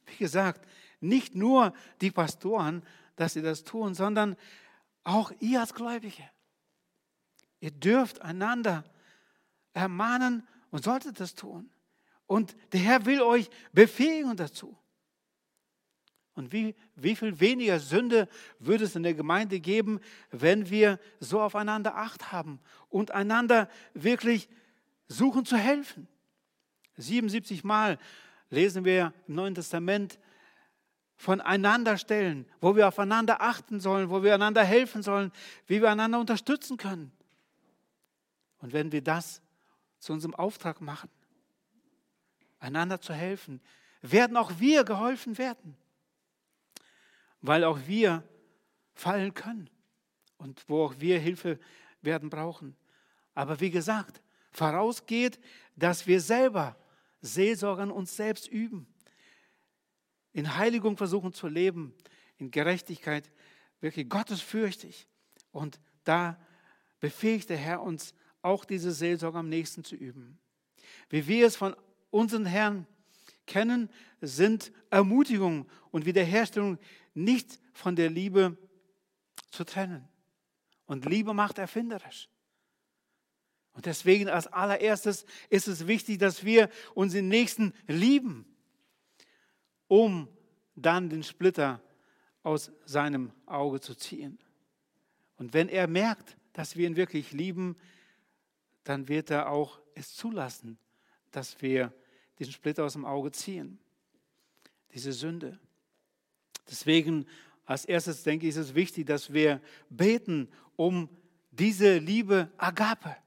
Wie 0.06 0.18
gesagt, 0.18 0.68
nicht 1.00 1.36
nur 1.36 1.74
die 2.02 2.12
Pastoren, 2.12 2.84
dass 3.16 3.34
sie 3.34 3.42
das 3.42 3.64
tun, 3.64 3.96
sondern 3.96 4.36
auch 5.04 5.32
ihr 5.40 5.60
als 5.62 5.74
Gläubige. 5.74 6.24
Ihr 7.60 7.72
dürft 7.72 8.22
einander 8.22 8.84
ermahnen 9.74 10.48
und 10.70 10.84
solltet 10.84 11.20
das 11.20 11.36
tun. 11.36 11.70
Und 12.28 12.56
der 12.72 12.80
Herr 12.80 13.06
will 13.06 13.22
euch 13.22 13.50
befähigen 13.74 14.36
dazu. 14.36 14.78
Und 16.34 16.54
wie, 16.54 16.76
wie 16.96 17.16
viel 17.16 17.40
weniger 17.40 17.80
Sünde 17.80 18.28
würde 18.58 18.86
es 18.86 18.96
in 18.96 19.04
der 19.04 19.14
Gemeinde 19.14 19.60
geben, 19.60 20.00
wenn 20.32 20.70
wir 20.70 21.00
so 21.20 21.42
aufeinander 21.42 21.96
Acht 21.98 22.32
haben 22.32 22.60
und 22.90 23.12
einander 23.12 23.70
wirklich 23.94 24.50
suchen 25.08 25.46
zu 25.46 25.58
helfen? 25.58 26.08
77 26.98 27.64
Mal 27.64 27.98
lesen 28.50 28.86
wir 28.86 29.14
im 29.28 29.36
Neuen 29.36 29.56
Testament 29.56 30.20
voneinander 31.16 31.98
stellen, 31.98 32.48
wo 32.60 32.76
wir 32.76 32.88
aufeinander 32.88 33.42
achten 33.42 33.80
sollen, 33.80 34.10
wo 34.10 34.24
wir 34.24 34.34
einander 34.34 34.64
helfen 34.64 35.04
sollen, 35.04 35.32
wie 35.68 35.82
wir 35.82 35.92
einander 35.92 36.20
unterstützen 36.20 36.78
können. 36.78 37.12
Und 38.60 38.74
wenn 38.74 38.92
wir 38.92 39.04
das 39.04 39.42
zu 40.00 40.14
unserem 40.14 40.36
Auftrag 40.36 40.82
machen, 40.82 41.10
einander 42.60 43.00
zu 43.00 43.14
helfen, 43.14 43.62
werden 44.02 44.36
auch 44.36 44.52
wir 44.60 44.84
geholfen 44.84 45.38
werden, 45.38 45.78
weil 47.42 47.64
auch 47.64 47.80
wir 47.86 48.24
fallen 48.94 49.34
können 49.34 49.70
und 50.38 50.64
wo 50.68 50.86
auch 50.86 50.96
wir 50.98 51.20
Hilfe 51.20 51.60
werden 52.02 52.30
brauchen. 52.30 52.76
Aber 53.36 53.60
wie 53.60 53.70
gesagt, 53.70 54.22
vorausgeht, 54.52 55.40
dass 55.76 56.08
wir 56.08 56.20
selber 56.20 56.76
Seelsorge 57.22 57.84
an 57.84 57.92
uns 57.92 58.16
selbst 58.16 58.48
üben, 58.48 58.88
in 60.34 60.58
Heiligung 60.58 60.98
versuchen 60.98 61.34
zu 61.34 61.48
leben, 61.48 61.94
in 62.38 62.52
Gerechtigkeit, 62.52 63.30
wirklich 63.80 64.10
gottesfürchtig. 64.10 65.08
Und 65.52 65.80
da 66.04 66.40
befähigt 67.00 67.50
der 67.50 67.58
Herr 67.58 67.82
uns 67.82 68.14
auch 68.42 68.66
diese 68.66 68.92
Seelsorge 68.92 69.40
am 69.40 69.50
nächsten 69.50 69.84
zu 69.84 69.96
üben. 69.96 70.40
Wie 71.10 71.28
wir 71.28 71.46
es 71.46 71.56
von 71.56 71.76
unseren 72.10 72.46
Herrn 72.46 72.88
kennen, 73.46 73.90
sind 74.22 74.72
Ermutigung 74.90 75.70
und 75.92 76.06
Wiederherstellung 76.06 76.80
nicht 77.14 77.60
von 77.74 77.96
der 77.96 78.10
Liebe 78.10 78.58
zu 79.52 79.64
trennen. 79.64 80.08
Und 80.86 81.06
Liebe 81.06 81.34
macht 81.34 81.58
erfinderisch. 81.58 82.30
Und 83.82 83.88
deswegen 83.88 84.30
als 84.30 84.46
allererstes 84.46 85.26
ist 85.50 85.68
es 85.68 85.88
wichtig, 85.88 86.20
dass 86.20 86.46
wir 86.46 86.70
unseren 86.94 87.30
Nächsten 87.30 87.74
lieben, 87.88 88.46
um 89.88 90.28
dann 90.76 91.10
den 91.10 91.24
Splitter 91.24 91.82
aus 92.44 92.72
seinem 92.86 93.32
Auge 93.48 93.80
zu 93.80 93.96
ziehen. 93.96 94.38
Und 95.38 95.56
wenn 95.56 95.68
er 95.68 95.88
merkt, 95.88 96.38
dass 96.54 96.76
wir 96.76 96.86
ihn 96.86 96.96
wirklich 96.96 97.32
lieben, 97.32 97.76
dann 98.84 99.08
wird 99.08 99.32
er 99.32 99.50
auch 99.50 99.80
es 99.96 100.14
zulassen, 100.14 100.78
dass 101.32 101.60
wir 101.64 101.92
diesen 102.38 102.54
Splitter 102.54 102.86
aus 102.86 102.94
dem 102.94 103.04
Auge 103.04 103.32
ziehen. 103.32 103.80
Diese 104.94 105.12
Sünde. 105.12 105.58
Deswegen 106.70 107.26
als 107.66 107.86
erstes 107.86 108.22
denke 108.22 108.46
ich, 108.46 108.52
ist 108.52 108.58
es 108.58 108.76
wichtig, 108.76 109.08
dass 109.08 109.34
wir 109.34 109.60
beten 109.90 110.50
um 110.76 111.10
diese 111.50 111.98
Liebe 111.98 112.52
Agape 112.58 113.18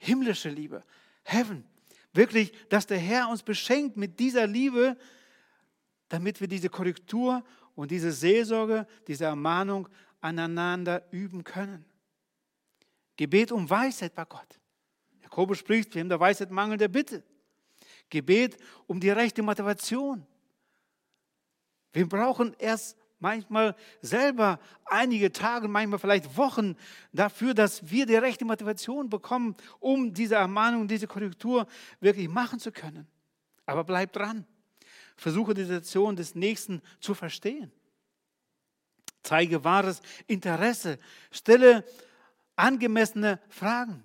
himmlische 0.00 0.48
Liebe, 0.48 0.82
Heaven. 1.22 1.64
Wirklich, 2.12 2.52
dass 2.68 2.86
der 2.86 2.98
Herr 2.98 3.28
uns 3.28 3.42
beschenkt 3.42 3.96
mit 3.96 4.18
dieser 4.18 4.46
Liebe, 4.46 4.96
damit 6.08 6.40
wir 6.40 6.48
diese 6.48 6.68
Korrektur 6.68 7.44
und 7.76 7.90
diese 7.90 8.10
Seelsorge, 8.10 8.86
diese 9.06 9.26
Ermahnung 9.26 9.88
aneinander 10.20 11.06
üben 11.12 11.44
können. 11.44 11.84
Gebet 13.16 13.52
um 13.52 13.68
Weisheit 13.68 14.14
bei 14.14 14.24
Gott. 14.24 14.58
Jakobus 15.22 15.58
spricht, 15.58 15.94
wem 15.94 16.08
der 16.08 16.18
Weisheit 16.18 16.50
mangelt, 16.50 16.80
der 16.80 16.88
Bitte. 16.88 17.22
Gebet 18.08 18.56
um 18.86 18.98
die 18.98 19.10
rechte 19.10 19.42
Motivation. 19.42 20.26
Wir 21.92 22.08
brauchen 22.08 22.54
erst 22.58 22.96
manchmal 23.20 23.76
selber 24.00 24.58
einige 24.84 25.30
Tage, 25.30 25.68
manchmal 25.68 25.98
vielleicht 25.98 26.36
Wochen 26.36 26.76
dafür, 27.12 27.54
dass 27.54 27.90
wir 27.90 28.06
die 28.06 28.16
rechte 28.16 28.44
Motivation 28.44 29.08
bekommen, 29.08 29.54
um 29.78 30.12
diese 30.12 30.34
Ermahnung, 30.34 30.88
diese 30.88 31.06
Korrektur 31.06 31.66
wirklich 32.00 32.28
machen 32.28 32.58
zu 32.58 32.72
können. 32.72 33.06
Aber 33.66 33.84
bleib 33.84 34.12
dran. 34.12 34.46
Versuche 35.16 35.54
die 35.54 35.64
Situation 35.64 36.16
des 36.16 36.34
Nächsten 36.34 36.82
zu 36.98 37.14
verstehen. 37.14 37.70
Zeige 39.22 39.62
wahres 39.64 40.00
Interesse. 40.26 40.98
Stelle 41.30 41.84
angemessene 42.56 43.38
Fragen. 43.48 44.02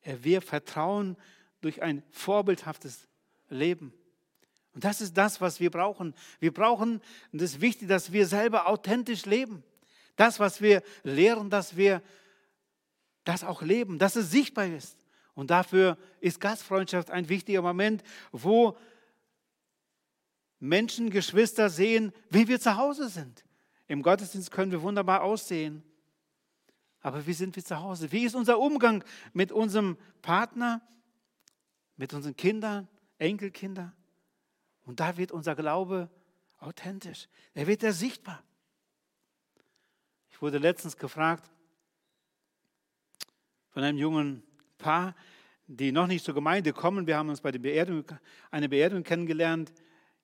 Er 0.00 0.24
wird 0.24 0.44
Vertrauen 0.44 1.16
durch 1.60 1.82
ein 1.82 2.02
vorbildhaftes 2.10 3.06
Leben. 3.48 3.92
Und 4.76 4.84
das 4.84 5.00
ist 5.00 5.16
das, 5.16 5.40
was 5.40 5.58
wir 5.58 5.70
brauchen. 5.70 6.14
Wir 6.38 6.52
brauchen, 6.52 7.00
und 7.32 7.40
es 7.40 7.54
ist 7.54 7.60
wichtig, 7.62 7.88
dass 7.88 8.12
wir 8.12 8.26
selber 8.26 8.68
authentisch 8.68 9.24
leben. 9.24 9.64
Das, 10.16 10.38
was 10.38 10.60
wir 10.60 10.82
lehren, 11.02 11.48
dass 11.48 11.78
wir 11.78 12.02
das 13.24 13.42
auch 13.42 13.62
leben, 13.62 13.98
dass 13.98 14.16
es 14.16 14.30
sichtbar 14.30 14.66
ist. 14.66 14.98
Und 15.32 15.50
dafür 15.50 15.96
ist 16.20 16.40
Gastfreundschaft 16.40 17.10
ein 17.10 17.30
wichtiger 17.30 17.62
Moment, 17.62 18.02
wo 18.32 18.76
Menschen, 20.58 21.08
Geschwister 21.08 21.70
sehen, 21.70 22.12
wie 22.28 22.46
wir 22.46 22.60
zu 22.60 22.76
Hause 22.76 23.08
sind. 23.08 23.46
Im 23.88 24.02
Gottesdienst 24.02 24.50
können 24.50 24.72
wir 24.72 24.82
wunderbar 24.82 25.22
aussehen. 25.22 25.82
Aber 27.00 27.26
wie 27.26 27.32
sind 27.32 27.56
wir 27.56 27.64
zu 27.64 27.80
Hause? 27.80 28.12
Wie 28.12 28.26
ist 28.26 28.34
unser 28.34 28.58
Umgang 28.58 29.02
mit 29.32 29.52
unserem 29.52 29.96
Partner, 30.20 30.82
mit 31.96 32.12
unseren 32.12 32.36
Kindern, 32.36 32.88
Enkelkindern? 33.18 33.94
Und 34.86 35.00
da 35.00 35.16
wird 35.16 35.32
unser 35.32 35.54
Glaube 35.54 36.08
authentisch. 36.58 37.28
Er 37.52 37.66
wird 37.66 37.82
er 37.82 37.92
sichtbar. 37.92 38.42
Ich 40.30 40.40
wurde 40.40 40.58
letztens 40.58 40.96
gefragt 40.96 41.50
von 43.70 43.82
einem 43.82 43.98
jungen 43.98 44.42
Paar, 44.78 45.14
die 45.66 45.92
noch 45.92 46.06
nicht 46.06 46.24
zur 46.24 46.34
Gemeinde 46.34 46.72
kommen. 46.72 47.06
Wir 47.06 47.18
haben 47.18 47.28
uns 47.28 47.40
bei 47.40 47.50
der 47.50 47.58
Beerdigung, 47.58 48.04
einer 48.50 48.68
Beerdigung 48.68 49.02
kennengelernt. 49.02 49.72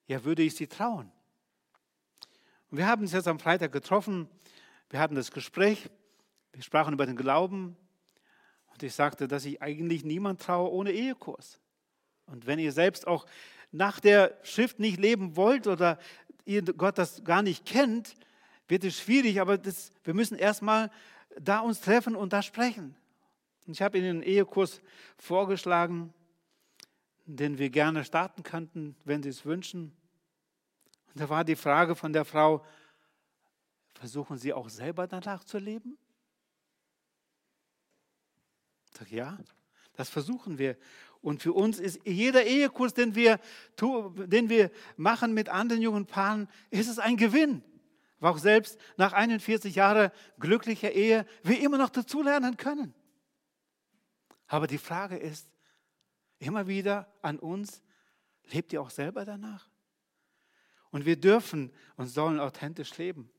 Ja, 0.07 0.25
würde 0.25 0.43
ich 0.43 0.55
sie 0.55 0.69
trauen? 0.69 1.11
Und 2.71 2.79
wir 2.79 2.87
haben 2.87 3.03
uns 3.03 3.13
jetzt 3.13 3.29
am 3.29 3.41
Freitag 3.41 3.73
getroffen. 3.73 4.29
Wir 4.91 5.01
hatten 5.01 5.15
das 5.17 5.33
Gespräch. 5.33 5.91
Wir 6.53 6.63
sprachen 6.63 6.95
über 6.95 7.07
den 7.07 7.17
Glauben. 7.17 7.77
Und 8.73 8.83
ich 8.83 8.95
sagte, 8.95 9.27
dass 9.27 9.45
ich 9.45 9.61
eigentlich 9.61 10.05
niemand 10.05 10.41
traue 10.41 10.71
ohne 10.71 10.93
Ehekurs. 10.93 11.59
Und 12.27 12.47
wenn 12.47 12.59
ihr 12.59 12.73
selbst 12.73 13.07
auch 13.07 13.27
nach 13.73 13.99
der 13.99 14.39
Schrift 14.43 14.79
nicht 14.79 15.01
leben 15.01 15.35
wollt 15.37 15.67
oder 15.67 15.99
ihr 16.45 16.63
Gott 16.63 16.99
das 16.99 17.25
gar 17.25 17.43
nicht 17.43 17.65
kennt, 17.65 18.15
wird 18.69 18.85
es 18.85 18.99
schwierig, 18.99 19.41
aber 19.41 19.59
das, 19.59 19.91
wir 20.05 20.15
müssen 20.15 20.39
erstmal 20.39 20.91
da 21.41 21.61
uns 21.61 21.81
treffen 21.81 22.15
und 22.15 22.33
da 22.33 22.43
sprechen. 22.43 22.95
Und 23.67 23.75
ich 23.75 23.83
habe 23.83 23.99
Ihnen 23.99 24.11
einen 24.11 24.23
Ehekurs 24.23 24.81
vorgeschlagen, 25.17 26.13
den 27.25 27.59
wir 27.59 27.71
gerne 27.71 28.05
starten 28.05 28.43
könnten, 28.43 28.97
wenn 29.05 29.23
Sie 29.23 29.29
es 29.29 29.45
wünschen. 29.45 29.97
Und 31.09 31.21
da 31.21 31.29
war 31.29 31.45
die 31.45 31.57
Frage 31.57 31.95
von 31.95 32.13
der 32.13 32.25
Frau, 32.25 32.65
versuchen 33.95 34.37
Sie 34.37 34.53
auch 34.53 34.69
selber 34.69 35.07
danach 35.07 35.45
zu 35.45 35.59
leben? 35.59 35.97
Ich 38.91 38.99
sage, 38.99 39.17
ja, 39.17 39.39
das 39.95 40.09
versuchen 40.09 40.59
wir. 40.59 40.77
Und 41.21 41.41
für 41.41 41.53
uns 41.53 41.79
ist 41.79 42.01
jeder 42.05 42.45
Ehekurs, 42.45 42.95
den 42.95 43.15
wir, 43.15 43.39
den 43.79 44.49
wir 44.49 44.71
machen 44.97 45.35
mit 45.35 45.49
anderen 45.49 45.81
jungen 45.81 46.07
Paaren, 46.07 46.49
ist 46.71 46.89
es 46.89 46.99
ein 46.99 47.17
Gewinn. 47.17 47.63
Aber 48.19 48.31
auch 48.31 48.39
selbst 48.39 48.79
nach 48.97 49.13
41 49.13 49.75
Jahren 49.75 50.11
glücklicher 50.39 50.93
Ehe 50.93 51.27
wir 51.43 51.61
immer 51.61 51.79
noch 51.79 51.91
dazulernen 51.91 52.57
können. 52.57 52.95
Aber 54.47 54.67
die 54.67 54.79
Frage 54.79 55.17
ist 55.17 55.49
immer 56.39 56.67
wieder 56.67 57.13
an 57.23 57.39
uns, 57.39 57.83
lebt 58.51 58.73
ihr 58.73 58.83
auch 58.83 58.91
selber 58.91 59.25
danach? 59.25 59.69
Und 60.91 61.07
wir 61.07 61.19
dürfen 61.19 61.73
und 61.97 62.09
sollen 62.09 62.39
authentisch 62.39 62.99
leben. 62.99 63.31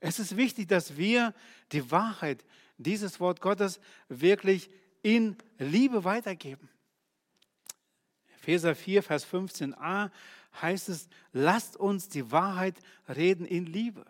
Es 0.00 0.18
ist 0.18 0.36
wichtig, 0.36 0.66
dass 0.66 0.96
wir 0.96 1.32
die 1.70 1.90
Wahrheit, 1.90 2.44
dieses 2.76 3.20
Wort 3.20 3.40
Gottes 3.40 3.80
wirklich 4.08 4.68
in 5.02 5.36
Liebe 5.58 6.04
weitergeben. 6.04 6.68
Epheser 8.36 8.74
4, 8.74 9.02
Vers 9.02 9.26
15a 9.26 10.10
heißt 10.60 10.88
es, 10.88 11.08
lasst 11.32 11.76
uns 11.76 12.08
die 12.08 12.30
Wahrheit 12.30 12.76
reden 13.08 13.46
in 13.46 13.66
Liebe. 13.66 14.04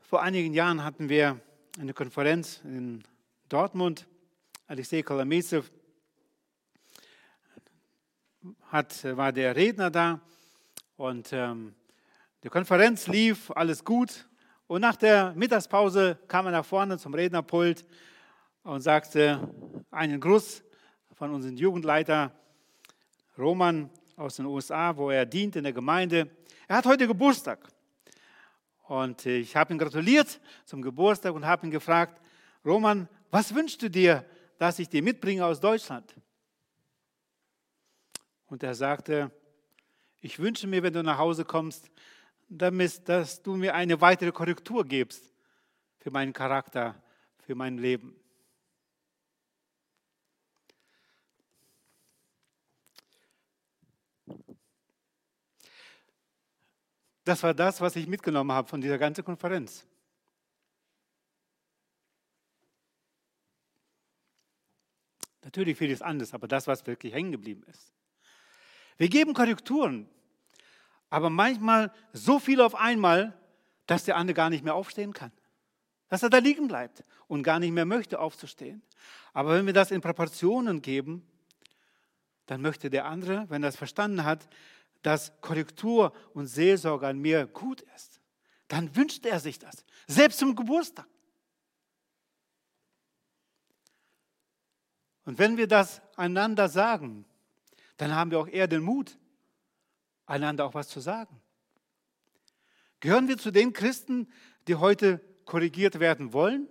Vor 0.00 0.22
einigen 0.22 0.54
Jahren 0.54 0.84
hatten 0.84 1.08
wir 1.08 1.40
eine 1.78 1.94
Konferenz 1.94 2.60
in 2.64 3.02
Dortmund. 3.48 4.06
Alexei 4.66 5.02
Kolomesev 5.02 5.70
hat, 8.70 9.04
war 9.16 9.32
der 9.32 9.56
Redner 9.56 9.90
da 9.90 10.20
und 10.96 11.32
ähm, 11.32 11.74
die 12.42 12.48
Konferenz 12.48 13.06
lief, 13.06 13.50
alles 13.50 13.84
gut. 13.84 14.28
Und 14.66 14.82
nach 14.82 14.96
der 14.96 15.32
Mittagspause 15.34 16.18
kam 16.28 16.46
er 16.46 16.52
nach 16.52 16.64
vorne 16.64 16.98
zum 16.98 17.14
Rednerpult 17.14 17.84
und 18.64 18.80
sagte 18.80 19.48
einen 19.90 20.18
Gruß 20.18 20.64
von 21.12 21.32
unserem 21.32 21.56
Jugendleiter 21.56 22.32
Roman 23.38 23.90
aus 24.16 24.36
den 24.36 24.46
USA, 24.46 24.96
wo 24.96 25.10
er 25.10 25.26
dient 25.26 25.56
in 25.56 25.64
der 25.64 25.72
Gemeinde. 25.72 26.30
Er 26.66 26.76
hat 26.76 26.86
heute 26.86 27.06
Geburtstag. 27.06 27.68
Und 28.86 29.24
ich 29.26 29.54
habe 29.54 29.72
ihn 29.72 29.78
gratuliert 29.78 30.40
zum 30.64 30.82
Geburtstag 30.82 31.34
und 31.34 31.46
habe 31.46 31.66
ihn 31.66 31.70
gefragt, 31.70 32.20
Roman, 32.64 33.08
was 33.30 33.54
wünschst 33.54 33.82
du 33.82 33.90
dir, 33.90 34.24
dass 34.58 34.78
ich 34.78 34.88
dir 34.88 35.02
mitbringe 35.02 35.44
aus 35.44 35.60
Deutschland? 35.60 36.14
Und 38.46 38.62
er 38.62 38.74
sagte, 38.74 39.30
ich 40.20 40.38
wünsche 40.38 40.66
mir, 40.66 40.82
wenn 40.82 40.92
du 40.92 41.02
nach 41.02 41.18
Hause 41.18 41.44
kommst, 41.44 41.90
damit, 42.48 43.06
dass 43.08 43.42
du 43.42 43.56
mir 43.56 43.74
eine 43.74 44.00
weitere 44.00 44.32
Korrektur 44.32 44.84
gibst 44.84 45.34
für 45.98 46.10
meinen 46.10 46.32
Charakter, 46.32 46.94
für 47.40 47.54
mein 47.54 47.78
Leben. 47.78 48.23
Das 57.24 57.42
war 57.42 57.54
das, 57.54 57.80
was 57.80 57.96
ich 57.96 58.06
mitgenommen 58.06 58.52
habe 58.52 58.68
von 58.68 58.80
dieser 58.80 58.98
ganzen 58.98 59.24
Konferenz. 59.24 59.86
Natürlich 65.42 65.76
vieles 65.76 66.02
anders, 66.02 66.32
aber 66.32 66.48
das, 66.48 66.66
was 66.66 66.86
wirklich 66.86 67.12
hängen 67.12 67.32
geblieben 67.32 67.62
ist. 67.64 67.92
Wir 68.96 69.08
geben 69.08 69.34
Korrekturen, 69.34 70.08
aber 71.10 71.30
manchmal 71.30 71.92
so 72.12 72.38
viel 72.38 72.60
auf 72.60 72.74
einmal, 72.74 73.38
dass 73.86 74.04
der 74.04 74.16
andere 74.16 74.34
gar 74.34 74.50
nicht 74.50 74.64
mehr 74.64 74.74
aufstehen 74.74 75.12
kann. 75.12 75.32
Dass 76.08 76.22
er 76.22 76.30
da 76.30 76.38
liegen 76.38 76.68
bleibt 76.68 77.02
und 77.26 77.42
gar 77.42 77.58
nicht 77.58 77.72
mehr 77.72 77.84
möchte 77.84 78.18
aufzustehen. 78.18 78.82
Aber 79.32 79.54
wenn 79.54 79.66
wir 79.66 79.72
das 79.72 79.90
in 79.90 80.00
Proportionen 80.00 80.80
geben, 80.80 81.26
dann 82.46 82.60
möchte 82.60 82.90
der 82.90 83.06
andere, 83.06 83.48
wenn 83.48 83.62
er 83.62 83.68
das 83.68 83.76
verstanden 83.76 84.24
hat, 84.24 84.48
dass 85.04 85.38
Korrektur 85.42 86.14
und 86.32 86.46
Seelsorge 86.46 87.06
an 87.06 87.18
mir 87.18 87.46
gut 87.46 87.82
ist, 87.94 88.20
dann 88.68 88.96
wünscht 88.96 89.26
er 89.26 89.38
sich 89.38 89.58
das, 89.58 89.84
selbst 90.06 90.38
zum 90.38 90.56
Geburtstag. 90.56 91.06
Und 95.26 95.38
wenn 95.38 95.58
wir 95.58 95.68
das 95.68 96.00
einander 96.16 96.68
sagen, 96.68 97.26
dann 97.98 98.14
haben 98.14 98.30
wir 98.30 98.40
auch 98.40 98.48
eher 98.48 98.66
den 98.66 98.82
Mut, 98.82 99.18
einander 100.26 100.64
auch 100.64 100.74
was 100.74 100.88
zu 100.88 101.00
sagen. 101.00 101.40
Gehören 103.00 103.28
wir 103.28 103.36
zu 103.36 103.50
den 103.50 103.74
Christen, 103.74 104.32
die 104.66 104.76
heute 104.76 105.20
korrigiert 105.44 106.00
werden 106.00 106.32
wollen? 106.32 106.66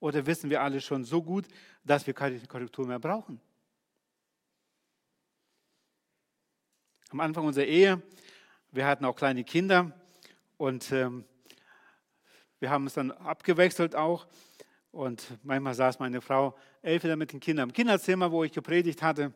Oder 0.00 0.26
wissen 0.26 0.50
wir 0.50 0.62
alle 0.62 0.80
schon 0.80 1.04
so 1.04 1.22
gut, 1.22 1.46
dass 1.84 2.08
wir 2.08 2.14
keine 2.14 2.40
Korrektur 2.40 2.86
mehr 2.86 2.98
brauchen? 2.98 3.40
Am 7.14 7.20
Anfang 7.20 7.46
unserer 7.46 7.66
Ehe, 7.66 8.02
wir 8.72 8.86
hatten 8.86 9.04
auch 9.04 9.14
kleine 9.14 9.44
Kinder 9.44 9.92
und 10.56 10.90
ähm, 10.90 11.24
wir 12.58 12.70
haben 12.70 12.88
es 12.88 12.94
dann 12.94 13.12
abgewechselt 13.12 13.94
auch. 13.94 14.26
Und 14.90 15.24
manchmal 15.44 15.74
saß 15.74 16.00
meine 16.00 16.20
Frau 16.20 16.58
elf 16.82 17.04
mit 17.04 17.32
den 17.32 17.38
Kindern 17.38 17.68
im 17.68 17.72
Kinderzimmer, 17.72 18.32
wo 18.32 18.42
ich 18.42 18.50
gepredigt 18.50 19.00
hatte. 19.00 19.32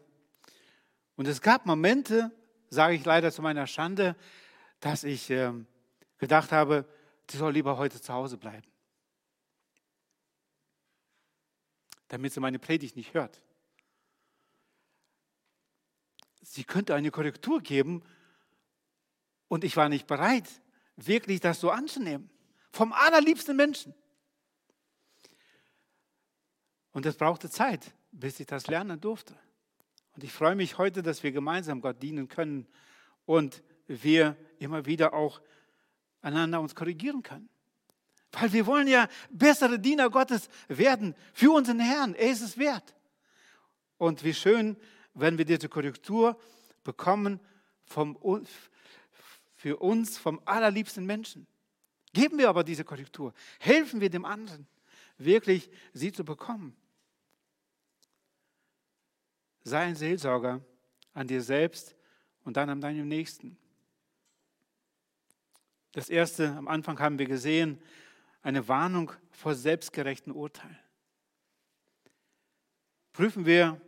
Und 1.14 1.28
es 1.28 1.40
gab 1.40 1.66
Momente, 1.66 2.32
sage 2.68 2.96
ich 2.96 3.04
leider 3.04 3.30
zu 3.30 3.42
meiner 3.42 3.68
Schande, 3.68 4.16
dass 4.80 5.04
ich 5.04 5.30
äh, 5.30 5.52
gedacht 6.18 6.50
habe, 6.50 6.84
sie 7.30 7.36
soll 7.36 7.52
lieber 7.52 7.78
heute 7.78 8.00
zu 8.00 8.12
Hause 8.12 8.38
bleiben, 8.38 8.66
damit 12.08 12.32
sie 12.32 12.40
meine 12.40 12.58
Predigt 12.58 12.96
nicht 12.96 13.14
hört. 13.14 13.40
Sie 16.50 16.64
könnte 16.64 16.94
eine 16.94 17.10
Korrektur 17.10 17.60
geben 17.60 18.02
und 19.48 19.64
ich 19.64 19.76
war 19.76 19.90
nicht 19.90 20.06
bereit, 20.06 20.48
wirklich 20.96 21.40
das 21.40 21.60
so 21.60 21.70
anzunehmen. 21.70 22.30
Vom 22.72 22.92
allerliebsten 22.94 23.54
Menschen. 23.54 23.94
Und 26.92 27.04
es 27.04 27.16
brauchte 27.16 27.50
Zeit, 27.50 27.92
bis 28.12 28.40
ich 28.40 28.46
das 28.46 28.66
lernen 28.66 28.98
durfte. 28.98 29.34
Und 30.14 30.24
ich 30.24 30.32
freue 30.32 30.56
mich 30.56 30.78
heute, 30.78 31.02
dass 31.02 31.22
wir 31.22 31.32
gemeinsam 31.32 31.82
Gott 31.82 32.02
dienen 32.02 32.28
können 32.28 32.66
und 33.26 33.62
wir 33.86 34.34
immer 34.58 34.86
wieder 34.86 35.12
auch 35.12 35.42
einander 36.22 36.60
uns 36.60 36.74
korrigieren 36.74 37.22
können. 37.22 37.50
Weil 38.32 38.52
wir 38.54 38.66
wollen 38.66 38.88
ja 38.88 39.06
bessere 39.30 39.78
Diener 39.78 40.08
Gottes 40.08 40.48
werden 40.66 41.14
für 41.34 41.52
unseren 41.52 41.80
Herrn. 41.80 42.14
Er 42.14 42.30
ist 42.30 42.42
es 42.42 42.56
wert. 42.56 42.94
Und 43.98 44.24
wie 44.24 44.34
schön, 44.34 44.76
wenn 45.20 45.38
wir 45.38 45.44
diese 45.44 45.68
Korrektur 45.68 46.38
bekommen 46.84 47.40
vom, 47.84 48.18
für 49.56 49.76
uns 49.78 50.18
vom 50.18 50.40
allerliebsten 50.44 51.04
Menschen. 51.04 51.46
Geben 52.12 52.38
wir 52.38 52.48
aber 52.48 52.64
diese 52.64 52.84
Korrektur. 52.84 53.34
Helfen 53.58 54.00
wir 54.00 54.10
dem 54.10 54.24
anderen, 54.24 54.66
wirklich 55.18 55.70
sie 55.92 56.12
zu 56.12 56.24
bekommen. 56.24 56.76
Sei 59.62 59.80
ein 59.80 59.96
Seelsorger 59.96 60.60
an 61.12 61.26
dir 61.26 61.42
selbst 61.42 61.94
und 62.44 62.56
dann 62.56 62.70
an 62.70 62.80
deinem 62.80 63.08
Nächsten. 63.08 63.58
Das 65.92 66.08
erste, 66.08 66.54
am 66.56 66.68
Anfang 66.68 66.98
haben 67.00 67.18
wir 67.18 67.26
gesehen, 67.26 67.80
eine 68.42 68.68
Warnung 68.68 69.12
vor 69.30 69.54
selbstgerechten 69.54 70.32
Urteilen. 70.32 70.78
Prüfen 73.12 73.44
wir 73.46 73.80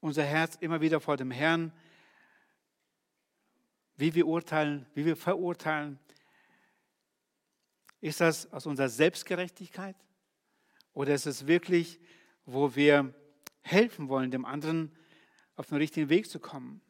unser 0.00 0.24
Herz 0.24 0.56
immer 0.60 0.80
wieder 0.80 1.00
vor 1.00 1.16
dem 1.16 1.30
Herrn, 1.30 1.72
wie 3.96 4.14
wir 4.14 4.26
urteilen, 4.26 4.86
wie 4.94 5.04
wir 5.04 5.16
verurteilen. 5.16 5.98
Ist 8.00 8.20
das 8.20 8.52
aus 8.52 8.66
unserer 8.66 8.88
Selbstgerechtigkeit 8.88 9.96
oder 10.92 11.14
ist 11.14 11.26
es 11.26 11.46
wirklich, 11.46 11.98
wo 12.44 12.74
wir 12.76 13.14
helfen 13.62 14.08
wollen, 14.08 14.30
dem 14.30 14.44
anderen 14.44 14.94
auf 15.56 15.68
den 15.68 15.78
richtigen 15.78 16.08
Weg 16.08 16.30
zu 16.30 16.38
kommen. 16.38 16.80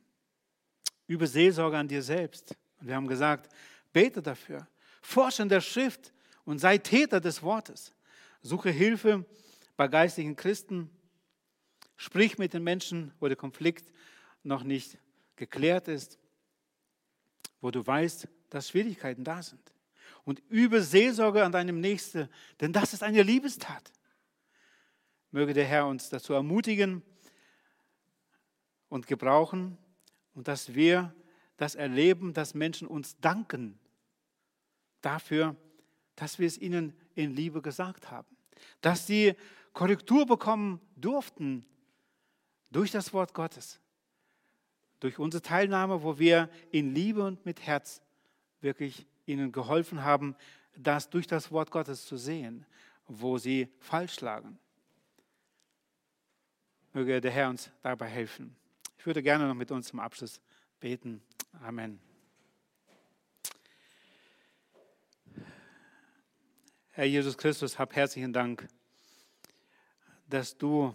Übe 1.07 1.27
Seelsorge 1.27 1.79
an 1.79 1.89
dir 1.89 2.03
selbst. 2.03 2.57
Und 2.81 2.89
wir 2.89 2.97
haben 2.97 3.07
gesagt, 3.07 3.53
bete 3.93 4.21
dafür. 4.21 4.67
Forsche 5.01 5.43
in 5.43 5.49
der 5.49 5.61
Schrift 5.61 6.13
und 6.45 6.59
sei 6.59 6.79
Täter 6.79 7.21
des 7.21 7.43
Wortes. 7.43 7.95
Suche 8.43 8.71
Hilfe 8.71 9.25
bei 9.77 9.89
geistlichen 9.89 10.37
Christen. 10.37 10.91
Sprich 11.97 12.39
mit 12.39 12.53
den 12.53 12.63
Menschen, 12.63 13.13
wo 13.21 13.29
der 13.29 13.37
Konflikt 13.37 13.93
noch 14.43 14.63
nicht 14.63 14.99
geklärt 15.37 15.89
ist, 15.89 16.19
wo 17.61 17.71
du 17.71 17.87
weißt, 17.87 18.29
dass 18.51 18.69
Schwierigkeiten 18.69 19.25
da 19.25 19.43
sind. 19.43 19.61
Und 20.25 20.43
übe 20.49 20.83
Seelsorge 20.83 21.45
an 21.45 21.53
deinem 21.53 21.81
Nächsten, 21.81 22.29
denn 22.61 22.73
das 22.73 22.93
ist 22.93 23.03
eine 23.03 23.23
Liebestat. 23.23 23.93
Möge 25.31 25.53
der 25.53 25.65
Herr 25.65 25.87
uns 25.87 26.09
dazu 26.09 26.33
ermutigen 26.33 27.03
und 28.89 29.07
gebrauchen 29.07 29.79
und 30.35 30.49
dass 30.49 30.75
wir 30.75 31.15
das 31.57 31.75
erleben, 31.75 32.35
dass 32.35 32.55
Menschen 32.55 32.87
uns 32.87 33.19
danken 33.21 33.79
dafür, 35.01 35.57
dass 36.15 36.39
wir 36.39 36.47
es 36.47 36.59
ihnen 36.59 36.95
in 37.15 37.35
Liebe 37.35 37.63
gesagt 37.63 38.11
haben. 38.11 38.29
Dass 38.81 39.07
sie 39.07 39.35
Korrektur 39.73 40.27
bekommen 40.27 40.81
durften 40.97 41.67
durch 42.77 42.91
das 42.91 43.15
Wort 43.15 43.33
Gottes. 43.33 43.81
Durch 45.01 45.19
unsere 45.19 45.43
Teilnahme, 45.43 46.03
wo 46.03 46.19
wir 46.19 46.51
in 46.71 46.95
Liebe 46.95 47.25
und 47.25 47.47
mit 47.47 47.63
Herz 47.63 48.03
wirklich 48.61 49.07
ihnen 49.25 49.51
geholfen 49.51 50.05
haben, 50.05 50.37
das 50.77 51.09
durch 51.09 51.27
das 51.27 51.51
Wort 51.51 51.71
Gottes 51.71 52.05
zu 52.05 52.19
sehen, 52.19 52.67
wo 53.07 53.39
sie 53.39 53.73
falsch 53.79 54.21
lagen. 54.21 54.59
Möge 56.93 57.19
der 57.23 57.31
Herr 57.31 57.49
uns 57.49 57.71
dabei 57.81 58.09
helfen. 58.09 58.55
Ich 58.99 59.07
würde 59.07 59.23
gerne 59.23 59.49
noch 59.49 59.55
mit 59.55 59.71
uns 59.71 59.89
zum 59.89 59.99
Abschluss 59.99 60.39
beten. 60.79 61.23
Amen. 61.63 61.99
Herr 66.91 67.07
Jesus 67.07 67.39
Christus, 67.39 67.79
hab 67.79 67.97
herzlichen 67.97 68.35
Dank, 68.35 68.69
dass 70.29 70.59
du 70.59 70.95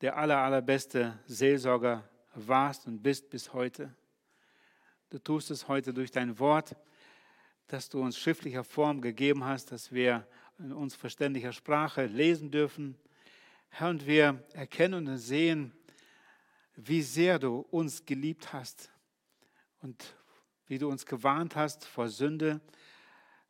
der 0.00 0.16
aller, 0.16 0.38
allerbeste 0.38 1.18
Seelsorger 1.26 2.08
warst 2.34 2.86
und 2.86 3.02
bist 3.02 3.30
bis 3.30 3.52
heute. 3.52 3.94
Du 5.10 5.18
tust 5.18 5.50
es 5.50 5.68
heute 5.68 5.94
durch 5.94 6.10
dein 6.10 6.38
Wort, 6.38 6.76
das 7.68 7.88
du 7.88 8.00
uns 8.00 8.18
schriftlicher 8.18 8.64
Form 8.64 9.00
gegeben 9.00 9.44
hast, 9.44 9.72
dass 9.72 9.92
wir 9.92 10.26
in 10.58 10.72
uns 10.72 10.94
verständlicher 10.94 11.52
Sprache 11.52 12.06
lesen 12.06 12.50
dürfen 12.50 12.96
Herr, 13.78 13.90
und 13.90 14.06
wir 14.06 14.42
erkennen 14.54 15.06
und 15.06 15.18
sehen, 15.18 15.72
wie 16.76 17.02
sehr 17.02 17.38
du 17.38 17.58
uns 17.58 18.06
geliebt 18.06 18.52
hast 18.54 18.90
und 19.82 20.16
wie 20.66 20.78
du 20.78 20.88
uns 20.88 21.04
gewarnt 21.04 21.56
hast 21.56 21.84
vor 21.84 22.08
Sünde, 22.08 22.62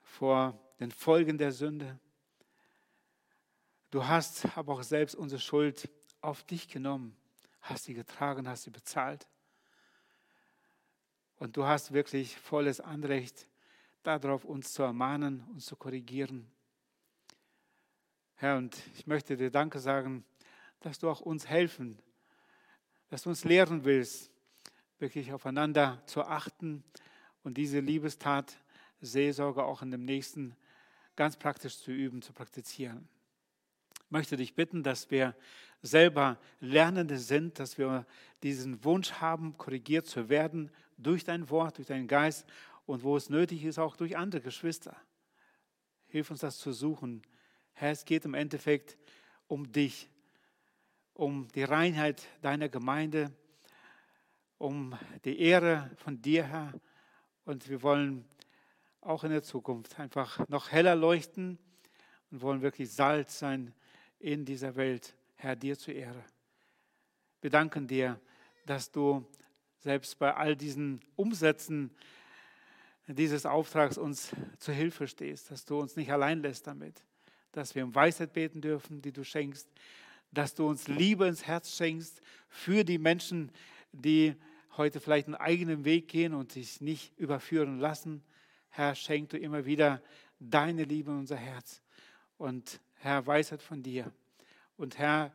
vor 0.03 0.59
den 0.81 0.91
Folgen 0.91 1.39
der 1.39 1.53
Sünde. 1.53 2.01
Du 3.91 4.05
hast 4.05 4.57
aber 4.57 4.75
auch 4.75 4.83
selbst 4.83 5.15
unsere 5.15 5.41
Schuld 5.41 5.89
auf 6.21 6.43
dich 6.45 6.69
genommen, 6.69 7.17
hast 7.61 7.85
sie 7.85 7.95
getragen, 7.95 8.49
hast 8.49 8.65
sie 8.65 8.71
bezahlt. 8.71 9.27
Und 11.39 11.57
du 11.57 11.65
hast 11.65 11.93
wirklich 11.93 12.37
volles 12.37 12.81
Anrecht 12.81 13.47
darauf, 14.03 14.45
uns 14.45 14.73
zu 14.73 14.83
ermahnen, 14.83 15.45
uns 15.53 15.67
zu 15.67 15.77
korrigieren. 15.77 16.51
Herr, 18.37 18.57
und 18.57 18.77
ich 18.95 19.07
möchte 19.07 19.37
dir 19.37 19.51
Danke 19.51 19.79
sagen, 19.79 20.25
dass 20.81 20.99
du 20.99 21.11
auch 21.11 21.21
uns 21.21 21.47
helfen, 21.47 21.99
dass 23.09 23.23
du 23.23 23.31
uns 23.31 23.45
lehren 23.45 23.85
willst, 23.85 24.31
wirklich 24.99 25.33
aufeinander 25.33 26.03
zu 26.07 26.23
achten 26.23 26.85
und 27.43 27.57
diese 27.57 27.81
Liebestat, 27.81 28.57
Seelsorge 29.01 29.65
auch 29.65 29.83
in 29.83 29.91
dem 29.91 30.05
Nächsten 30.05 30.57
ganz 31.17 31.37
praktisch 31.37 31.79
zu 31.79 31.91
üben, 31.93 32.23
zu 32.23 32.33
praktizieren. 32.33 33.09
Möchte 34.09 34.37
dich 34.37 34.55
bitten, 34.55 34.83
dass 34.83 35.11
wir 35.11 35.35
selber 35.83 36.39
Lernende 36.61 37.19
sind, 37.19 37.59
dass 37.59 37.79
wir 37.79 38.07
diesen 38.43 38.85
Wunsch 38.85 39.13
haben, 39.15 39.57
korrigiert 39.57 40.07
zu 40.07 40.29
werden 40.29 40.71
durch 40.97 41.25
dein 41.25 41.51
Wort, 41.51 41.79
durch 41.79 41.89
deinen 41.89 42.09
Geist 42.09 42.47
und 42.87 43.03
wo 43.03 43.17
es 43.17 43.31
nötig 43.31 43.65
ist, 43.65 43.79
auch 43.79 43.97
durch 43.97 44.17
andere 44.17 44.41
Geschwister. 44.41 44.97
Hilf 46.07 46.31
uns 46.31 46.41
das 46.41 46.59
zu 46.59 46.73
suchen. 46.73 47.23
Herr, 47.73 47.91
es 47.91 48.05
geht 48.05 48.25
im 48.25 48.35
Endeffekt 48.35 48.97
um 49.49 49.71
dich, 49.71 50.09
um 51.15 51.49
die 51.49 51.65
Reinheit 51.65 52.27
deiner 52.43 52.69
Gemeinde, 52.69 53.33
um 54.59 54.97
die 55.25 55.39
Ehre 55.41 55.91
von 55.97 56.23
dir, 56.23 56.45
Herr. 56.45 56.73
Und 57.45 57.69
wir 57.69 57.83
wollen 57.83 58.25
auch 59.01 59.25
in 59.25 59.31
der 59.31 59.43
Zukunft 59.43 59.99
einfach 60.01 60.49
noch 60.49 60.73
heller 60.73 60.95
leuchten 60.95 61.59
und 62.31 62.41
wollen 62.41 62.63
wirklich 62.63 62.93
Salz 62.93 63.39
sein 63.39 63.75
in 64.19 64.45
dieser 64.45 64.77
Welt. 64.77 65.15
Herr, 65.37 65.57
dir 65.57 65.79
zur 65.79 65.95
Ehre. 65.95 66.25
Wir 67.41 67.51
danken 67.51 67.87
dir, 67.87 68.21
dass 68.65 68.91
du 68.91 69.25
selbst 69.79 70.19
bei 70.19 70.35
all 70.35 70.57
diesen 70.57 71.01
Umsätzen 71.15 71.91
dieses 73.07 73.47
Auftrags 73.47 73.99
uns 73.99 74.35
zur 74.59 74.75
Hilfe 74.75 75.07
stehst, 75.07 75.51
dass 75.51 75.65
du 75.65 75.79
uns 75.79 75.97
nicht 75.97 76.11
allein 76.11 76.41
lässt 76.41 76.67
damit, 76.67 77.05
dass 77.53 77.75
wir 77.75 77.85
um 77.85 77.95
Weisheit 77.95 78.33
beten 78.33 78.61
dürfen, 78.61 79.01
die 79.01 79.13
du 79.13 79.23
schenkst, 79.23 79.69
dass 80.33 80.55
du 80.55 80.67
uns 80.67 80.89
Liebe 80.89 81.27
ins 81.27 81.47
Herz 81.47 81.77
schenkst 81.77 82.21
für 82.49 82.85
die 82.85 82.99
Menschen, 82.99 83.53
die 83.93 84.35
heute 84.77 85.01
vielleicht 85.01 85.27
einen 85.27 85.37
eigenen 85.37 85.85
Weg 85.85 86.09
gehen 86.09 86.35
und 86.35 86.53
sich 86.53 86.81
nicht 86.81 87.17
überführen 87.19 87.79
lassen. 87.79 88.23
Herr, 88.71 88.95
schenk 88.95 89.31
du 89.31 89.39
immer 89.39 89.65
wieder 89.65 90.03
deine 90.39 90.85
Liebe 90.85 91.13
in 91.13 91.19
unser 91.19 91.37
Herz. 91.37 91.81
Und 92.37 92.81
Herr, 93.07 93.27
Weisheit 93.27 93.63
von 93.63 93.83
dir. 93.83 94.13
Und 94.77 94.99
Herr, 94.99 95.33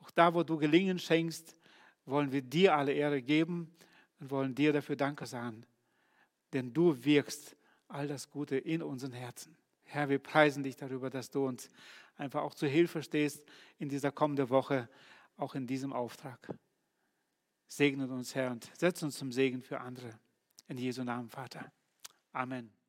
auch 0.00 0.10
da, 0.10 0.34
wo 0.34 0.42
du 0.42 0.58
Gelingen 0.58 0.98
schenkst, 0.98 1.56
wollen 2.04 2.30
wir 2.30 2.42
dir 2.42 2.76
alle 2.76 2.92
Ehre 2.92 3.22
geben 3.22 3.74
und 4.20 4.30
wollen 4.30 4.54
dir 4.54 4.72
dafür 4.72 4.94
Danke 4.94 5.26
sagen. 5.26 5.64
Denn 6.52 6.72
du 6.72 7.04
wirkst 7.04 7.56
all 7.88 8.06
das 8.06 8.30
Gute 8.30 8.56
in 8.56 8.82
unseren 8.82 9.12
Herzen. 9.12 9.56
Herr, 9.84 10.08
wir 10.08 10.18
preisen 10.18 10.62
dich 10.62 10.76
darüber, 10.76 11.08
dass 11.08 11.30
du 11.30 11.46
uns 11.46 11.70
einfach 12.16 12.42
auch 12.42 12.54
zu 12.54 12.66
Hilfe 12.66 13.02
stehst 13.02 13.44
in 13.78 13.88
dieser 13.88 14.12
kommenden 14.12 14.50
Woche, 14.50 14.88
auch 15.36 15.54
in 15.54 15.66
diesem 15.66 15.92
Auftrag. 15.92 16.54
Segne 17.66 18.06
uns, 18.06 18.34
Herr, 18.34 18.50
und 18.50 18.70
setz 18.78 19.02
uns 19.02 19.16
zum 19.16 19.32
Segen 19.32 19.62
für 19.62 19.80
andere. 19.80 20.10
In 20.68 20.78
Jesu 20.78 21.02
Namen, 21.02 21.28
Vater. 21.28 21.72
Amen. 22.32 22.83